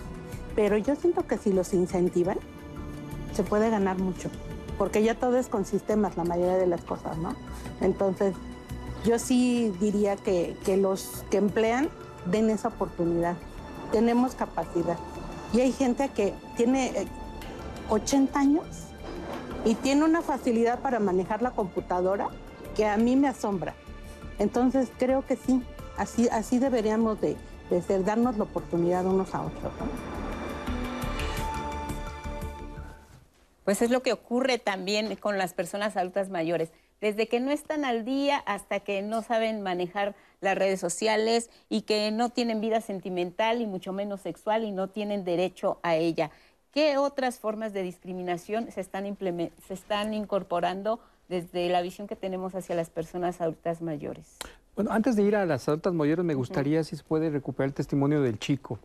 Pero 0.55 0.77
yo 0.77 0.95
siento 0.95 1.25
que 1.27 1.37
si 1.37 1.53
los 1.53 1.73
incentivan, 1.73 2.37
se 3.33 3.43
puede 3.43 3.69
ganar 3.69 3.99
mucho. 3.99 4.29
Porque 4.77 5.03
ya 5.03 5.15
todo 5.15 5.37
es 5.37 5.47
con 5.47 5.65
sistemas, 5.65 6.17
la 6.17 6.23
mayoría 6.23 6.57
de 6.57 6.67
las 6.67 6.81
cosas, 6.81 7.17
¿no? 7.17 7.35
Entonces, 7.81 8.33
yo 9.05 9.19
sí 9.19 9.71
diría 9.79 10.15
que, 10.15 10.55
que 10.65 10.77
los 10.77 11.23
que 11.29 11.37
emplean 11.37 11.89
den 12.25 12.49
esa 12.49 12.69
oportunidad. 12.69 13.35
Tenemos 13.91 14.35
capacidad. 14.35 14.97
Y 15.53 15.61
hay 15.61 15.71
gente 15.71 16.09
que 16.09 16.33
tiene 16.55 17.07
80 17.89 18.39
años 18.39 18.86
y 19.65 19.75
tiene 19.75 20.03
una 20.03 20.21
facilidad 20.21 20.79
para 20.79 20.99
manejar 20.99 21.41
la 21.41 21.51
computadora 21.51 22.29
que 22.75 22.85
a 22.85 22.97
mí 22.97 23.15
me 23.15 23.27
asombra. 23.27 23.73
Entonces 24.39 24.89
creo 24.97 25.25
que 25.25 25.35
sí, 25.35 25.61
así, 25.97 26.29
así 26.29 26.59
deberíamos 26.59 27.19
de, 27.19 27.35
ser, 27.85 28.03
darnos 28.03 28.37
la 28.37 28.43
oportunidad 28.43 29.05
unos 29.05 29.33
a 29.33 29.41
otros. 29.41 29.73
Pues 33.65 33.81
es 33.81 33.89
lo 33.89 34.01
que 34.01 34.13
ocurre 34.13 34.59
también 34.59 35.15
con 35.17 35.37
las 35.37 35.53
personas 35.53 35.97
adultas 35.97 36.29
mayores. 36.29 36.71
Desde 37.01 37.27
que 37.27 37.39
no 37.39 37.51
están 37.51 37.83
al 37.83 38.05
día 38.05 38.37
hasta 38.37 38.79
que 38.79 39.01
no 39.01 39.21
saben 39.21 39.61
manejar 39.61 40.15
las 40.39 40.57
redes 40.57 40.79
sociales 40.79 41.49
y 41.69 41.81
que 41.81 42.11
no 42.11 42.29
tienen 42.29 42.61
vida 42.61 42.81
sentimental 42.81 43.61
y 43.61 43.67
mucho 43.67 43.91
menos 43.91 44.21
sexual 44.21 44.63
y 44.63 44.71
no 44.71 44.87
tienen 44.87 45.25
derecho 45.25 45.79
a 45.83 45.95
ella. 45.95 46.31
¿Qué 46.77 46.95
otras 46.99 47.39
formas 47.39 47.73
de 47.73 47.81
discriminación 47.81 48.71
se 48.71 48.81
están, 48.81 49.17
se 49.17 49.73
están 49.73 50.13
incorporando 50.13 50.99
desde 51.27 51.69
la 51.69 51.81
visión 51.81 52.05
que 52.05 52.15
tenemos 52.15 52.53
hacia 52.53 52.75
las 52.75 52.91
personas 52.91 53.41
adultas 53.41 53.81
mayores? 53.81 54.37
Bueno, 54.75 54.91
antes 54.91 55.15
de 55.15 55.23
ir 55.23 55.35
a 55.35 55.47
las 55.47 55.67
adultas 55.67 55.95
mayores, 55.95 56.23
me 56.23 56.35
gustaría 56.35 56.83
si 56.83 56.95
se 56.95 57.03
puede 57.03 57.31
recuperar 57.31 57.69
el 57.69 57.73
testimonio 57.73 58.21
del 58.21 58.37
chico, 58.37 58.77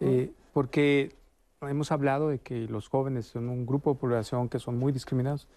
eh, 0.00 0.30
porque 0.52 1.14
hemos 1.62 1.90
hablado 1.90 2.28
de 2.28 2.38
que 2.38 2.68
los 2.68 2.88
jóvenes 2.88 3.28
son 3.28 3.48
un 3.48 3.64
grupo 3.64 3.94
de 3.94 3.98
población 3.98 4.50
que 4.50 4.58
son 4.58 4.78
muy 4.78 4.92
discriminados. 4.92 5.48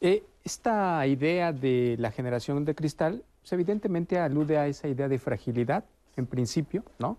Eh, 0.00 0.24
esta 0.44 1.06
idea 1.06 1.52
de 1.52 1.96
la 1.98 2.10
generación 2.10 2.64
de 2.64 2.74
cristal, 2.74 3.22
pues, 3.42 3.52
evidentemente 3.52 4.18
alude 4.18 4.56
a 4.56 4.66
esa 4.66 4.88
idea 4.88 5.08
de 5.08 5.18
fragilidad, 5.18 5.84
en 6.16 6.24
principio, 6.24 6.84
¿no? 6.98 7.18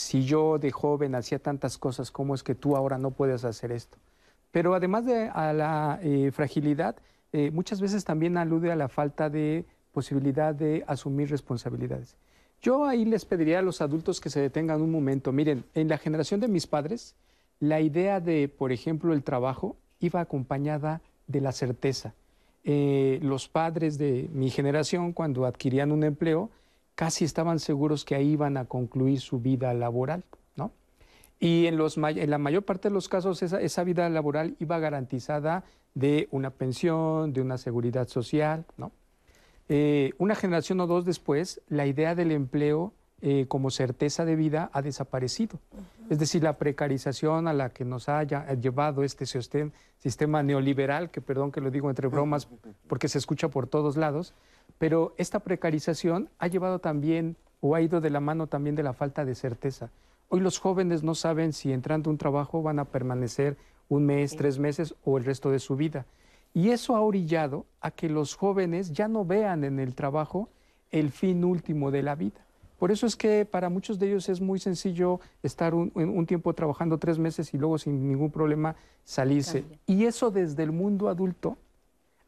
Si 0.00 0.24
yo 0.24 0.58
de 0.58 0.70
joven 0.70 1.14
hacía 1.14 1.38
tantas 1.38 1.78
cosas, 1.78 2.10
¿cómo 2.10 2.34
es 2.34 2.42
que 2.42 2.54
tú 2.54 2.76
ahora 2.76 2.98
no 2.98 3.10
puedes 3.10 3.44
hacer 3.44 3.72
esto? 3.72 3.98
Pero 4.50 4.74
además 4.74 5.04
de 5.04 5.26
la 5.26 6.00
eh, 6.02 6.30
fragilidad, 6.32 6.96
eh, 7.32 7.50
muchas 7.50 7.80
veces 7.80 8.04
también 8.04 8.36
alude 8.36 8.72
a 8.72 8.76
la 8.76 8.88
falta 8.88 9.30
de 9.30 9.64
posibilidad 9.92 10.54
de 10.54 10.84
asumir 10.86 11.30
responsabilidades. 11.30 12.16
Yo 12.60 12.84
ahí 12.84 13.04
les 13.04 13.24
pediría 13.24 13.60
a 13.60 13.62
los 13.62 13.80
adultos 13.80 14.20
que 14.20 14.30
se 14.30 14.40
detengan 14.40 14.82
un 14.82 14.90
momento. 14.90 15.32
Miren, 15.32 15.64
en 15.74 15.88
la 15.88 15.98
generación 15.98 16.40
de 16.40 16.48
mis 16.48 16.66
padres, 16.66 17.14
la 17.58 17.80
idea 17.80 18.20
de, 18.20 18.48
por 18.48 18.72
ejemplo, 18.72 19.12
el 19.12 19.22
trabajo 19.22 19.76
iba 20.00 20.20
acompañada 20.20 21.00
de 21.26 21.40
la 21.40 21.52
certeza. 21.52 22.14
Eh, 22.64 23.18
los 23.22 23.48
padres 23.48 23.96
de 23.96 24.28
mi 24.32 24.50
generación, 24.50 25.12
cuando 25.12 25.46
adquirían 25.46 25.92
un 25.92 26.04
empleo, 26.04 26.50
casi 27.00 27.24
estaban 27.24 27.60
seguros 27.60 28.04
que 28.04 28.14
ahí 28.14 28.32
iban 28.32 28.58
a 28.58 28.66
concluir 28.66 29.20
su 29.20 29.40
vida 29.40 29.72
laboral, 29.72 30.22
¿no? 30.54 30.70
Y 31.38 31.64
en, 31.64 31.78
los, 31.78 31.96
en 31.96 32.28
la 32.28 32.36
mayor 32.36 32.64
parte 32.64 32.90
de 32.90 32.92
los 32.92 33.08
casos 33.08 33.42
esa, 33.42 33.84
vida 33.84 34.06
laboral 34.10 34.54
iba 34.58 34.78
garantizada 34.78 35.64
de 35.94 36.28
una 36.30 36.50
pensión, 36.50 37.32
de 37.32 37.40
una 37.40 37.56
seguridad 37.56 38.06
social, 38.06 38.66
¿no? 38.76 38.92
Eh, 39.70 40.12
una 40.18 40.34
generación 40.34 40.78
o 40.80 40.86
dos 40.86 41.06
después, 41.06 41.62
la 41.70 41.86
idea 41.86 42.14
del 42.14 42.32
empleo 42.32 42.92
eh, 43.22 43.46
como 43.48 43.70
certeza 43.70 44.24
de 44.24 44.34
vida 44.34 44.70
ha 44.72 44.82
desaparecido. 44.82 45.58
Es 46.08 46.18
decir, 46.18 46.42
la 46.42 46.56
precarización 46.56 47.48
a 47.48 47.52
la 47.52 47.70
que 47.70 47.84
nos 47.84 48.08
ha 48.08 48.22
llevado 48.24 49.02
este 49.04 49.26
sistema 49.26 50.42
neoliberal, 50.42 51.10
que 51.10 51.20
perdón 51.20 51.52
que 51.52 51.60
lo 51.60 51.70
digo 51.70 51.90
entre 51.90 52.08
bromas 52.08 52.48
porque 52.88 53.08
se 53.08 53.18
escucha 53.18 53.48
por 53.48 53.66
todos 53.66 53.96
lados, 53.96 54.34
pero 54.78 55.14
esta 55.18 55.40
precarización 55.40 56.30
ha 56.38 56.46
llevado 56.46 56.78
también 56.78 57.36
o 57.60 57.74
ha 57.74 57.82
ido 57.82 58.00
de 58.00 58.10
la 58.10 58.20
mano 58.20 58.46
también 58.46 58.74
de 58.74 58.82
la 58.82 58.94
falta 58.94 59.24
de 59.24 59.34
certeza. 59.34 59.90
Hoy 60.28 60.40
los 60.40 60.58
jóvenes 60.58 61.02
no 61.02 61.14
saben 61.14 61.52
si 61.52 61.72
entrando 61.72 62.08
a 62.08 62.12
un 62.12 62.18
trabajo 62.18 62.62
van 62.62 62.78
a 62.78 62.86
permanecer 62.86 63.56
un 63.88 64.06
mes, 64.06 64.36
tres 64.36 64.58
meses 64.58 64.94
o 65.04 65.18
el 65.18 65.24
resto 65.24 65.50
de 65.50 65.58
su 65.58 65.76
vida. 65.76 66.06
Y 66.54 66.70
eso 66.70 66.96
ha 66.96 67.00
orillado 67.00 67.66
a 67.80 67.90
que 67.90 68.08
los 68.08 68.34
jóvenes 68.34 68.92
ya 68.92 69.08
no 69.08 69.24
vean 69.24 69.64
en 69.64 69.78
el 69.78 69.94
trabajo 69.94 70.48
el 70.90 71.10
fin 71.10 71.44
último 71.44 71.90
de 71.90 72.02
la 72.02 72.14
vida. 72.14 72.40
Por 72.80 72.90
eso 72.90 73.06
es 73.06 73.14
que 73.14 73.44
para 73.44 73.68
muchos 73.68 73.98
de 73.98 74.06
ellos 74.06 74.30
es 74.30 74.40
muy 74.40 74.58
sencillo 74.58 75.20
estar 75.42 75.74
un, 75.74 76.24
tiempo 76.26 76.54
trabajando 76.54 76.96
tres 76.96 77.18
meses 77.18 77.52
y 77.52 77.58
luego 77.58 77.76
sin 77.76 78.08
ningún 78.08 78.30
problema 78.30 78.74
salirse. 79.04 79.64
Y 79.86 80.06
eso 80.06 80.30
desde 80.30 80.62
el 80.62 80.72
mundo 80.72 81.10
adulto, 81.10 81.58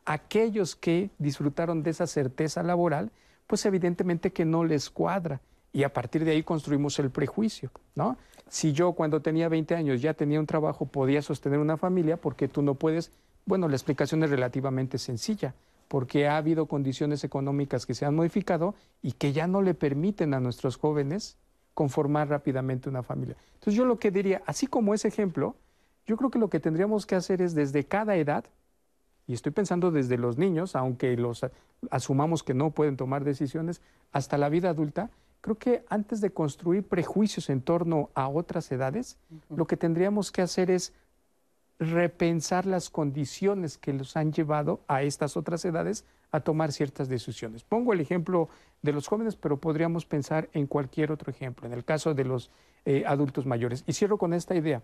aquellos 0.05 0.77
que 0.77 1.09
disfrutaron 1.19 1.83
de 1.83 1.89
esa 1.89 2.07
certeza 2.07 2.63
laboral, 2.63 3.11
pues 3.47 3.65
evidentemente 3.65 4.31
que 4.31 4.45
no 4.45 4.63
les 4.63 4.91
cuadra. 4.91 5.41
Y 5.73 5.85
a 5.85 5.93
partir 5.95 6.23
de 6.23 6.33
ahí 6.33 6.43
construimos 6.43 6.99
el 6.99 7.09
prejuicio, 7.09 7.71
¿no? 7.95 8.19
Si 8.47 8.75
yo 8.75 8.93
cuando 8.93 9.23
tenía 9.23 9.49
20 9.49 9.75
años 9.75 10.03
ya 10.03 10.13
tenía 10.13 10.39
un 10.39 10.45
trabajo, 10.45 10.85
podía 10.85 11.23
sostener 11.23 11.61
una 11.61 11.79
familia, 11.79 12.19
porque 12.19 12.47
tú 12.47 12.61
no 12.61 12.75
puedes? 12.75 13.11
Bueno, 13.47 13.69
la 13.69 13.77
explicación 13.77 14.23
es 14.23 14.29
relativamente 14.29 14.99
sencilla 14.99 15.55
porque 15.93 16.27
ha 16.27 16.39
habido 16.39 16.65
condiciones 16.65 17.23
económicas 17.23 17.85
que 17.85 17.93
se 17.93 18.07
han 18.07 18.15
modificado 18.15 18.75
y 19.03 19.13
que 19.13 19.35
ya 19.35 19.47
no 19.47 19.61
le 19.61 19.75
permiten 19.75 20.33
a 20.33 20.41
nuestros 20.41 20.79
jóvenes 20.79 21.37
conformar 21.75 22.31
rápidamente 22.31 22.89
una 22.89 23.03
familia. 23.03 23.37
Entonces 23.57 23.75
yo 23.75 23.85
lo 23.85 23.99
que 23.99 24.11
diría, 24.11 24.41
así 24.47 24.67
como 24.67 24.95
ese 24.95 25.09
ejemplo, 25.09 25.55
yo 26.07 26.17
creo 26.17 26.31
que 26.31 26.39
lo 26.39 26.49
que 26.49 26.61
tendríamos 26.61 27.05
que 27.05 27.15
hacer 27.15 27.43
es 27.43 27.55
desde 27.55 27.85
cada 27.85 28.17
edad, 28.17 28.47
y 29.27 29.35
estoy 29.35 29.53
pensando 29.53 29.91
desde 29.91 30.17
los 30.17 30.39
niños, 30.39 30.77
aunque 30.77 31.15
los 31.19 31.45
asumamos 31.91 32.43
que 32.43 32.55
no 32.55 32.71
pueden 32.71 32.97
tomar 32.97 33.23
decisiones, 33.23 33.83
hasta 34.13 34.39
la 34.39 34.49
vida 34.49 34.71
adulta, 34.71 35.11
creo 35.43 35.59
que 35.59 35.85
antes 35.91 36.23
de 36.23 36.31
construir 36.31 36.89
prejuicios 36.89 37.51
en 37.51 37.61
torno 37.61 38.09
a 38.15 38.31
otras 38.31 38.73
edades, 38.73 39.19
lo 39.55 39.67
que 39.67 39.77
tendríamos 39.77 40.33
que 40.33 40.41
hacer 40.41 40.71
es 40.71 40.95
repensar 41.79 42.67
las 42.67 42.91
condiciones 42.91 43.79
que 43.79 43.93
los 43.93 44.17
han 44.17 44.33
llevado 44.33 44.81
a 44.89 45.03
estas 45.03 45.37
otras 45.37 45.65
edades 45.65 46.05
a 46.31 46.41
tomar 46.41 46.73
ciertas 46.73 47.09
decisiones. 47.09 47.63
Pongo 47.63 47.93
el 47.93 48.01
ejemplo 48.01 48.49
de 48.81 48.93
los 48.93 49.07
jóvenes, 49.07 49.37
pero 49.37 49.59
podríamos 49.59 50.07
pensar 50.07 50.49
en 50.53 50.67
cualquier 50.67 51.13
otro 51.13 51.31
ejemplo, 51.31 51.67
en 51.67 51.73
el 51.73 51.85
caso 51.85 52.15
de 52.15 52.25
los 52.25 52.51
eh, 52.85 53.05
adultos 53.07 53.47
mayores. 53.47 53.85
Y 53.87 53.93
cierro 53.93 54.17
con 54.17 54.33
esta 54.33 54.55
idea. 54.55 54.83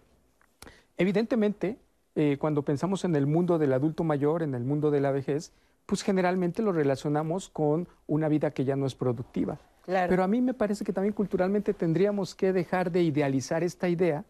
Evidentemente, 0.97 1.79
eh, 2.15 2.37
cuando 2.39 2.63
pensamos 2.63 3.05
en 3.05 3.17
el 3.17 3.27
mundo 3.27 3.59
del 3.59 3.73
adulto 3.73 4.05
mayor, 4.05 4.43
en 4.43 4.55
el 4.55 4.65
mundo 4.65 4.91
de 4.91 5.01
la 5.01 5.11
vejez, 5.11 5.53
pues 5.87 6.03
generalmente 6.03 6.63
lo 6.63 6.73
relacionamos 6.73 7.49
con 7.49 7.89
una 8.07 8.29
vida 8.29 8.51
que 8.51 8.65
ya 8.65 8.77
no 8.77 8.87
es 8.87 8.95
productiva. 8.95 9.59
Pero 9.87 10.23
a 10.23 10.29
mí 10.29 10.43
me 10.43 10.53
parece 10.53 10.85
que 10.85 10.93
también 10.93 11.15
culturalmente 11.15 11.73
tendríamos 11.73 12.35
que 12.35 12.53
dejar 12.53 12.93
de 12.93 13.03
idealizar 13.03 13.65
esta 13.65 13.89
idea 13.89 14.25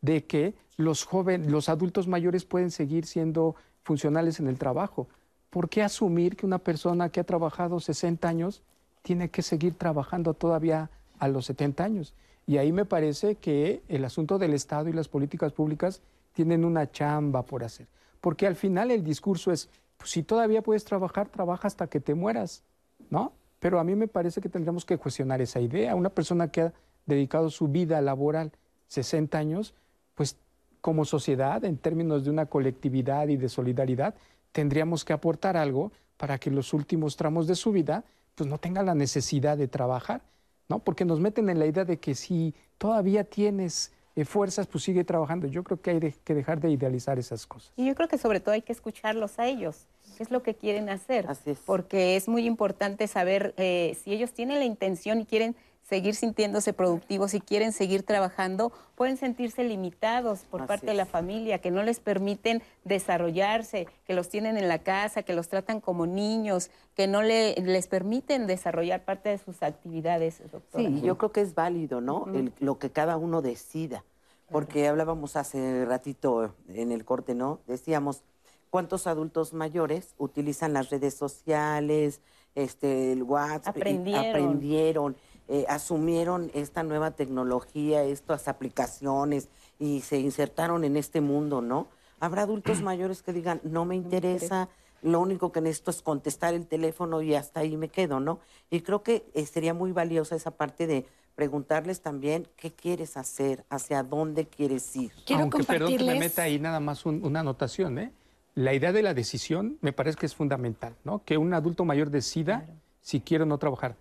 de 0.00 0.24
que 0.24 0.54
los 0.76 1.04
jóvenes, 1.04 1.50
los 1.50 1.68
adultos 1.68 2.08
mayores 2.08 2.44
pueden 2.44 2.70
seguir 2.70 3.06
siendo 3.06 3.54
funcionales 3.82 4.40
en 4.40 4.48
el 4.48 4.58
trabajo. 4.58 5.08
¿Por 5.50 5.68
qué 5.68 5.82
asumir 5.82 6.36
que 6.36 6.46
una 6.46 6.58
persona 6.58 7.08
que 7.08 7.20
ha 7.20 7.24
trabajado 7.24 7.80
60 7.80 8.28
años 8.28 8.62
tiene 9.02 9.30
que 9.30 9.42
seguir 9.42 9.74
trabajando 9.74 10.34
todavía 10.34 10.90
a 11.18 11.28
los 11.28 11.46
70 11.46 11.84
años? 11.84 12.14
Y 12.46 12.58
ahí 12.58 12.72
me 12.72 12.84
parece 12.84 13.36
que 13.36 13.82
el 13.88 14.04
asunto 14.04 14.38
del 14.38 14.54
Estado 14.54 14.88
y 14.88 14.92
las 14.92 15.08
políticas 15.08 15.52
públicas 15.52 16.02
tienen 16.32 16.64
una 16.64 16.90
chamba 16.90 17.42
por 17.42 17.64
hacer. 17.64 17.86
Porque 18.20 18.46
al 18.46 18.56
final 18.56 18.90
el 18.90 19.04
discurso 19.04 19.52
es, 19.52 19.68
pues, 19.96 20.10
si 20.10 20.22
todavía 20.22 20.62
puedes 20.62 20.84
trabajar, 20.84 21.28
trabaja 21.28 21.68
hasta 21.68 21.86
que 21.88 22.00
te 22.00 22.14
mueras, 22.14 22.62
¿no? 23.10 23.32
Pero 23.58 23.78
a 23.78 23.84
mí 23.84 23.94
me 23.94 24.08
parece 24.08 24.40
que 24.40 24.48
tendríamos 24.48 24.84
que 24.84 24.98
cuestionar 24.98 25.40
esa 25.40 25.60
idea. 25.60 25.94
Una 25.94 26.10
persona 26.10 26.50
que 26.50 26.62
ha 26.62 26.72
dedicado 27.06 27.50
su 27.50 27.68
vida 27.68 28.00
laboral 28.00 28.52
60 28.88 29.36
años, 29.38 29.74
pues 30.20 30.36
como 30.82 31.06
sociedad, 31.06 31.64
en 31.64 31.78
términos 31.78 32.26
de 32.26 32.30
una 32.30 32.44
colectividad 32.44 33.28
y 33.28 33.38
de 33.38 33.48
solidaridad, 33.48 34.14
tendríamos 34.52 35.02
que 35.02 35.14
aportar 35.14 35.56
algo 35.56 35.92
para 36.18 36.36
que 36.36 36.50
los 36.50 36.74
últimos 36.74 37.16
tramos 37.16 37.46
de 37.46 37.54
su 37.54 37.72
vida 37.72 38.04
pues 38.34 38.46
no 38.46 38.58
tengan 38.58 38.84
la 38.84 38.94
necesidad 38.94 39.56
de 39.56 39.66
trabajar, 39.66 40.20
¿no? 40.68 40.80
Porque 40.80 41.06
nos 41.06 41.20
meten 41.20 41.48
en 41.48 41.58
la 41.58 41.64
idea 41.64 41.86
de 41.86 41.96
que 41.96 42.14
si 42.14 42.54
todavía 42.76 43.24
tienes 43.24 43.92
eh, 44.14 44.26
fuerzas, 44.26 44.66
pues 44.66 44.84
sigue 44.84 45.04
trabajando. 45.04 45.46
Yo 45.46 45.64
creo 45.64 45.80
que 45.80 45.88
hay 45.88 46.14
que 46.22 46.34
dejar 46.34 46.60
de 46.60 46.70
idealizar 46.70 47.18
esas 47.18 47.46
cosas. 47.46 47.72
Y 47.78 47.86
yo 47.86 47.94
creo 47.94 48.08
que 48.08 48.18
sobre 48.18 48.40
todo 48.40 48.52
hay 48.52 48.60
que 48.60 48.72
escucharlos 48.72 49.38
a 49.38 49.46
ellos, 49.46 49.86
qué 50.18 50.22
es 50.22 50.30
lo 50.30 50.42
que 50.42 50.54
quieren 50.54 50.90
hacer, 50.90 51.26
porque 51.64 52.16
es 52.16 52.28
muy 52.28 52.44
importante 52.44 53.06
saber 53.06 53.54
eh, 53.56 53.96
si 54.04 54.12
ellos 54.12 54.34
tienen 54.34 54.58
la 54.58 54.66
intención 54.66 55.18
y 55.18 55.24
quieren 55.24 55.56
seguir 55.90 56.14
sintiéndose 56.14 56.72
productivos 56.72 57.34
y 57.34 57.40
quieren 57.40 57.72
seguir 57.72 58.04
trabajando, 58.04 58.72
pueden 58.94 59.16
sentirse 59.16 59.64
limitados 59.64 60.44
por 60.48 60.62
Así 60.62 60.68
parte 60.68 60.86
de 60.86 60.94
la 60.94 61.04
familia, 61.04 61.58
que 61.58 61.72
no 61.72 61.82
les 61.82 61.98
permiten 61.98 62.62
desarrollarse, 62.84 63.88
que 64.06 64.14
los 64.14 64.28
tienen 64.28 64.56
en 64.56 64.68
la 64.68 64.78
casa, 64.78 65.24
que 65.24 65.34
los 65.34 65.48
tratan 65.48 65.80
como 65.80 66.06
niños, 66.06 66.70
que 66.94 67.08
no 67.08 67.22
le- 67.22 67.56
les 67.56 67.88
permiten 67.88 68.46
desarrollar 68.46 69.04
parte 69.04 69.30
de 69.30 69.38
sus 69.38 69.64
actividades, 69.64 70.40
doctora. 70.52 70.88
Sí, 70.88 71.00
yo 71.02 71.18
creo 71.18 71.32
que 71.32 71.40
es 71.40 71.56
válido, 71.56 72.00
¿no? 72.00 72.26
El- 72.32 72.52
lo 72.60 72.78
que 72.78 72.90
cada 72.90 73.16
uno 73.16 73.42
decida. 73.42 74.04
Porque 74.48 74.86
hablábamos 74.88 75.36
hace 75.36 75.84
ratito 75.84 76.54
en 76.68 76.90
el 76.92 77.04
corte, 77.04 77.34
¿no? 77.34 77.60
Decíamos, 77.66 78.22
¿cuántos 78.70 79.06
adultos 79.08 79.52
mayores 79.52 80.14
utilizan 80.18 80.72
las 80.72 80.90
redes 80.90 81.14
sociales, 81.14 82.20
este, 82.56 83.12
el 83.12 83.22
WhatsApp? 83.22 83.76
y 83.76 83.80
Aprendieron. 83.80 85.16
Eh, 85.50 85.66
asumieron 85.68 86.50
esta 86.54 86.82
nueva 86.82 87.10
tecnología, 87.10 88.02
estas 88.04 88.48
aplicaciones 88.48 89.48
y 89.78 90.00
se 90.00 90.18
insertaron 90.18 90.84
en 90.84 90.96
este 90.96 91.20
mundo, 91.20 91.60
¿no? 91.60 91.88
Habrá 92.20 92.42
adultos 92.42 92.80
mayores 92.82 93.22
que 93.22 93.32
digan, 93.32 93.60
no 93.64 93.84
me 93.84 93.96
interesa, 93.96 94.68
lo 95.02 95.20
único 95.20 95.50
que 95.50 95.60
necesito 95.60 95.90
es 95.90 96.02
contestar 96.02 96.54
el 96.54 96.66
teléfono 96.66 97.20
y 97.22 97.34
hasta 97.34 97.60
ahí 97.60 97.76
me 97.76 97.88
quedo, 97.88 98.20
¿no? 98.20 98.38
Y 98.70 98.80
creo 98.82 99.02
que 99.02 99.24
eh, 99.34 99.44
sería 99.46 99.74
muy 99.74 99.92
valiosa 99.92 100.36
esa 100.36 100.52
parte 100.52 100.86
de 100.86 101.04
preguntarles 101.34 102.00
también 102.02 102.46
qué 102.56 102.70
quieres 102.70 103.16
hacer, 103.16 103.64
hacia 103.70 104.02
dónde 104.02 104.46
quieres 104.46 104.94
ir. 104.94 105.10
Quiero 105.26 105.42
Aunque 105.42 105.64
perdón 105.64 105.88
que 105.88 106.04
me 106.04 106.12
compartirles- 106.12 106.18
meta 106.20 106.42
ahí 106.42 106.58
nada 106.58 106.80
más 106.80 107.06
un- 107.06 107.24
una 107.24 107.40
anotación, 107.40 107.98
¿eh? 107.98 108.12
La 108.54 108.74
idea 108.74 108.92
de 108.92 109.02
la 109.02 109.14
decisión 109.14 109.78
me 109.80 109.92
parece 109.92 110.18
que 110.18 110.26
es 110.26 110.34
fundamental, 110.34 110.94
¿no? 111.04 111.24
Que 111.24 111.38
un 111.38 111.54
adulto 111.54 111.84
mayor 111.84 112.10
decida 112.10 112.66
si 113.00 113.20
quiere 113.20 113.44
o 113.44 113.46
no 113.46 113.56
trabajar. 113.58 113.96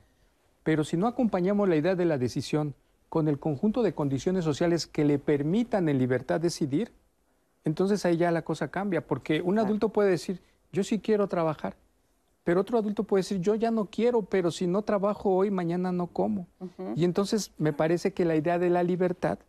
Pero 0.64 0.84
si 0.84 0.98
no 0.98 1.08
acompañamos 1.08 1.68
la 1.70 1.76
idea 1.76 1.96
de 1.96 2.06
la 2.06 2.18
decisión 2.18 2.76
con 3.08 3.28
el 3.28 3.40
conjunto 3.40 3.82
de 3.82 3.94
condiciones 3.94 4.44
sociales 4.44 4.86
que 4.86 5.06
le 5.06 5.20
permitan 5.20 5.90
en 5.90 5.98
libertad 5.98 6.40
decidir, 6.40 6.92
entonces 7.66 8.06
ahí 8.06 8.18
ya 8.18 8.32
la 8.32 8.44
cosa 8.44 8.70
cambia, 8.70 9.06
porque 9.06 9.42
un 9.42 9.60
adulto 9.60 9.90
puede 9.90 10.12
decir, 10.12 10.42
yo 10.72 10.84
sí 10.84 11.00
quiero 11.00 11.28
trabajar, 11.28 11.76
pero 12.44 12.62
otro 12.62 12.78
adulto 12.78 13.04
puede 13.04 13.22
decir, 13.22 13.42
yo 13.42 13.56
ya 13.56 13.72
no 13.72 13.86
quiero, 13.86 14.22
pero 14.22 14.52
si 14.52 14.68
no 14.68 14.82
trabajo 14.84 15.32
hoy, 15.36 15.52
mañana 15.52 15.92
no 15.92 16.08
como. 16.08 16.48
Y 16.96 17.04
entonces 17.04 17.52
me 17.58 17.74
parece 17.74 18.14
que 18.14 18.26
la 18.26 18.36
idea 18.36 18.58
de 18.60 18.70
la 18.70 18.84
libertad 18.84 19.40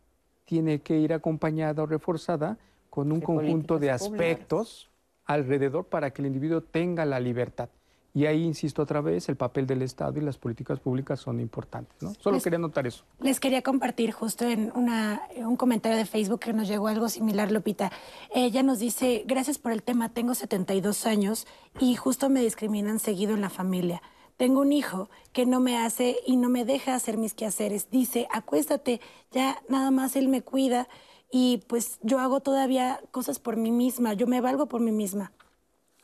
tiene 0.45 0.81
que 0.81 0.99
ir 0.99 1.13
acompañada 1.13 1.83
o 1.83 1.85
reforzada 1.85 2.57
con 2.89 3.11
un 3.11 3.19
De 3.19 3.25
conjunto 3.25 3.79
de 3.79 3.87
públicas. 3.87 4.01
aspectos 4.01 4.89
alrededor 5.25 5.85
para 5.85 6.11
que 6.11 6.21
el 6.21 6.27
individuo 6.27 6.61
tenga 6.61 7.05
la 7.05 7.19
libertad. 7.19 7.69
Y 8.13 8.25
ahí, 8.25 8.43
insisto 8.43 8.81
otra 8.81 8.99
vez, 8.99 9.29
el 9.29 9.37
papel 9.37 9.65
del 9.65 9.81
Estado 9.81 10.19
y 10.19 10.21
las 10.21 10.37
políticas 10.37 10.79
públicas 10.81 11.19
son 11.21 11.39
importantes. 11.39 11.95
¿no? 12.01 12.13
Solo 12.15 12.35
Pues- 12.35 12.43
quería 12.43 12.59
notar 12.59 12.85
eso. 12.85 13.05
Les 13.21 13.39
quería 13.39 13.61
compartir 13.61 14.11
justo 14.11 14.45
en 14.45 14.71
una, 14.75 15.21
un 15.37 15.55
comentario 15.55 15.97
de 15.97 16.05
Facebook 16.05 16.41
que 16.41 16.51
nos 16.51 16.67
llegó 16.67 16.87
algo 16.89 17.07
similar, 17.07 17.51
Lupita. 17.51 17.89
Ella 18.35 18.63
nos 18.63 18.79
dice, 18.79 19.23
gracias 19.25 19.59
por 19.59 19.71
el 19.71 19.81
tema, 19.81 20.09
tengo 20.09 20.35
72 20.35 21.05
años 21.05 21.47
y 21.79 21.95
justo 21.95 22.29
me 22.29 22.41
discriminan 22.41 22.99
seguido 22.99 23.33
en 23.33 23.39
la 23.41 23.49
familia. 23.49 24.01
Tengo 24.35 24.59
un 24.61 24.73
hijo 24.73 25.09
que 25.31 25.45
no 25.45 25.59
me 25.61 25.77
hace 25.77 26.17
y 26.27 26.35
no 26.35 26.49
me 26.49 26.65
deja 26.65 26.95
hacer 26.95 27.17
mis 27.17 27.33
quehaceres. 27.33 27.89
Dice, 27.91 28.27
acuéstate, 28.33 28.99
ya 29.31 29.61
nada 29.69 29.89
más 29.91 30.15
él 30.17 30.27
me 30.27 30.41
cuida 30.41 30.89
y 31.31 31.63
pues 31.67 31.97
yo 32.01 32.19
hago 32.19 32.41
todavía 32.41 32.99
cosas 33.11 33.39
por 33.39 33.55
mí 33.55 33.71
misma, 33.71 34.13
yo 34.15 34.27
me 34.27 34.41
valgo 34.41 34.65
por 34.65 34.81
mí 34.81 34.91
misma 34.91 35.31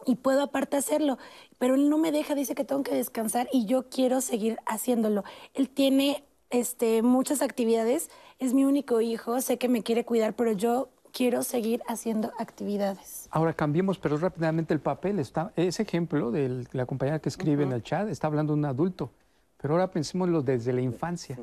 y 0.07 0.15
puedo 0.15 0.41
aparte 0.41 0.77
hacerlo, 0.77 1.19
pero 1.59 1.75
él 1.75 1.89
no 1.89 1.97
me 1.97 2.11
deja, 2.11 2.33
dice 2.33 2.55
que 2.55 2.63
tengo 2.63 2.81
que 2.81 2.95
descansar 2.95 3.47
y 3.51 3.65
yo 3.65 3.89
quiero 3.89 4.21
seguir 4.21 4.57
haciéndolo. 4.65 5.23
Él 5.53 5.69
tiene 5.69 6.23
este, 6.49 7.01
muchas 7.01 7.41
actividades, 7.41 8.09
es 8.39 8.53
mi 8.53 8.63
único 8.63 9.01
hijo, 9.01 9.41
sé 9.41 9.57
que 9.57 9.67
me 9.67 9.83
quiere 9.83 10.05
cuidar, 10.05 10.33
pero 10.33 10.53
yo 10.53 10.89
quiero 11.11 11.43
seguir 11.43 11.81
haciendo 11.87 12.31
actividades. 12.39 13.27
Ahora 13.31 13.53
cambiemos, 13.53 13.99
pero 13.99 14.17
rápidamente 14.17 14.73
el 14.73 14.79
papel. 14.79 15.19
Está, 15.19 15.51
ese 15.55 15.83
ejemplo 15.83 16.31
de 16.31 16.65
la 16.71 16.85
compañera 16.85 17.19
que 17.19 17.29
escribe 17.29 17.63
en 17.63 17.73
el 17.73 17.83
chat 17.83 18.07
está 18.07 18.27
hablando 18.27 18.53
de 18.53 18.59
un 18.59 18.65
adulto, 18.65 19.11
pero 19.59 19.73
ahora 19.73 19.91
pensémoslo 19.91 20.41
desde 20.41 20.71
la 20.71 20.81
infancia, 20.81 21.37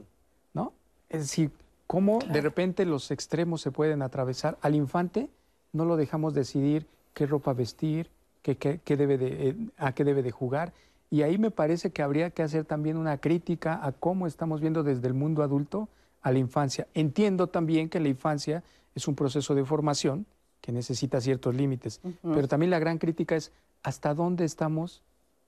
¿no? 0.55 0.73
Es 1.11 1.21
decir, 1.21 1.51
cómo 1.87 2.19
de 2.21 2.41
repente 2.41 2.87
los 2.87 3.11
extremos 3.11 3.61
se 3.61 3.71
pueden 3.71 4.01
atravesar. 4.01 4.57
Al 4.63 4.75
infante 4.75 5.29
no 5.73 5.85
lo 5.85 5.97
dejamos 5.97 6.33
decidir 6.33 6.87
qué 7.13 7.27
ropa 7.27 7.53
vestir, 7.53 8.11
qué- 8.45 8.81
qué 8.85 8.97
debe 8.97 9.17
de, 9.17 9.49
eh, 9.49 9.57
a 9.79 9.95
qué 9.95 10.05
debe 10.05 10.23
de 10.23 10.31
jugar. 10.31 10.73
Y 11.11 11.23
ahí 11.23 11.39
me 11.39 11.51
parece 11.51 11.91
que 11.91 12.03
habría 12.03 12.31
que 12.31 12.43
hacer 12.43 12.65
también 12.65 12.97
una 12.97 13.19
crítica 13.19 13.81
a 13.83 13.93
cómo 13.93 14.27
estamos 14.27 14.61
viendo 14.61 14.83
desde 14.83 15.07
el 15.07 15.15
mundo 15.15 15.43
adulto 15.43 15.89
a 16.23 16.31
la 16.33 16.39
infancia. 16.39 16.87
Entiendo 16.95 17.47
también 17.47 17.89
que 17.89 18.01
la 18.01 18.09
infancia 18.09 18.63
es 18.95 19.09
un 19.09 19.15
proceso 19.15 19.55
de 19.55 19.65
formación 19.65 20.27
que 20.61 20.73
necesita 20.73 21.21
ciertos 21.21 21.55
límites, 21.55 22.01
pero 22.23 22.49
también 22.49 22.71
la 22.71 22.79
gran 22.79 22.99
crítica 22.99 23.37
es 23.37 23.53
hasta 23.83 24.15
dónde 24.15 24.45
estamos 24.45 25.03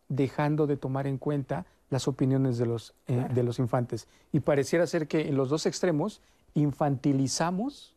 dejando 0.09 0.67
de 0.67 0.77
tomar 0.77 1.07
en 1.07 1.19
cuenta 1.19 1.65
las 1.91 2.07
opiniones 2.09 2.59
de 2.59 2.67
los, 2.67 2.95
eh, 3.09 3.27
de 3.35 3.43
los 3.43 3.59
infantes. 3.59 4.09
Y 4.33 4.41
pareciera 4.41 4.87
ser 4.87 5.09
que 5.09 5.29
en 5.29 5.37
los 5.37 5.49
dos 5.49 5.67
extremos 5.67 6.21
infantilizamos 6.55 7.95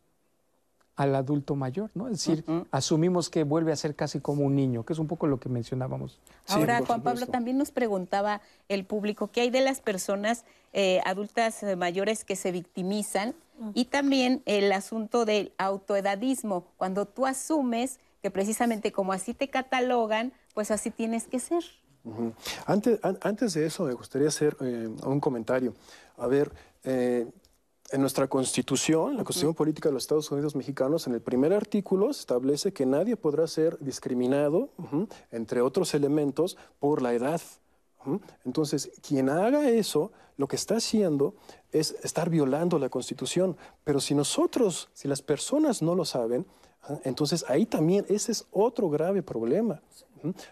al 1.00 1.16
adulto 1.16 1.56
mayor, 1.56 1.90
¿no? 1.96 2.08
Es 2.10 2.24
decir, 2.26 2.44
asumimos 2.72 3.30
que 3.30 3.44
vuelve 3.46 3.72
a 3.72 3.76
ser 3.78 3.96
casi 3.96 4.20
como 4.20 4.44
un 4.44 4.54
niño, 4.56 4.84
que 4.84 4.92
es 4.92 5.00
un 5.00 5.08
poco 5.08 5.28
lo 5.28 5.40
que 5.40 5.48
mencionábamos. 5.48 6.20
Ahora, 6.48 6.82
Juan 6.86 7.02
Pablo, 7.04 7.26
también 7.28 7.58
nos 7.58 7.72
preguntaba 7.72 8.42
el 8.68 8.84
público 8.84 9.30
qué 9.32 9.42
hay 9.42 9.50
de 9.50 9.62
las 9.62 9.80
personas 9.80 10.44
eh, 10.74 11.00
adultas 11.06 11.64
eh, 11.64 11.78
mayores 11.78 12.26
que 12.26 12.36
se 12.36 12.52
victimizan 12.52 13.34
y 13.74 13.86
también 13.86 14.42
el 14.46 14.72
asunto 14.74 15.24
del 15.24 15.54
autoedadismo, 15.58 16.66
cuando 16.78 17.06
tú 17.06 17.26
asumes 17.26 18.00
que 18.22 18.30
precisamente 18.30 18.92
como 18.92 19.14
así 19.14 19.34
te 19.34 19.50
catalogan, 19.50 20.34
pues 20.54 20.70
así 20.72 20.92
tienes 20.92 21.28
que 21.28 21.40
ser. 21.40 21.64
Antes, 22.66 23.00
an- 23.04 23.20
antes 23.22 23.54
de 23.54 23.66
eso, 23.66 23.86
me 23.86 23.94
gustaría 23.94 24.28
hacer 24.28 24.58
eh, 24.62 24.90
un 25.06 25.20
comentario. 25.22 25.74
A 26.18 26.28
ver, 26.28 26.52
eh, 26.84 27.28
en 27.92 28.02
nuestra 28.02 28.28
Constitución, 28.28 29.18
la 29.18 29.24
Constitución 29.24 29.56
Política 29.56 29.90
de 29.90 29.94
los 29.94 30.04
Estados 30.04 30.32
Unidos 30.32 30.56
Mexicanos, 30.56 31.08
en 31.08 31.14
el 31.14 31.22
primer 31.22 31.54
artículo 31.54 32.14
se 32.14 32.22
establece 32.22 32.74
que 32.74 32.86
nadie 32.86 33.16
podrá 33.16 33.48
ser 33.48 33.78
discriminado, 33.80 34.70
entre 35.32 35.62
otros 35.62 35.94
elementos, 35.94 36.58
por 36.80 37.02
la 37.02 37.14
edad. 37.14 37.42
Entonces, 38.46 38.92
quien 39.06 39.30
haga 39.30 39.70
eso, 39.70 40.12
lo 40.38 40.48
que 40.48 40.56
está 40.56 40.78
haciendo 40.78 41.36
es 41.72 41.96
estar 42.04 42.30
violando 42.30 42.80
la 42.80 42.90
Constitución. 42.90 43.58
Pero 43.84 44.00
si 44.00 44.16
nosotros, 44.16 44.90
si 44.94 45.08
las 45.08 45.22
personas 45.22 45.82
no 45.82 45.96
lo 45.96 46.06
saben, 46.06 46.46
ah, 46.84 46.98
entonces 47.04 47.44
ahí 47.50 47.66
también 47.66 48.06
ese 48.08 48.32
es 48.32 48.48
otro 48.52 48.90
grave 48.90 49.22
problema. 49.22 49.82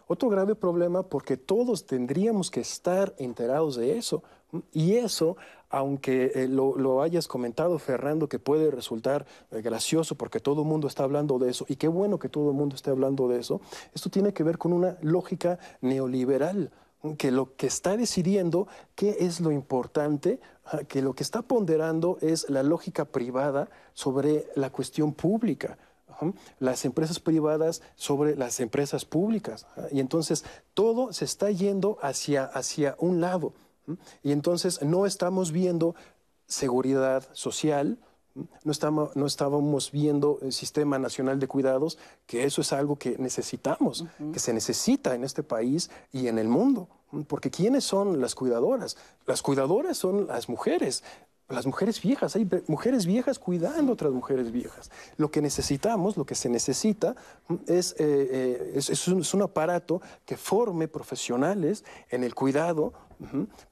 Otro 0.07 0.29
grave 0.29 0.55
problema 0.55 1.03
porque 1.03 1.37
todos 1.37 1.85
tendríamos 1.85 2.49
que 2.51 2.61
estar 2.61 3.13
enterados 3.17 3.75
de 3.75 3.97
eso. 3.97 4.23
Y 4.71 4.95
eso, 4.95 5.35
aunque 5.69 6.31
eh, 6.35 6.47
lo, 6.47 6.77
lo 6.77 7.01
hayas 7.01 7.27
comentado, 7.27 7.77
Fernando, 7.79 8.29
que 8.29 8.39
puede 8.39 8.71
resultar 8.71 9.25
eh, 9.51 9.61
gracioso 9.61 10.15
porque 10.15 10.39
todo 10.39 10.61
el 10.61 10.67
mundo 10.67 10.87
está 10.87 11.03
hablando 11.03 11.39
de 11.39 11.49
eso, 11.49 11.65
y 11.67 11.75
qué 11.75 11.87
bueno 11.87 12.19
que 12.19 12.29
todo 12.29 12.51
el 12.51 12.55
mundo 12.55 12.75
esté 12.75 12.89
hablando 12.89 13.27
de 13.27 13.39
eso, 13.39 13.61
esto 13.93 14.09
tiene 14.09 14.33
que 14.33 14.43
ver 14.43 14.57
con 14.57 14.73
una 14.73 14.97
lógica 15.01 15.59
neoliberal 15.81 16.71
que 17.17 17.31
lo 17.31 17.55
que 17.55 17.67
está 17.67 17.95
decidiendo 17.95 18.67
qué 18.95 19.17
es 19.19 19.39
lo 19.39 19.51
importante, 19.51 20.39
ah, 20.65 20.79
que 20.87 21.01
lo 21.01 21.13
que 21.13 21.23
está 21.23 21.41
ponderando 21.41 22.17
es 22.21 22.49
la 22.49 22.63
lógica 22.63 23.05
privada 23.05 23.69
sobre 23.93 24.47
la 24.55 24.71
cuestión 24.71 25.13
pública. 25.13 25.77
Las 26.59 26.83
empresas 26.83 27.19
privadas 27.19 27.83
sobre 27.95 28.35
las 28.35 28.59
empresas 28.59 29.05
públicas. 29.05 29.67
ajá. 29.75 29.87
Y 29.91 29.99
entonces 29.99 30.43
todo 30.73 31.13
se 31.13 31.25
está 31.25 31.51
yendo 31.51 31.99
hacia, 32.01 32.43
hacia 32.43 32.95
un 32.97 33.21
lado. 33.21 33.53
Y 34.23 34.31
entonces 34.31 34.81
no 34.81 35.05
estamos 35.05 35.51
viendo 35.51 35.95
seguridad 36.47 37.27
social, 37.33 37.97
no, 38.63 38.71
estamos, 38.71 39.15
no 39.15 39.25
estábamos 39.25 39.91
viendo 39.91 40.39
el 40.41 40.53
Sistema 40.53 40.99
Nacional 40.99 41.39
de 41.39 41.47
Cuidados, 41.47 41.97
que 42.25 42.43
eso 42.43 42.61
es 42.61 42.73
algo 42.73 42.97
que 42.97 43.17
necesitamos, 43.17 44.05
que 44.31 44.39
se 44.39 44.53
necesita 44.53 45.15
en 45.15 45.23
este 45.23 45.43
país 45.43 45.89
y 46.11 46.27
en 46.27 46.37
el 46.37 46.47
mundo. 46.47 46.87
Porque 47.27 47.49
¿quiénes 47.49 47.83
son 47.83 48.21
las 48.21 48.35
cuidadoras? 48.35 48.97
Las 49.25 49.41
cuidadoras 49.41 49.97
son 49.97 50.27
las 50.27 50.49
mujeres. 50.49 51.03
Las 51.49 51.65
mujeres 51.65 52.01
viejas, 52.01 52.35
hay 52.35 52.45
mujeres 52.67 53.05
viejas 53.05 53.39
cuidando 53.39 53.91
a 53.91 53.93
otras 53.93 54.11
mujeres 54.11 54.51
viejas. 54.51 54.91
Lo 55.15 55.31
que 55.31 55.41
necesitamos, 55.41 56.17
lo 56.17 56.25
que 56.25 56.35
se 56.35 56.49
necesita, 56.49 57.15
es, 57.67 57.93
eh, 57.93 57.95
eh, 57.99 58.71
es, 58.75 58.89
es 58.89 59.07
un, 59.07 59.21
es 59.21 59.33
un 59.33 59.43
aparato 59.43 60.01
que 60.25 60.35
forme 60.35 60.89
profesionales 60.89 61.85
en 62.09 62.25
el 62.25 62.35
cuidado. 62.35 62.91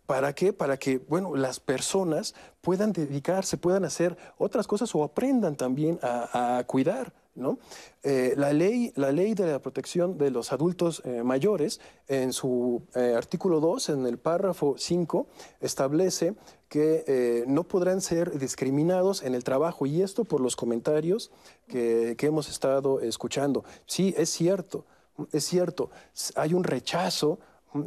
¿Para 0.05 0.33
qué? 0.33 0.53
Para 0.53 0.77
que, 0.77 0.97
bueno, 0.97 1.35
las 1.35 1.59
personas 1.59 2.35
puedan 2.61 2.93
dedicarse, 2.93 3.57
puedan 3.57 3.85
hacer 3.85 4.17
otras 4.37 4.67
cosas 4.67 4.93
o 4.95 5.03
aprendan 5.03 5.55
también 5.55 5.99
a, 6.01 6.57
a 6.57 6.63
cuidar. 6.63 7.13
¿no? 7.35 7.59
Eh, 8.03 8.33
la, 8.37 8.53
ley, 8.53 8.91
la 8.95 9.11
ley 9.11 9.33
de 9.33 9.45
la 9.51 9.59
protección 9.59 10.17
de 10.17 10.31
los 10.31 10.51
adultos 10.53 11.01
eh, 11.05 11.21
mayores, 11.23 11.81
en 12.07 12.33
su 12.33 12.81
eh, 12.95 13.13
artículo 13.15 13.59
2, 13.59 13.89
en 13.89 14.05
el 14.05 14.17
párrafo 14.17 14.75
5, 14.77 15.27
establece 15.59 16.35
que 16.69 17.45
no 17.47 17.63
podrán 17.63 18.01
ser 18.01 18.37
discriminados 18.37 19.23
en 19.23 19.35
el 19.35 19.43
trabajo, 19.43 19.85
y 19.85 20.01
esto 20.01 20.25
por 20.25 20.41
los 20.41 20.55
comentarios 20.55 21.31
que, 21.67 22.15
que 22.17 22.25
hemos 22.25 22.49
estado 22.49 22.99
escuchando. 22.99 23.63
Sí, 23.85 24.13
es 24.17 24.29
cierto, 24.29 24.83
es 25.31 25.45
cierto, 25.45 25.89
hay 26.35 26.53
un 26.53 26.63
rechazo 26.63 27.39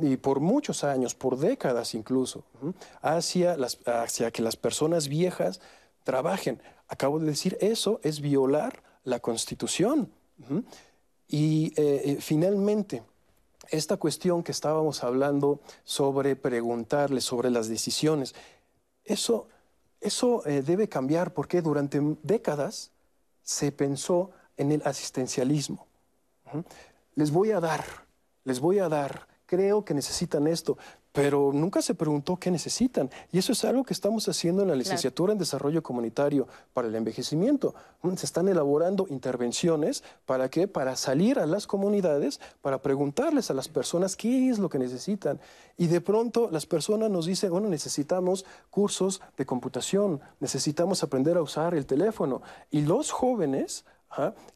y 0.02 0.16
por 0.16 0.40
muchos 0.40 0.84
años, 0.84 1.14
por 1.14 1.38
décadas 1.38 1.94
incluso, 1.94 2.44
hacia, 3.00 3.56
las, 3.56 3.78
hacia 3.86 4.30
que 4.30 4.42
las 4.42 4.56
personas 4.56 5.08
viejas 5.08 5.60
trabajen. 6.04 6.60
Acabo 6.88 7.18
de 7.18 7.26
decir, 7.26 7.56
eso 7.60 8.00
es 8.02 8.20
violar 8.20 8.82
la 9.04 9.20
Constitución. 9.20 10.10
Y 11.28 11.72
eh, 11.76 12.02
eh, 12.04 12.16
finalmente, 12.20 13.02
esta 13.70 13.96
cuestión 13.98 14.42
que 14.42 14.52
estábamos 14.52 15.04
hablando 15.04 15.60
sobre 15.84 16.36
preguntarle 16.36 17.20
sobre 17.20 17.50
las 17.50 17.68
decisiones, 17.68 18.34
eso, 19.04 19.48
eso 20.00 20.46
eh, 20.46 20.62
debe 20.62 20.88
cambiar 20.88 21.34
porque 21.34 21.60
durante 21.60 22.00
décadas 22.22 22.90
se 23.42 23.72
pensó 23.72 24.30
en 24.56 24.72
el 24.72 24.82
asistencialismo. 24.84 25.86
Les 27.14 27.30
voy 27.30 27.50
a 27.50 27.60
dar, 27.60 27.84
les 28.44 28.60
voy 28.60 28.78
a 28.78 28.88
dar, 28.88 29.27
creo 29.48 29.82
que 29.82 29.94
necesitan 29.94 30.46
esto, 30.46 30.76
pero 31.10 31.52
nunca 31.54 31.80
se 31.80 31.94
preguntó 31.94 32.36
qué 32.36 32.50
necesitan. 32.50 33.10
Y 33.32 33.38
eso 33.38 33.52
es 33.52 33.64
algo 33.64 33.82
que 33.82 33.94
estamos 33.94 34.28
haciendo 34.28 34.62
en 34.62 34.68
la 34.68 34.76
licenciatura 34.76 35.32
en 35.32 35.38
Desarrollo 35.38 35.82
Comunitario 35.82 36.46
para 36.74 36.86
el 36.86 36.94
Envejecimiento. 36.94 37.74
Mm, 38.02 38.14
se 38.14 38.26
están 38.26 38.46
elaborando 38.48 39.06
intervenciones 39.08 40.04
para 40.26 40.50
qué? 40.50 40.68
Para 40.68 40.96
salir 40.96 41.38
a 41.38 41.46
las 41.46 41.66
comunidades, 41.66 42.40
para 42.60 42.82
preguntarles 42.82 43.50
a 43.50 43.54
las 43.54 43.68
personas 43.68 44.16
qué 44.16 44.50
es 44.50 44.58
lo 44.58 44.68
que 44.68 44.78
necesitan. 44.78 45.40
Y 45.78 45.86
de 45.86 46.02
pronto 46.02 46.50
las 46.52 46.66
personas 46.66 47.10
nos 47.10 47.24
dicen, 47.24 47.50
bueno, 47.50 47.68
necesitamos 47.68 48.44
cursos 48.70 49.22
de 49.38 49.46
computación, 49.46 50.20
necesitamos 50.40 51.02
aprender 51.02 51.38
a 51.38 51.42
usar 51.42 51.74
el 51.74 51.86
teléfono. 51.86 52.42
Y 52.70 52.82
los 52.82 53.10
jóvenes 53.12 53.86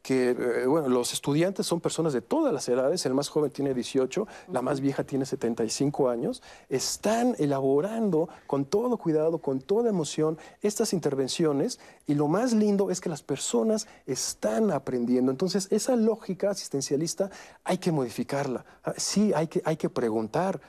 que 0.01 0.31
eh, 0.31 0.65
bueno, 0.65 0.89
los 0.89 1.13
estudiantes 1.13 1.65
son 1.65 1.79
personas 1.79 2.13
de 2.13 2.21
todas 2.21 2.53
las 2.53 2.67
edades, 2.67 3.05
el 3.05 3.13
más 3.13 3.29
joven 3.29 3.51
tiene 3.51 3.73
18, 3.73 4.27
la 4.51 4.61
más 4.61 4.81
vieja 4.81 5.03
tiene 5.03 5.25
75 5.25 6.09
años, 6.09 6.41
están 6.69 7.35
elaborando 7.39 8.29
con 8.47 8.65
todo 8.65 8.97
cuidado, 8.97 9.37
con 9.37 9.61
toda 9.61 9.89
emoción 9.89 10.37
estas 10.61 10.93
intervenciones 10.93 11.79
y 12.07 12.15
lo 12.15 12.27
más 12.27 12.53
lindo 12.53 12.91
es 12.91 12.99
que 12.99 13.09
las 13.09 13.23
personas 13.23 13.87
están 14.05 14.71
aprendiendo. 14.71 15.31
Entonces, 15.31 15.67
esa 15.71 15.95
lógica 15.95 16.49
asistencialista 16.49 17.29
hay 17.63 17.77
que 17.77 17.91
modificarla, 17.91 18.65
sí, 18.97 19.33
hay 19.33 19.47
que, 19.47 19.61
hay 19.65 19.77
que 19.77 19.89
preguntar, 19.89 20.59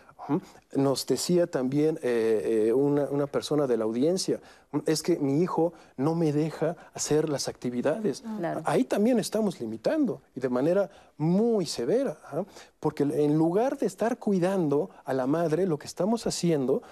nos 0.74 1.06
decía 1.06 1.46
también 1.46 1.98
eh, 2.02 2.66
eh, 2.68 2.72
una, 2.72 3.26
persona 3.26 3.66
de 3.66 3.76
la 3.76 3.84
audiencia, 3.84 4.40
es 4.86 5.02
que 5.02 5.18
mi 5.18 5.40
hijo 5.40 5.72
no 5.96 6.14
me 6.14 6.32
deja 6.32 6.76
hacer 6.94 7.28
las 7.28 7.48
actividades. 7.48 8.24
Ahí 8.64 8.84
también 8.84 9.18
estamos 9.18 9.60
limitando 9.60 10.22
y 10.34 10.40
de 10.40 10.48
manera 10.48 10.90
muy 11.16 11.66
severa, 11.66 12.18
¿ah? 12.32 12.44
porque 12.80 13.04
en 13.04 13.36
lugar 13.38 13.78
de 13.78 13.86
estar 13.86 14.18
cuidando 14.18 14.90
a 15.04 15.14
la 15.14 15.26
madre, 15.26 15.66
lo 15.66 15.78
que 15.78 15.86
estamos 15.86 16.26
haciendo 16.26 16.82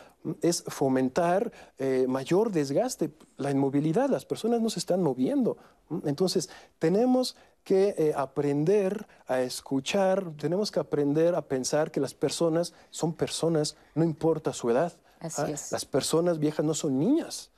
es 0.41 0.63
fomentar 0.69 1.53
eh, 1.79 2.07
mayor 2.09 2.53
desgaste, 2.53 3.11
la 3.37 3.51
inmovilidad, 3.51 4.09
las 4.09 4.25
personas 4.25 4.61
no 4.61 4.71
se 4.71 4.79
están 4.79 5.03
moviendo. 5.03 5.57
Entonces, 6.05 6.49
tenemos 6.79 7.37
que 7.65 7.95
eh, 7.97 8.13
aprender 8.17 9.07
a 9.27 9.41
escuchar, 9.41 10.33
tenemos 10.37 10.71
que 10.71 10.81
aprender 10.81 11.35
a 11.35 11.43
pensar 11.43 11.91
que 11.91 12.01
las 12.01 12.15
personas 12.15 12.75
son 12.91 13.15
personas, 13.15 13.77
no 13.95 14.05
importa 14.05 14.53
su 14.53 14.71
edad. 14.71 14.93
Así 15.21 15.43
¿ah? 15.43 15.51
es. 15.51 15.73
Las 15.73 15.85
personas 15.85 16.39
viejas 16.39 16.65
no 16.65 16.75
son 16.75 16.99
niñas. 16.99 17.53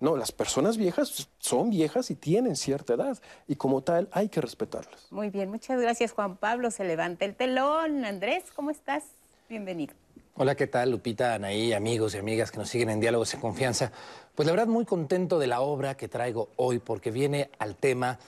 No, 0.00 0.16
las 0.16 0.32
personas 0.32 0.76
viejas 0.76 1.28
son 1.38 1.70
viejas 1.70 2.10
y 2.10 2.14
tienen 2.14 2.56
cierta 2.56 2.94
edad 2.94 3.18
y 3.46 3.56
como 3.56 3.82
tal 3.82 4.08
hay 4.12 4.28
que 4.28 4.40
respetarlas. 4.40 5.10
Muy 5.10 5.30
bien, 5.30 5.50
muchas 5.50 5.80
gracias 5.80 6.12
Juan 6.12 6.36
Pablo. 6.36 6.70
Se 6.70 6.84
levanta 6.84 7.24
el 7.24 7.34
telón. 7.34 8.04
Andrés, 8.04 8.44
¿cómo 8.54 8.70
estás? 8.70 9.04
Bienvenido. 9.48 9.94
Hola, 10.40 10.54
¿qué 10.54 10.68
tal 10.68 10.92
Lupita, 10.92 11.34
Anaí, 11.34 11.72
amigos 11.72 12.14
y 12.14 12.18
amigas 12.18 12.52
que 12.52 12.58
nos 12.58 12.68
siguen 12.68 12.90
en 12.90 13.00
Diálogos 13.00 13.34
en 13.34 13.40
Confianza? 13.40 13.90
Pues 14.36 14.46
la 14.46 14.52
verdad 14.52 14.68
muy 14.68 14.84
contento 14.84 15.40
de 15.40 15.48
la 15.48 15.60
obra 15.60 15.96
que 15.96 16.06
traigo 16.06 16.50
hoy 16.54 16.78
porque 16.78 17.10
viene 17.10 17.50
al 17.58 17.74
tema 17.74 18.20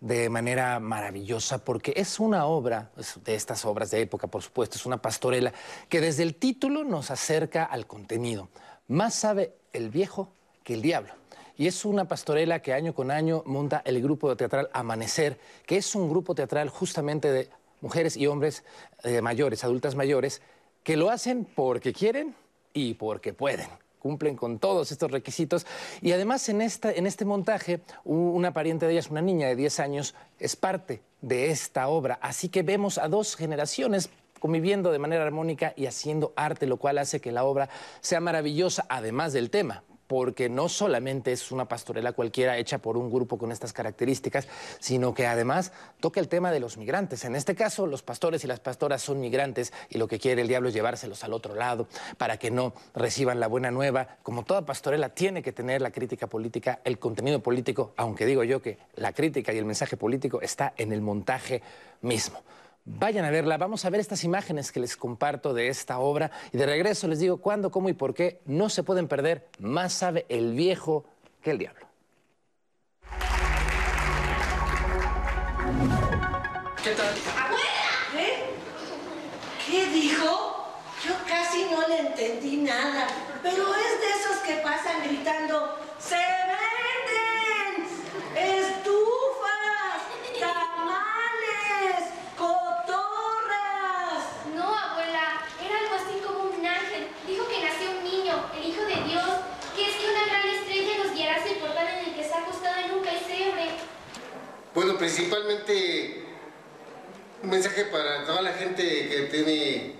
de 0.00 0.28
manera 0.28 0.78
maravillosa 0.80 1.64
porque 1.64 1.92
es 1.96 2.20
una 2.20 2.46
obra, 2.46 2.90
de 3.24 3.34
estas 3.34 3.64
obras 3.64 3.90
de 3.90 4.00
época 4.00 4.26
por 4.28 4.42
supuesto, 4.42 4.76
es 4.76 4.86
una 4.86 5.02
pastorela 5.02 5.52
que 5.88 6.00
desde 6.00 6.22
el 6.22 6.34
título 6.36 6.84
nos 6.84 7.10
acerca 7.10 7.64
al 7.64 7.86
contenido. 7.86 8.48
Más 8.86 9.14
sabe 9.14 9.54
el 9.72 9.90
viejo 9.90 10.32
que 10.62 10.74
el 10.74 10.82
diablo. 10.82 11.12
Y 11.56 11.66
es 11.66 11.84
una 11.84 12.06
pastorela 12.06 12.62
que 12.62 12.72
año 12.72 12.94
con 12.94 13.10
año 13.10 13.42
monta 13.44 13.82
el 13.84 14.00
grupo 14.00 14.36
teatral 14.36 14.70
Amanecer, 14.72 15.40
que 15.66 15.76
es 15.76 15.94
un 15.96 16.08
grupo 16.08 16.34
teatral 16.34 16.68
justamente 16.68 17.32
de 17.32 17.50
mujeres 17.80 18.16
y 18.16 18.28
hombres 18.28 18.64
eh, 19.02 19.20
mayores, 19.20 19.64
adultas 19.64 19.96
mayores, 19.96 20.40
que 20.84 20.96
lo 20.96 21.10
hacen 21.10 21.44
porque 21.44 21.92
quieren 21.92 22.36
y 22.72 22.94
porque 22.94 23.32
pueden 23.32 23.68
cumplen 23.98 24.36
con 24.36 24.58
todos 24.58 24.92
estos 24.92 25.10
requisitos. 25.10 25.66
Y 26.00 26.12
además 26.12 26.48
en, 26.48 26.60
esta, 26.62 26.92
en 26.92 27.06
este 27.06 27.24
montaje, 27.24 27.80
una 28.04 28.52
pariente 28.52 28.86
de 28.86 28.92
ellas, 28.92 29.10
una 29.10 29.22
niña 29.22 29.48
de 29.48 29.56
10 29.56 29.80
años, 29.80 30.14
es 30.38 30.56
parte 30.56 31.02
de 31.20 31.50
esta 31.50 31.88
obra. 31.88 32.18
Así 32.22 32.48
que 32.48 32.62
vemos 32.62 32.98
a 32.98 33.08
dos 33.08 33.36
generaciones 33.36 34.10
conviviendo 34.40 34.92
de 34.92 34.98
manera 34.98 35.24
armónica 35.24 35.72
y 35.76 35.86
haciendo 35.86 36.32
arte, 36.36 36.66
lo 36.66 36.76
cual 36.76 36.98
hace 36.98 37.20
que 37.20 37.32
la 37.32 37.44
obra 37.44 37.68
sea 38.00 38.20
maravillosa, 38.20 38.86
además 38.88 39.32
del 39.32 39.50
tema 39.50 39.82
porque 40.08 40.48
no 40.48 40.68
solamente 40.68 41.30
es 41.32 41.52
una 41.52 41.68
pastorela 41.68 42.12
cualquiera 42.12 42.56
hecha 42.56 42.78
por 42.78 42.96
un 42.96 43.10
grupo 43.10 43.38
con 43.38 43.52
estas 43.52 43.72
características, 43.72 44.48
sino 44.80 45.14
que 45.14 45.26
además 45.26 45.70
toca 46.00 46.18
el 46.18 46.28
tema 46.28 46.50
de 46.50 46.60
los 46.60 46.78
migrantes. 46.78 47.24
En 47.24 47.36
este 47.36 47.54
caso, 47.54 47.86
los 47.86 48.02
pastores 48.02 48.42
y 48.42 48.46
las 48.46 48.58
pastoras 48.58 49.02
son 49.02 49.20
migrantes 49.20 49.72
y 49.90 49.98
lo 49.98 50.08
que 50.08 50.18
quiere 50.18 50.42
el 50.42 50.48
diablo 50.48 50.70
es 50.70 50.74
llevárselos 50.74 51.22
al 51.22 51.34
otro 51.34 51.54
lado 51.54 51.86
para 52.16 52.38
que 52.38 52.50
no 52.50 52.72
reciban 52.94 53.38
la 53.38 53.46
buena 53.46 53.70
nueva. 53.70 54.16
Como 54.22 54.44
toda 54.44 54.64
pastorela 54.64 55.10
tiene 55.10 55.42
que 55.42 55.52
tener 55.52 55.82
la 55.82 55.90
crítica 55.90 56.26
política, 56.26 56.80
el 56.84 56.98
contenido 56.98 57.40
político, 57.40 57.92
aunque 57.96 58.24
digo 58.24 58.42
yo 58.44 58.62
que 58.62 58.78
la 58.96 59.12
crítica 59.12 59.52
y 59.52 59.58
el 59.58 59.66
mensaje 59.66 59.98
político 59.98 60.40
está 60.40 60.72
en 60.78 60.92
el 60.92 61.02
montaje 61.02 61.62
mismo. 62.00 62.40
Vayan 62.90 63.24
a 63.24 63.30
verla, 63.30 63.58
vamos 63.58 63.84
a 63.84 63.90
ver 63.90 64.00
estas 64.00 64.24
imágenes 64.24 64.72
que 64.72 64.80
les 64.80 64.96
comparto 64.96 65.52
de 65.52 65.68
esta 65.68 65.98
obra 65.98 66.30
y 66.52 66.58
de 66.58 66.66
regreso 66.66 67.06
les 67.06 67.18
digo 67.18 67.36
cuándo, 67.36 67.70
cómo 67.70 67.88
y 67.88 67.92
por 67.92 68.14
qué 68.14 68.40
no 68.46 68.70
se 68.70 68.82
pueden 68.82 69.08
perder. 69.08 69.48
Más 69.58 69.92
sabe 69.92 70.24
el 70.28 70.54
viejo 70.54 71.04
que 71.42 71.50
el 71.50 71.58
diablo. 71.58 71.86
¿Qué 76.82 76.90
tal? 76.94 77.14
¡Abuela! 77.36 77.92
¿Eh? 78.16 78.44
¿Qué 79.66 79.86
dijo? 79.90 80.64
Yo 81.04 81.12
casi 81.28 81.66
no 81.70 81.86
le 81.86 82.08
entendí 82.08 82.56
nada, 82.56 83.06
pero 83.42 83.74
es 83.74 84.00
de 84.00 84.08
esos 84.18 84.38
que 84.46 84.54
pasan 84.62 85.04
gritando, 85.04 85.78
¡Se 85.98 86.16
venden! 86.16 87.86
¡Estufas! 88.34 90.00
¡Tamales! 90.40 92.10
¡Cotorras! 92.36 94.22
No, 94.54 94.64
abuela, 94.76 95.40
era 95.62 95.78
algo 95.78 95.94
así 95.96 96.20
como 96.26 96.50
un 96.50 96.66
ángel. 96.66 97.08
Dijo 97.26 97.44
que 97.48 97.62
nació 97.62 97.90
un 97.90 98.02
niño, 98.04 98.34
el 98.56 98.64
Hijo 98.70 98.82
de 98.82 99.02
Dios, 99.08 99.28
que 99.76 99.88
es 99.88 99.96
que 99.96 100.10
una 100.10 100.24
gran 100.26 100.48
estrella 100.48 101.04
nos 101.04 101.12
guiará 101.14 101.36
hacia 101.36 101.52
el 101.52 101.58
portal 101.58 101.86
en 101.86 102.08
el 102.08 102.14
que 102.14 102.22
está 102.22 102.38
acostado 102.38 102.76
en 102.84 102.90
un 102.94 103.02
pesebre. 103.02 103.66
Bueno, 104.98 105.12
principalmente 105.14 106.24
un 107.44 107.50
mensaje 107.50 107.84
para 107.84 108.24
toda 108.24 108.42
la 108.42 108.52
gente 108.52 108.82
que 108.82 109.28
tiene, 109.30 109.94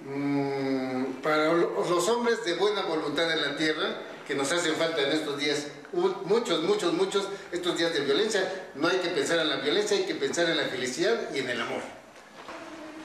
mm, 0.00 1.22
para 1.22 1.52
los 1.52 2.08
hombres 2.08 2.44
de 2.44 2.54
buena 2.54 2.82
voluntad 2.82 3.30
en 3.30 3.42
la 3.42 3.56
tierra, 3.56 3.96
que 4.26 4.34
nos 4.34 4.50
hacen 4.50 4.74
falta 4.74 5.02
en 5.02 5.12
estos 5.12 5.38
días, 5.38 5.68
muchos, 5.92 6.64
muchos, 6.64 6.92
muchos, 6.94 7.28
estos 7.52 7.78
días 7.78 7.94
de 7.94 8.00
violencia. 8.00 8.70
No 8.74 8.88
hay 8.88 8.96
que 8.96 9.10
pensar 9.10 9.38
en 9.38 9.50
la 9.50 9.56
violencia, 9.56 9.96
hay 9.96 10.04
que 10.04 10.16
pensar 10.16 10.50
en 10.50 10.56
la 10.56 10.64
felicidad 10.64 11.32
y 11.32 11.38
en 11.38 11.50
el 11.50 11.60
amor. 11.60 11.82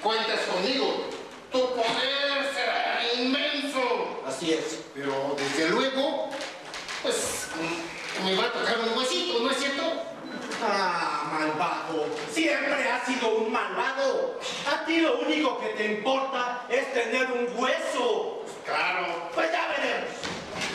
Cuentas 0.01 0.39
conmigo, 0.51 1.09
tu 1.51 1.59
poder 1.59 2.51
será 2.55 3.01
inmenso. 3.15 4.23
Así 4.25 4.53
es. 4.53 4.79
Pero 4.95 5.35
desde 5.37 5.69
luego, 5.69 6.31
pues 7.03 7.49
mm, 7.55 8.25
me 8.25 8.35
va 8.35 8.45
a 8.45 8.51
tocar 8.51 8.79
un 8.79 8.97
huesito, 8.97 9.39
¿no 9.41 9.51
es 9.51 9.57
cierto? 9.57 10.08
Ah, 10.61 11.29
malvado. 11.31 12.05
Siempre 12.31 12.89
has 12.91 13.05
sido 13.05 13.29
un 13.37 13.51
malvado. 13.51 14.39
A 14.67 14.85
ti 14.85 14.97
lo 14.97 15.19
único 15.19 15.57
que 15.59 15.69
te 15.69 15.85
importa 15.93 16.65
es 16.69 16.93
tener 16.93 17.31
un 17.31 17.47
hueso. 17.57 18.43
Claro. 18.65 19.29
Pues 19.33 19.51
ya 19.51 19.67
veremos. 19.67 20.09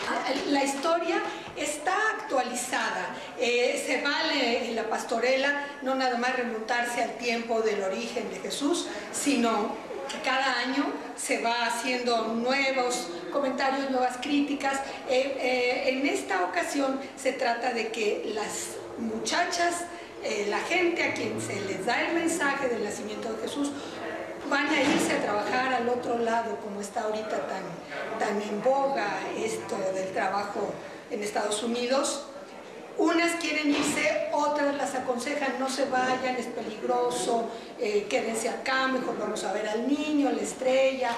Ah, 0.09 0.33
La 0.49 0.65
historia 0.65 1.23
está 1.57 1.95
actualizada. 2.19 3.15
Eh, 3.39 3.83
se 3.87 4.01
vale 4.01 4.69
en 4.69 4.77
la 4.77 4.89
pastorela 4.89 5.67
no 5.83 5.95
nada 5.95 6.17
más 6.19 6.37
remontarse 6.37 7.03
al 7.03 7.19
tiempo 7.19 7.61
del 7.61 7.83
origen 7.83 8.31
de 8.31 8.41
Jesús, 8.41 8.87
sino 9.13 9.73
que 10.09 10.19
cada 10.21 10.61
año 10.61 10.93
se 11.17 11.43
va 11.43 11.67
haciendo 11.67 12.29
nuevos 12.29 13.09
comentarios, 13.33 13.91
nuevas 13.91 14.17
críticas. 14.19 14.81
Eh, 15.09 15.37
eh, 15.41 15.91
en 15.91 16.07
esta 16.07 16.45
ocasión 16.45 17.01
se 17.17 17.33
trata 17.33 17.73
de 17.73 17.89
que 17.89 18.31
las 18.35 18.84
muchachas, 18.99 19.85
eh, 20.23 20.47
la 20.49 20.61
gente 20.61 21.03
a 21.03 21.15
quien 21.15 21.41
se 21.41 21.61
les 21.63 21.85
da 21.85 22.01
el 22.03 22.15
mensaje 22.15 22.69
del 22.69 22.85
nacimiento 22.85 23.33
de 23.33 23.43
Jesús, 23.43 23.71
van 24.49 24.69
a 24.69 24.81
irse 24.81 25.15
a 25.15 25.23
trabajar 25.23 25.73
al 25.75 25.89
otro 25.89 26.19
lado, 26.19 26.57
como 26.63 26.81
está 26.81 27.03
ahorita 27.03 27.47
tan, 27.47 27.63
tan 28.19 28.41
en 28.41 28.63
boga 28.63 29.19
esto 29.37 29.77
del 29.95 30.13
trabajo 30.13 30.73
en 31.11 31.23
Estados 31.23 31.63
Unidos. 31.63 32.27
Unas 32.97 33.33
quieren 33.37 33.71
irse, 33.71 34.29
otras 34.33 34.77
las 34.77 34.95
aconsejan, 34.95 35.59
no 35.59 35.69
se 35.69 35.87
vayan, 35.87 36.37
es 36.37 36.47
peligroso, 36.47 37.51
eh, 37.81 38.07
quédense 38.09 38.49
acá, 38.49 38.87
mejor 38.87 39.19
vamos 39.19 39.43
a 39.43 39.53
ver 39.53 39.69
al 39.69 39.89
niño, 39.89 40.31
la 40.31 40.43
estrella. 40.43 41.11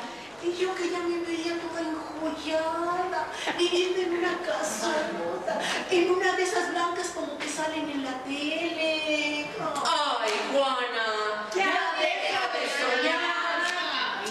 Y 0.43 0.53
yo 0.61 0.75
que 0.75 0.91
ya 0.91 0.99
me 1.01 1.21
veía 1.21 1.59
toda 1.59 1.81
enjollada, 1.81 3.27
viviendo 3.59 4.01
en 4.03 4.19
una 4.19 4.39
casota, 4.39 5.61
en 5.91 6.11
una 6.11 6.37
de 6.37 6.43
esas 6.43 6.71
blancas 6.71 7.09
como 7.15 7.37
que 7.39 7.49
salen 7.49 7.91
en 7.91 8.05
la 8.05 8.23
tele. 8.23 9.47
¡Ay, 9.59 10.33
Juana! 10.53 11.49
¡Ya 11.55 11.95
deja 11.99 12.43
de 12.53 12.63
soñar! 12.79 14.25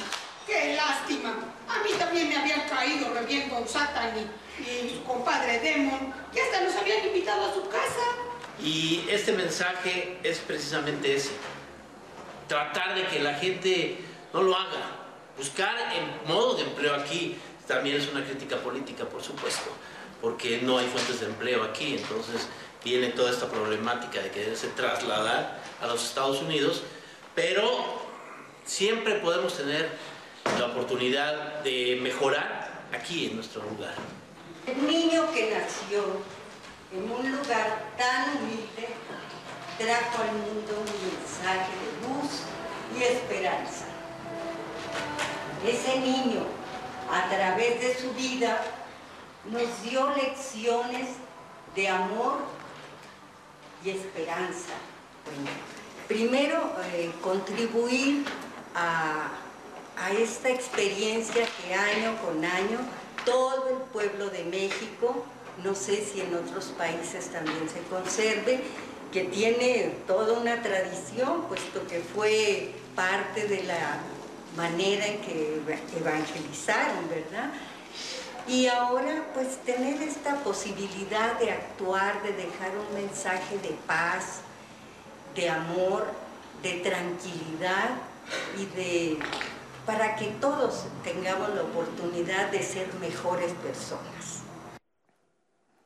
¡Qué 0.45 0.76
lástima! 0.76 1.36
A 1.68 1.84
mí 1.84 1.89
también 1.97 2.30
me 2.30 2.38
habían 2.38 2.62
caído 2.70 3.14
re 3.14 3.26
bien 3.26 3.49
con 3.49 3.68
Satan 3.68 4.14
y, 4.18 4.62
y 4.62 4.95
su 4.95 5.03
compadre 5.03 5.60
Demon, 5.60 6.14
que 6.32 6.41
hasta 6.41 6.62
nos 6.62 6.76
habían 6.76 7.08
invitado 7.08 7.49
a 7.49 7.53
su 7.53 7.68
casa. 7.68 8.06
Y 8.62 9.06
este 9.10 9.34
mensaje 9.34 10.20
es 10.24 10.39
precisamente 10.39 11.16
ese. 11.16 11.32
Tratar 12.47 12.95
de 12.95 13.08
que 13.08 13.20
la 13.20 13.34
gente 13.34 13.97
no 14.32 14.43
lo 14.43 14.56
haga. 14.56 15.05
Buscar 15.38 15.75
en 15.93 16.31
modo 16.33 16.55
de 16.55 16.63
empleo 16.63 16.95
aquí 16.95 17.38
también 17.67 17.97
es 17.97 18.07
una 18.09 18.23
crítica 18.23 18.57
política, 18.57 19.05
por 19.05 19.21
supuesto, 19.21 19.69
porque 20.21 20.59
no 20.61 20.77
hay 20.77 20.88
fuentes 20.88 21.19
de 21.19 21.25
empleo 21.27 21.63
aquí. 21.63 21.95
Entonces 21.95 22.47
viene 22.83 23.09
toda 23.09 23.31
esta 23.31 23.49
problemática 23.49 24.21
de 24.21 24.31
quererse 24.31 24.67
trasladar 24.69 25.59
a 25.81 25.88
los 25.88 26.03
Estados 26.05 26.41
Unidos, 26.41 26.83
pero 27.33 28.01
siempre 28.65 29.15
podemos 29.15 29.57
tener 29.57 29.89
la 30.59 30.67
oportunidad 30.67 31.61
de 31.63 31.99
mejorar 32.01 32.86
aquí 32.93 33.27
en 33.27 33.36
nuestro 33.36 33.63
lugar. 33.63 33.95
El 34.67 34.88
niño 34.88 35.31
que 35.33 35.51
nació 35.51 36.03
en 36.93 37.11
un 37.11 37.31
lugar 37.31 37.91
tan 37.97 38.38
humilde 38.38 38.88
trajo 39.77 40.23
al 40.23 40.31
mundo 40.31 40.79
un 40.79 41.09
mensaje 41.09 41.71
de 41.81 42.07
luz 42.07 42.43
y 42.97 43.03
esperanza. 43.03 43.84
Ese 45.65 45.99
niño, 45.99 46.41
a 47.11 47.29
través 47.29 47.81
de 47.81 47.95
su 47.95 48.11
vida, 48.13 48.61
nos 49.45 49.83
dio 49.83 50.09
lecciones 50.15 51.09
de 51.75 51.89
amor 51.89 52.39
y 53.83 53.89
esperanza. 53.91 54.73
Primero, 56.07 56.71
eh, 56.93 57.11
contribuir 57.21 58.25
a, 58.75 59.29
a 59.97 60.11
esta 60.11 60.49
experiencia 60.49 61.45
que 61.45 61.73
año 61.73 62.15
con 62.23 62.43
año 62.43 62.79
todo 63.25 63.69
el 63.69 63.77
pueblo 63.91 64.29
de 64.29 64.43
México, 64.43 65.25
no 65.63 65.73
sé 65.73 66.05
si 66.05 66.21
en 66.21 66.35
otros 66.35 66.65
países 66.77 67.31
también 67.31 67.67
se 67.69 67.81
conserve, 67.89 68.61
que 69.11 69.23
tiene 69.23 69.95
toda 70.07 70.33
una 70.33 70.61
tradición, 70.61 71.43
puesto 71.43 71.87
que 71.87 72.01
fue 72.01 72.71
parte 72.95 73.47
de 73.47 73.63
la 73.63 73.99
manera 74.56 75.06
en 75.08 75.22
que 75.22 75.62
evangelizaron, 75.97 77.10
¿verdad? 77.10 77.51
Y 78.47 78.68
ahora 78.68 79.26
pues 79.34 79.58
tener 79.66 80.01
esta 80.01 80.36
posibilidad 80.43 81.39
de 81.39 81.51
actuar, 81.51 82.22
de 82.22 82.34
dejar 82.34 82.72
un 82.78 82.93
mensaje 82.93 83.58
de 83.58 83.76
paz, 83.88 84.41
de 85.36 85.49
amor, 85.49 86.06
de 86.62 86.74
tranquilidad 86.80 87.89
y 88.58 88.66
de 88.76 89.20
para 89.86 90.16
que 90.16 90.28
todos 90.41 90.86
tengamos 91.03 91.53
la 91.53 91.62
oportunidad 91.62 92.49
de 92.49 92.64
ser 92.64 92.91
mejores 92.95 93.51
personas. 93.53 94.41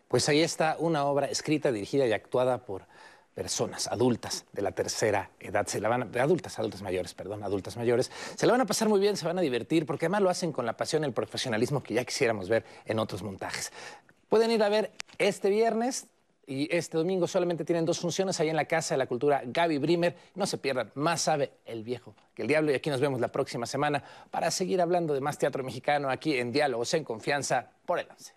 Pues 0.08 0.28
ahí 0.30 0.42
está 0.42 0.78
una 0.80 1.06
obra 1.06 1.28
escrita, 1.28 1.72
dirigida 1.72 2.08
y 2.08 2.14
actuada 2.14 2.60
por 2.60 2.84
personas 3.40 3.88
adultas 3.88 4.44
de 4.52 4.62
la 4.62 4.74
tercera 4.74 5.32
edad, 5.40 5.66
se 5.66 5.80
la 5.80 5.88
van 5.88 6.14
a, 6.14 6.22
adultas, 6.22 6.60
adultas 6.60 6.82
mayores, 6.82 7.14
perdón, 7.14 7.42
adultas 7.42 7.78
mayores, 7.78 8.12
se 8.36 8.46
la 8.46 8.52
van 8.52 8.60
a 8.60 8.66
pasar 8.66 8.90
muy 8.90 9.00
bien, 9.00 9.16
se 9.16 9.26
van 9.26 9.38
a 9.38 9.42
divertir, 9.42 9.86
porque 9.86 10.08
además 10.08 10.24
lo 10.24 10.30
hacen 10.30 10.52
con 10.52 10.66
la 10.66 10.76
pasión 10.76 11.04
y 11.04 11.06
el 11.06 11.14
profesionalismo 11.14 11.82
que 11.82 11.94
ya 11.94 12.04
quisiéramos 12.04 12.50
ver 12.50 12.66
en 12.84 13.00
otros 13.00 13.24
montajes. 13.24 13.72
Pueden 14.28 14.52
ir 14.52 14.62
a 14.62 14.68
ver 14.68 14.92
este 15.20 15.50
viernes 15.50 16.08
y 16.48 16.68
este 16.76 16.98
domingo 16.98 17.28
solamente 17.28 17.64
tienen 17.64 17.86
dos 17.86 18.00
funciones 18.00 18.38
ahí 18.42 18.50
en 18.50 18.58
la 18.58 18.66
Casa 18.66 18.96
de 18.96 18.98
la 18.98 19.08
Cultura 19.08 19.42
Gaby 19.46 19.78
Brimer. 19.78 20.18
No 20.36 20.46
se 20.46 20.58
pierdan, 20.58 20.92
más 20.96 21.22
sabe 21.22 21.54
el 21.66 21.86
viejo 21.86 22.14
que 22.34 22.42
el 22.42 22.50
diablo. 22.50 22.74
Y 22.74 22.76
aquí 22.76 22.90
nos 22.90 23.00
vemos 23.00 23.22
la 23.22 23.30
próxima 23.30 23.66
semana 23.66 24.04
para 24.32 24.52
seguir 24.52 24.82
hablando 24.82 25.14
de 25.14 25.22
más 25.22 25.38
teatro 25.38 25.64
mexicano 25.64 26.10
aquí 26.10 26.38
en 26.38 26.52
Diálogos 26.52 26.94
en 26.94 27.06
Confianza 27.06 27.70
por 27.86 28.00
el 28.00 28.08
11. 28.12 28.34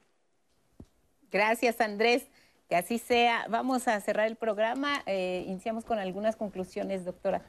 Gracias, 1.33 1.81
Andrés. 1.81 2.29
Que 2.73 2.79
así 2.79 2.99
sea. 2.99 3.45
Vamos 3.51 3.87
a 3.87 4.01
cerrar 4.01 4.27
el 4.27 4.37
programa. 4.37 5.03
Eh, 5.05 5.45
iniciamos 5.47 5.85
con 5.85 5.99
algunas 5.99 6.37
conclusiones, 6.37 7.05
doctora. 7.05 7.43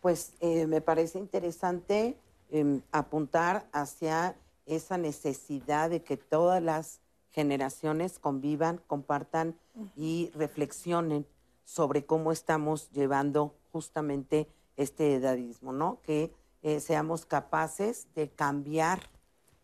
Pues 0.00 0.32
eh, 0.40 0.66
me 0.66 0.80
parece 0.80 1.20
interesante 1.20 2.16
eh, 2.50 2.80
apuntar 2.90 3.68
hacia 3.70 4.34
esa 4.66 4.98
necesidad 4.98 5.90
de 5.90 6.02
que 6.02 6.16
todas 6.16 6.60
las 6.60 6.98
generaciones 7.30 8.18
convivan, 8.18 8.80
compartan 8.88 9.56
y 9.94 10.32
reflexionen 10.34 11.24
sobre 11.62 12.04
cómo 12.04 12.32
estamos 12.32 12.90
llevando 12.90 13.54
justamente 13.70 14.48
este 14.76 15.14
edadismo, 15.14 15.72
¿no? 15.72 16.00
Que 16.02 16.34
eh, 16.62 16.80
seamos 16.80 17.26
capaces 17.26 18.08
de 18.16 18.28
cambiar 18.28 19.08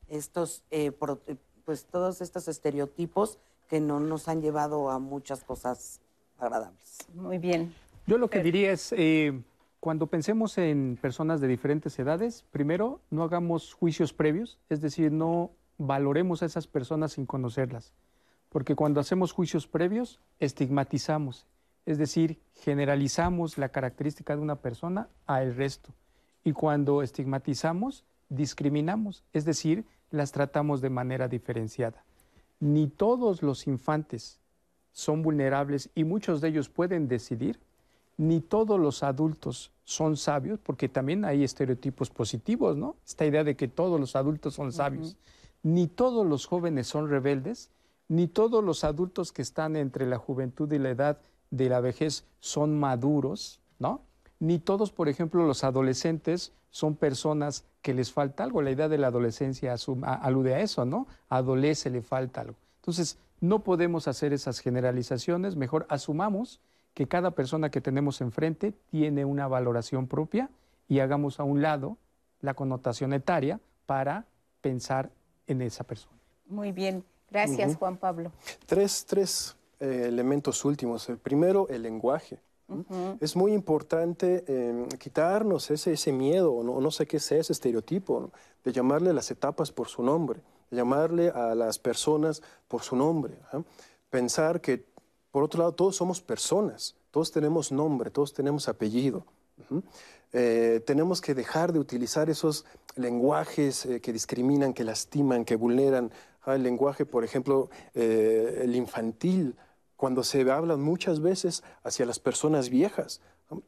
estos, 0.06 0.62
pues 1.64 1.84
todos 1.86 2.20
estos 2.20 2.46
estereotipos 2.46 3.40
que 3.68 3.80
no 3.80 4.00
nos 4.00 4.28
han 4.28 4.42
llevado 4.42 4.90
a 4.90 4.98
muchas 4.98 5.44
cosas 5.44 6.00
agradables. 6.38 6.98
Muy 7.14 7.38
bien. 7.38 7.74
Yo 8.06 8.18
lo 8.18 8.30
que 8.30 8.42
diría 8.42 8.72
es, 8.72 8.92
eh, 8.96 9.42
cuando 9.80 10.06
pensemos 10.06 10.58
en 10.58 10.98
personas 11.00 11.40
de 11.40 11.48
diferentes 11.48 11.98
edades, 11.98 12.44
primero, 12.50 13.00
no 13.10 13.22
hagamos 13.22 13.74
juicios 13.74 14.12
previos, 14.12 14.58
es 14.68 14.80
decir, 14.80 15.12
no 15.12 15.50
valoremos 15.76 16.42
a 16.42 16.46
esas 16.46 16.66
personas 16.66 17.12
sin 17.12 17.26
conocerlas, 17.26 17.92
porque 18.48 18.74
cuando 18.74 19.00
hacemos 19.00 19.32
juicios 19.32 19.66
previos, 19.66 20.20
estigmatizamos, 20.40 21.46
es 21.86 21.98
decir, 21.98 22.40
generalizamos 22.54 23.56
la 23.56 23.68
característica 23.68 24.34
de 24.34 24.42
una 24.42 24.56
persona 24.56 25.08
al 25.26 25.54
resto, 25.54 25.94
y 26.42 26.52
cuando 26.52 27.02
estigmatizamos, 27.02 28.04
discriminamos, 28.28 29.22
es 29.32 29.44
decir, 29.44 29.84
las 30.10 30.32
tratamos 30.32 30.80
de 30.80 30.90
manera 30.90 31.28
diferenciada. 31.28 32.04
Ni 32.60 32.88
todos 32.88 33.42
los 33.42 33.66
infantes 33.66 34.40
son 34.92 35.22
vulnerables 35.22 35.90
y 35.94 36.04
muchos 36.04 36.40
de 36.40 36.48
ellos 36.48 36.68
pueden 36.68 37.08
decidir, 37.08 37.60
ni 38.16 38.40
todos 38.40 38.80
los 38.80 39.02
adultos 39.04 39.70
son 39.84 40.16
sabios, 40.16 40.58
porque 40.58 40.88
también 40.88 41.24
hay 41.24 41.44
estereotipos 41.44 42.10
positivos, 42.10 42.76
¿no? 42.76 42.96
Esta 43.06 43.24
idea 43.24 43.44
de 43.44 43.56
que 43.56 43.68
todos 43.68 44.00
los 44.00 44.16
adultos 44.16 44.54
son 44.54 44.72
sabios. 44.72 45.16
Ni 45.62 45.86
todos 45.86 46.26
los 46.26 46.46
jóvenes 46.46 46.88
son 46.88 47.08
rebeldes, 47.08 47.70
ni 48.08 48.26
todos 48.26 48.64
los 48.64 48.84
adultos 48.84 49.32
que 49.32 49.42
están 49.42 49.76
entre 49.76 50.06
la 50.06 50.18
juventud 50.18 50.70
y 50.72 50.78
la 50.78 50.90
edad 50.90 51.18
de 51.50 51.68
la 51.68 51.80
vejez 51.80 52.24
son 52.40 52.78
maduros, 52.78 53.60
¿no? 53.78 54.02
Ni 54.40 54.58
todos, 54.58 54.92
por 54.92 55.08
ejemplo, 55.08 55.46
los 55.46 55.62
adolescentes 55.64 56.52
son 56.70 56.96
personas 56.96 57.64
que 57.82 57.94
les 57.94 58.12
falta 58.12 58.44
algo. 58.44 58.62
La 58.62 58.70
idea 58.70 58.88
de 58.88 58.98
la 58.98 59.08
adolescencia 59.08 59.74
alude 60.02 60.54
a 60.54 60.60
eso, 60.60 60.84
¿no? 60.84 61.06
Adolece, 61.28 61.90
le 61.90 62.02
falta 62.02 62.42
algo. 62.42 62.56
Entonces, 62.76 63.18
no 63.40 63.62
podemos 63.62 64.08
hacer 64.08 64.32
esas 64.32 64.58
generalizaciones, 64.60 65.56
mejor 65.56 65.86
asumamos 65.88 66.60
que 66.94 67.06
cada 67.06 67.30
persona 67.30 67.70
que 67.70 67.80
tenemos 67.80 68.20
enfrente 68.20 68.72
tiene 68.90 69.24
una 69.24 69.46
valoración 69.46 70.08
propia 70.08 70.50
y 70.88 70.98
hagamos 70.98 71.38
a 71.38 71.44
un 71.44 71.62
lado 71.62 71.96
la 72.40 72.54
connotación 72.54 73.12
etaria 73.12 73.60
para 73.86 74.26
pensar 74.60 75.10
en 75.46 75.62
esa 75.62 75.84
persona. 75.84 76.18
Muy 76.46 76.72
bien. 76.72 77.04
Gracias. 77.30 77.76
Juan 77.76 77.96
Pablo. 77.98 78.32
Tres, 78.66 79.04
tres 79.06 79.56
eh, 79.80 80.06
elementos 80.08 80.64
últimos. 80.64 81.08
El 81.08 81.18
primero, 81.18 81.68
el 81.68 81.82
lenguaje. 81.82 82.40
Ujú. 82.68 83.16
Es 83.20 83.34
muy 83.34 83.52
importante 83.52 84.44
eh, 84.46 84.86
quitarnos 84.98 85.70
ese, 85.70 85.94
ese 85.94 86.12
miedo, 86.12 86.62
no, 86.62 86.80
no 86.80 86.90
sé 86.90 87.06
qué 87.06 87.18
sea 87.18 87.40
ese 87.40 87.52
estereotipo, 87.52 88.20
¿no? 88.20 88.30
de 88.64 88.72
llamarle 88.72 89.12
las 89.12 89.30
etapas 89.30 89.72
por 89.72 89.88
su 89.88 90.02
nombre. 90.02 90.40
llamarle 90.70 91.30
a 91.30 91.54
las 91.54 91.78
personas 91.78 92.42
por 92.68 92.82
su 92.82 92.94
nombre. 92.94 93.38
¿ah? 93.52 93.62
Pensar 94.10 94.60
que, 94.60 94.84
por 95.30 95.42
otro 95.42 95.60
lado, 95.60 95.72
todos 95.72 95.96
somos 95.96 96.20
personas, 96.20 96.94
todos 97.10 97.32
tenemos 97.32 97.72
nombre, 97.72 98.10
todos 98.10 98.34
tenemos 98.34 98.68
apellido. 98.68 99.24
Ujú. 99.58 99.82
Eh, 100.32 100.82
tenemos 100.86 101.20
que 101.22 101.34
dejar 101.34 101.72
de 101.72 101.78
utilizar 101.78 102.28
esos 102.28 102.66
lenguajes 102.96 103.86
eh, 103.86 104.00
que 104.00 104.12
discriminan, 104.12 104.74
que 104.74 104.84
lastiman, 104.84 105.44
que 105.44 105.56
vulneran. 105.56 106.10
Ah, 106.42 106.54
el 106.54 106.62
lenguaje, 106.62 107.06
por 107.06 107.24
ejemplo, 107.24 107.70
eh, 107.94 108.60
el 108.64 108.76
infantil, 108.76 109.56
cuando 109.98 110.22
se 110.22 110.48
habla 110.50 110.76
muchas 110.76 111.20
veces 111.20 111.62
hacia 111.82 112.06
las 112.06 112.20
personas 112.20 112.70
viejas, 112.70 113.20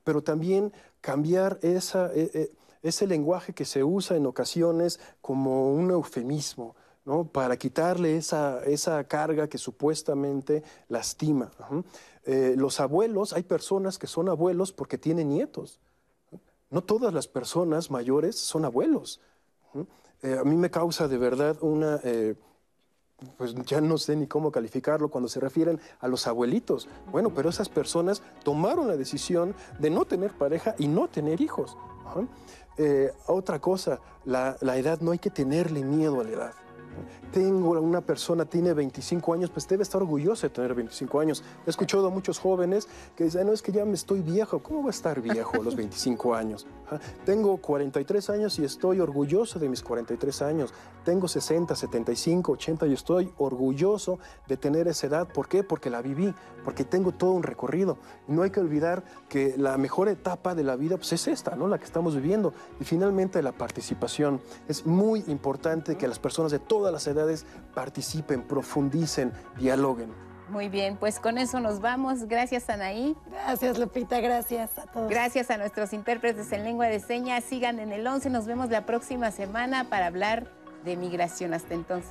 pero 0.04 0.22
también 0.22 0.72
cambiar 1.02 1.58
esa, 1.60 2.06
eh, 2.14 2.30
eh, 2.32 2.52
ese 2.82 3.06
lenguaje 3.06 3.52
que 3.52 3.64
se 3.64 3.82
usa 3.82 4.16
en 4.16 4.24
ocasiones 4.26 5.00
como 5.20 5.74
un 5.74 5.90
eufemismo. 5.90 6.74
¿no? 7.02 7.24
para 7.24 7.56
quitarle 7.56 8.18
esa, 8.18 8.62
esa 8.64 9.02
carga 9.04 9.48
que 9.48 9.56
supuestamente 9.56 10.62
lastima. 10.88 11.50
Eh, 12.24 12.54
los 12.56 12.78
abuelos, 12.78 13.32
hay 13.32 13.42
personas 13.42 13.98
que 13.98 14.06
son 14.06 14.28
abuelos 14.28 14.70
porque 14.70 14.98
tienen 14.98 15.30
nietos. 15.30 15.80
No 16.68 16.82
todas 16.82 17.12
las 17.12 17.26
personas 17.26 17.90
mayores 17.90 18.36
son 18.36 18.64
abuelos. 18.66 19.20
Eh, 20.22 20.36
a 20.38 20.44
mí 20.44 20.56
me 20.56 20.70
causa 20.70 21.08
de 21.08 21.16
verdad 21.16 21.56
una, 21.62 21.98
eh, 22.04 22.34
pues 23.36 23.54
ya 23.66 23.80
no 23.80 23.98
sé 23.98 24.16
ni 24.16 24.26
cómo 24.26 24.50
calificarlo 24.50 25.10
cuando 25.10 25.28
se 25.28 25.40
refieren 25.40 25.80
a 26.00 26.08
los 26.08 26.26
abuelitos. 26.26 26.88
Bueno, 27.10 27.30
pero 27.34 27.50
esas 27.50 27.68
personas 27.68 28.22
tomaron 28.42 28.88
la 28.88 28.96
decisión 28.96 29.54
de 29.78 29.90
no 29.90 30.04
tener 30.04 30.32
pareja 30.32 30.74
y 30.78 30.88
no 30.88 31.08
tener 31.08 31.40
hijos. 31.40 31.76
Eh, 32.76 33.12
otra 33.26 33.60
cosa, 33.60 34.00
la, 34.24 34.56
la 34.60 34.76
edad, 34.76 35.00
no 35.00 35.10
hay 35.10 35.18
que 35.18 35.30
tenerle 35.30 35.84
miedo 35.84 36.20
a 36.20 36.24
la 36.24 36.30
edad. 36.30 36.52
Tengo 37.32 37.80
una 37.80 38.00
persona, 38.00 38.44
tiene 38.44 38.72
25 38.72 39.34
años, 39.34 39.50
pues 39.50 39.68
debe 39.68 39.82
estar 39.82 40.02
orgulloso 40.02 40.46
de 40.46 40.50
tener 40.50 40.74
25 40.74 41.20
años. 41.20 41.44
He 41.66 41.70
escuchado 41.70 42.06
a 42.06 42.10
muchos 42.10 42.38
jóvenes 42.38 42.88
que 43.16 43.24
dicen, 43.24 43.46
no, 43.46 43.52
es 43.52 43.62
que 43.62 43.72
ya 43.72 43.84
me 43.84 43.94
estoy 43.94 44.20
viejo. 44.20 44.60
¿Cómo 44.60 44.82
va 44.82 44.88
a 44.88 44.90
estar 44.90 45.20
viejo 45.20 45.60
a 45.60 45.64
los 45.64 45.76
25 45.76 46.34
años? 46.34 46.66
Ajá. 46.86 47.00
Tengo 47.24 47.56
43 47.58 48.30
años 48.30 48.58
y 48.58 48.64
estoy 48.64 49.00
orgulloso 49.00 49.58
de 49.58 49.68
mis 49.68 49.82
43 49.82 50.42
años. 50.42 50.74
Tengo 51.04 51.28
60, 51.28 51.74
75, 51.74 52.52
80 52.52 52.86
y 52.86 52.92
estoy 52.92 53.32
orgulloso 53.38 54.18
de 54.48 54.56
tener 54.56 54.88
esa 54.88 55.06
edad. 55.06 55.28
¿Por 55.28 55.48
qué? 55.48 55.62
Porque 55.62 55.90
la 55.90 56.02
viví, 56.02 56.34
porque 56.64 56.84
tengo 56.84 57.12
todo 57.12 57.32
un 57.32 57.42
recorrido. 57.42 57.98
No 58.26 58.42
hay 58.42 58.50
que 58.50 58.60
olvidar 58.60 59.04
que 59.28 59.54
la 59.56 59.78
mejor 59.78 60.08
etapa 60.08 60.54
de 60.54 60.64
la 60.64 60.76
vida 60.76 60.96
pues, 60.96 61.12
es 61.12 61.28
esta, 61.28 61.56
¿no? 61.56 61.68
la 61.68 61.78
que 61.78 61.84
estamos 61.84 62.14
viviendo. 62.14 62.52
Y 62.80 62.84
finalmente 62.84 63.42
la 63.42 63.52
participación. 63.52 64.40
Es 64.68 64.86
muy 64.86 65.24
importante 65.28 65.96
que 65.96 66.08
las 66.08 66.18
personas 66.18 66.52
de 66.52 66.58
todas 66.80 66.94
las 66.94 67.06
edades 67.06 67.44
participen, 67.74 68.42
profundicen, 68.42 69.34
dialoguen. 69.58 70.10
Muy 70.48 70.70
bien, 70.70 70.96
pues 70.96 71.20
con 71.20 71.36
eso 71.36 71.60
nos 71.60 71.80
vamos. 71.80 72.24
Gracias, 72.24 72.70
Anaí. 72.70 73.14
Gracias, 73.30 73.78
Lupita. 73.78 74.18
Gracias 74.20 74.78
a 74.78 74.86
todos. 74.86 75.10
Gracias 75.10 75.50
a 75.50 75.58
nuestros 75.58 75.92
intérpretes 75.92 76.50
en 76.52 76.64
lengua 76.64 76.86
de 76.86 76.98
señas. 76.98 77.44
Sigan 77.44 77.80
en 77.80 77.92
el 77.92 78.06
11. 78.06 78.30
Nos 78.30 78.46
vemos 78.46 78.70
la 78.70 78.86
próxima 78.86 79.30
semana 79.30 79.90
para 79.90 80.06
hablar 80.06 80.50
de 80.82 80.96
migración. 80.96 81.52
Hasta 81.52 81.74
entonces. 81.74 82.10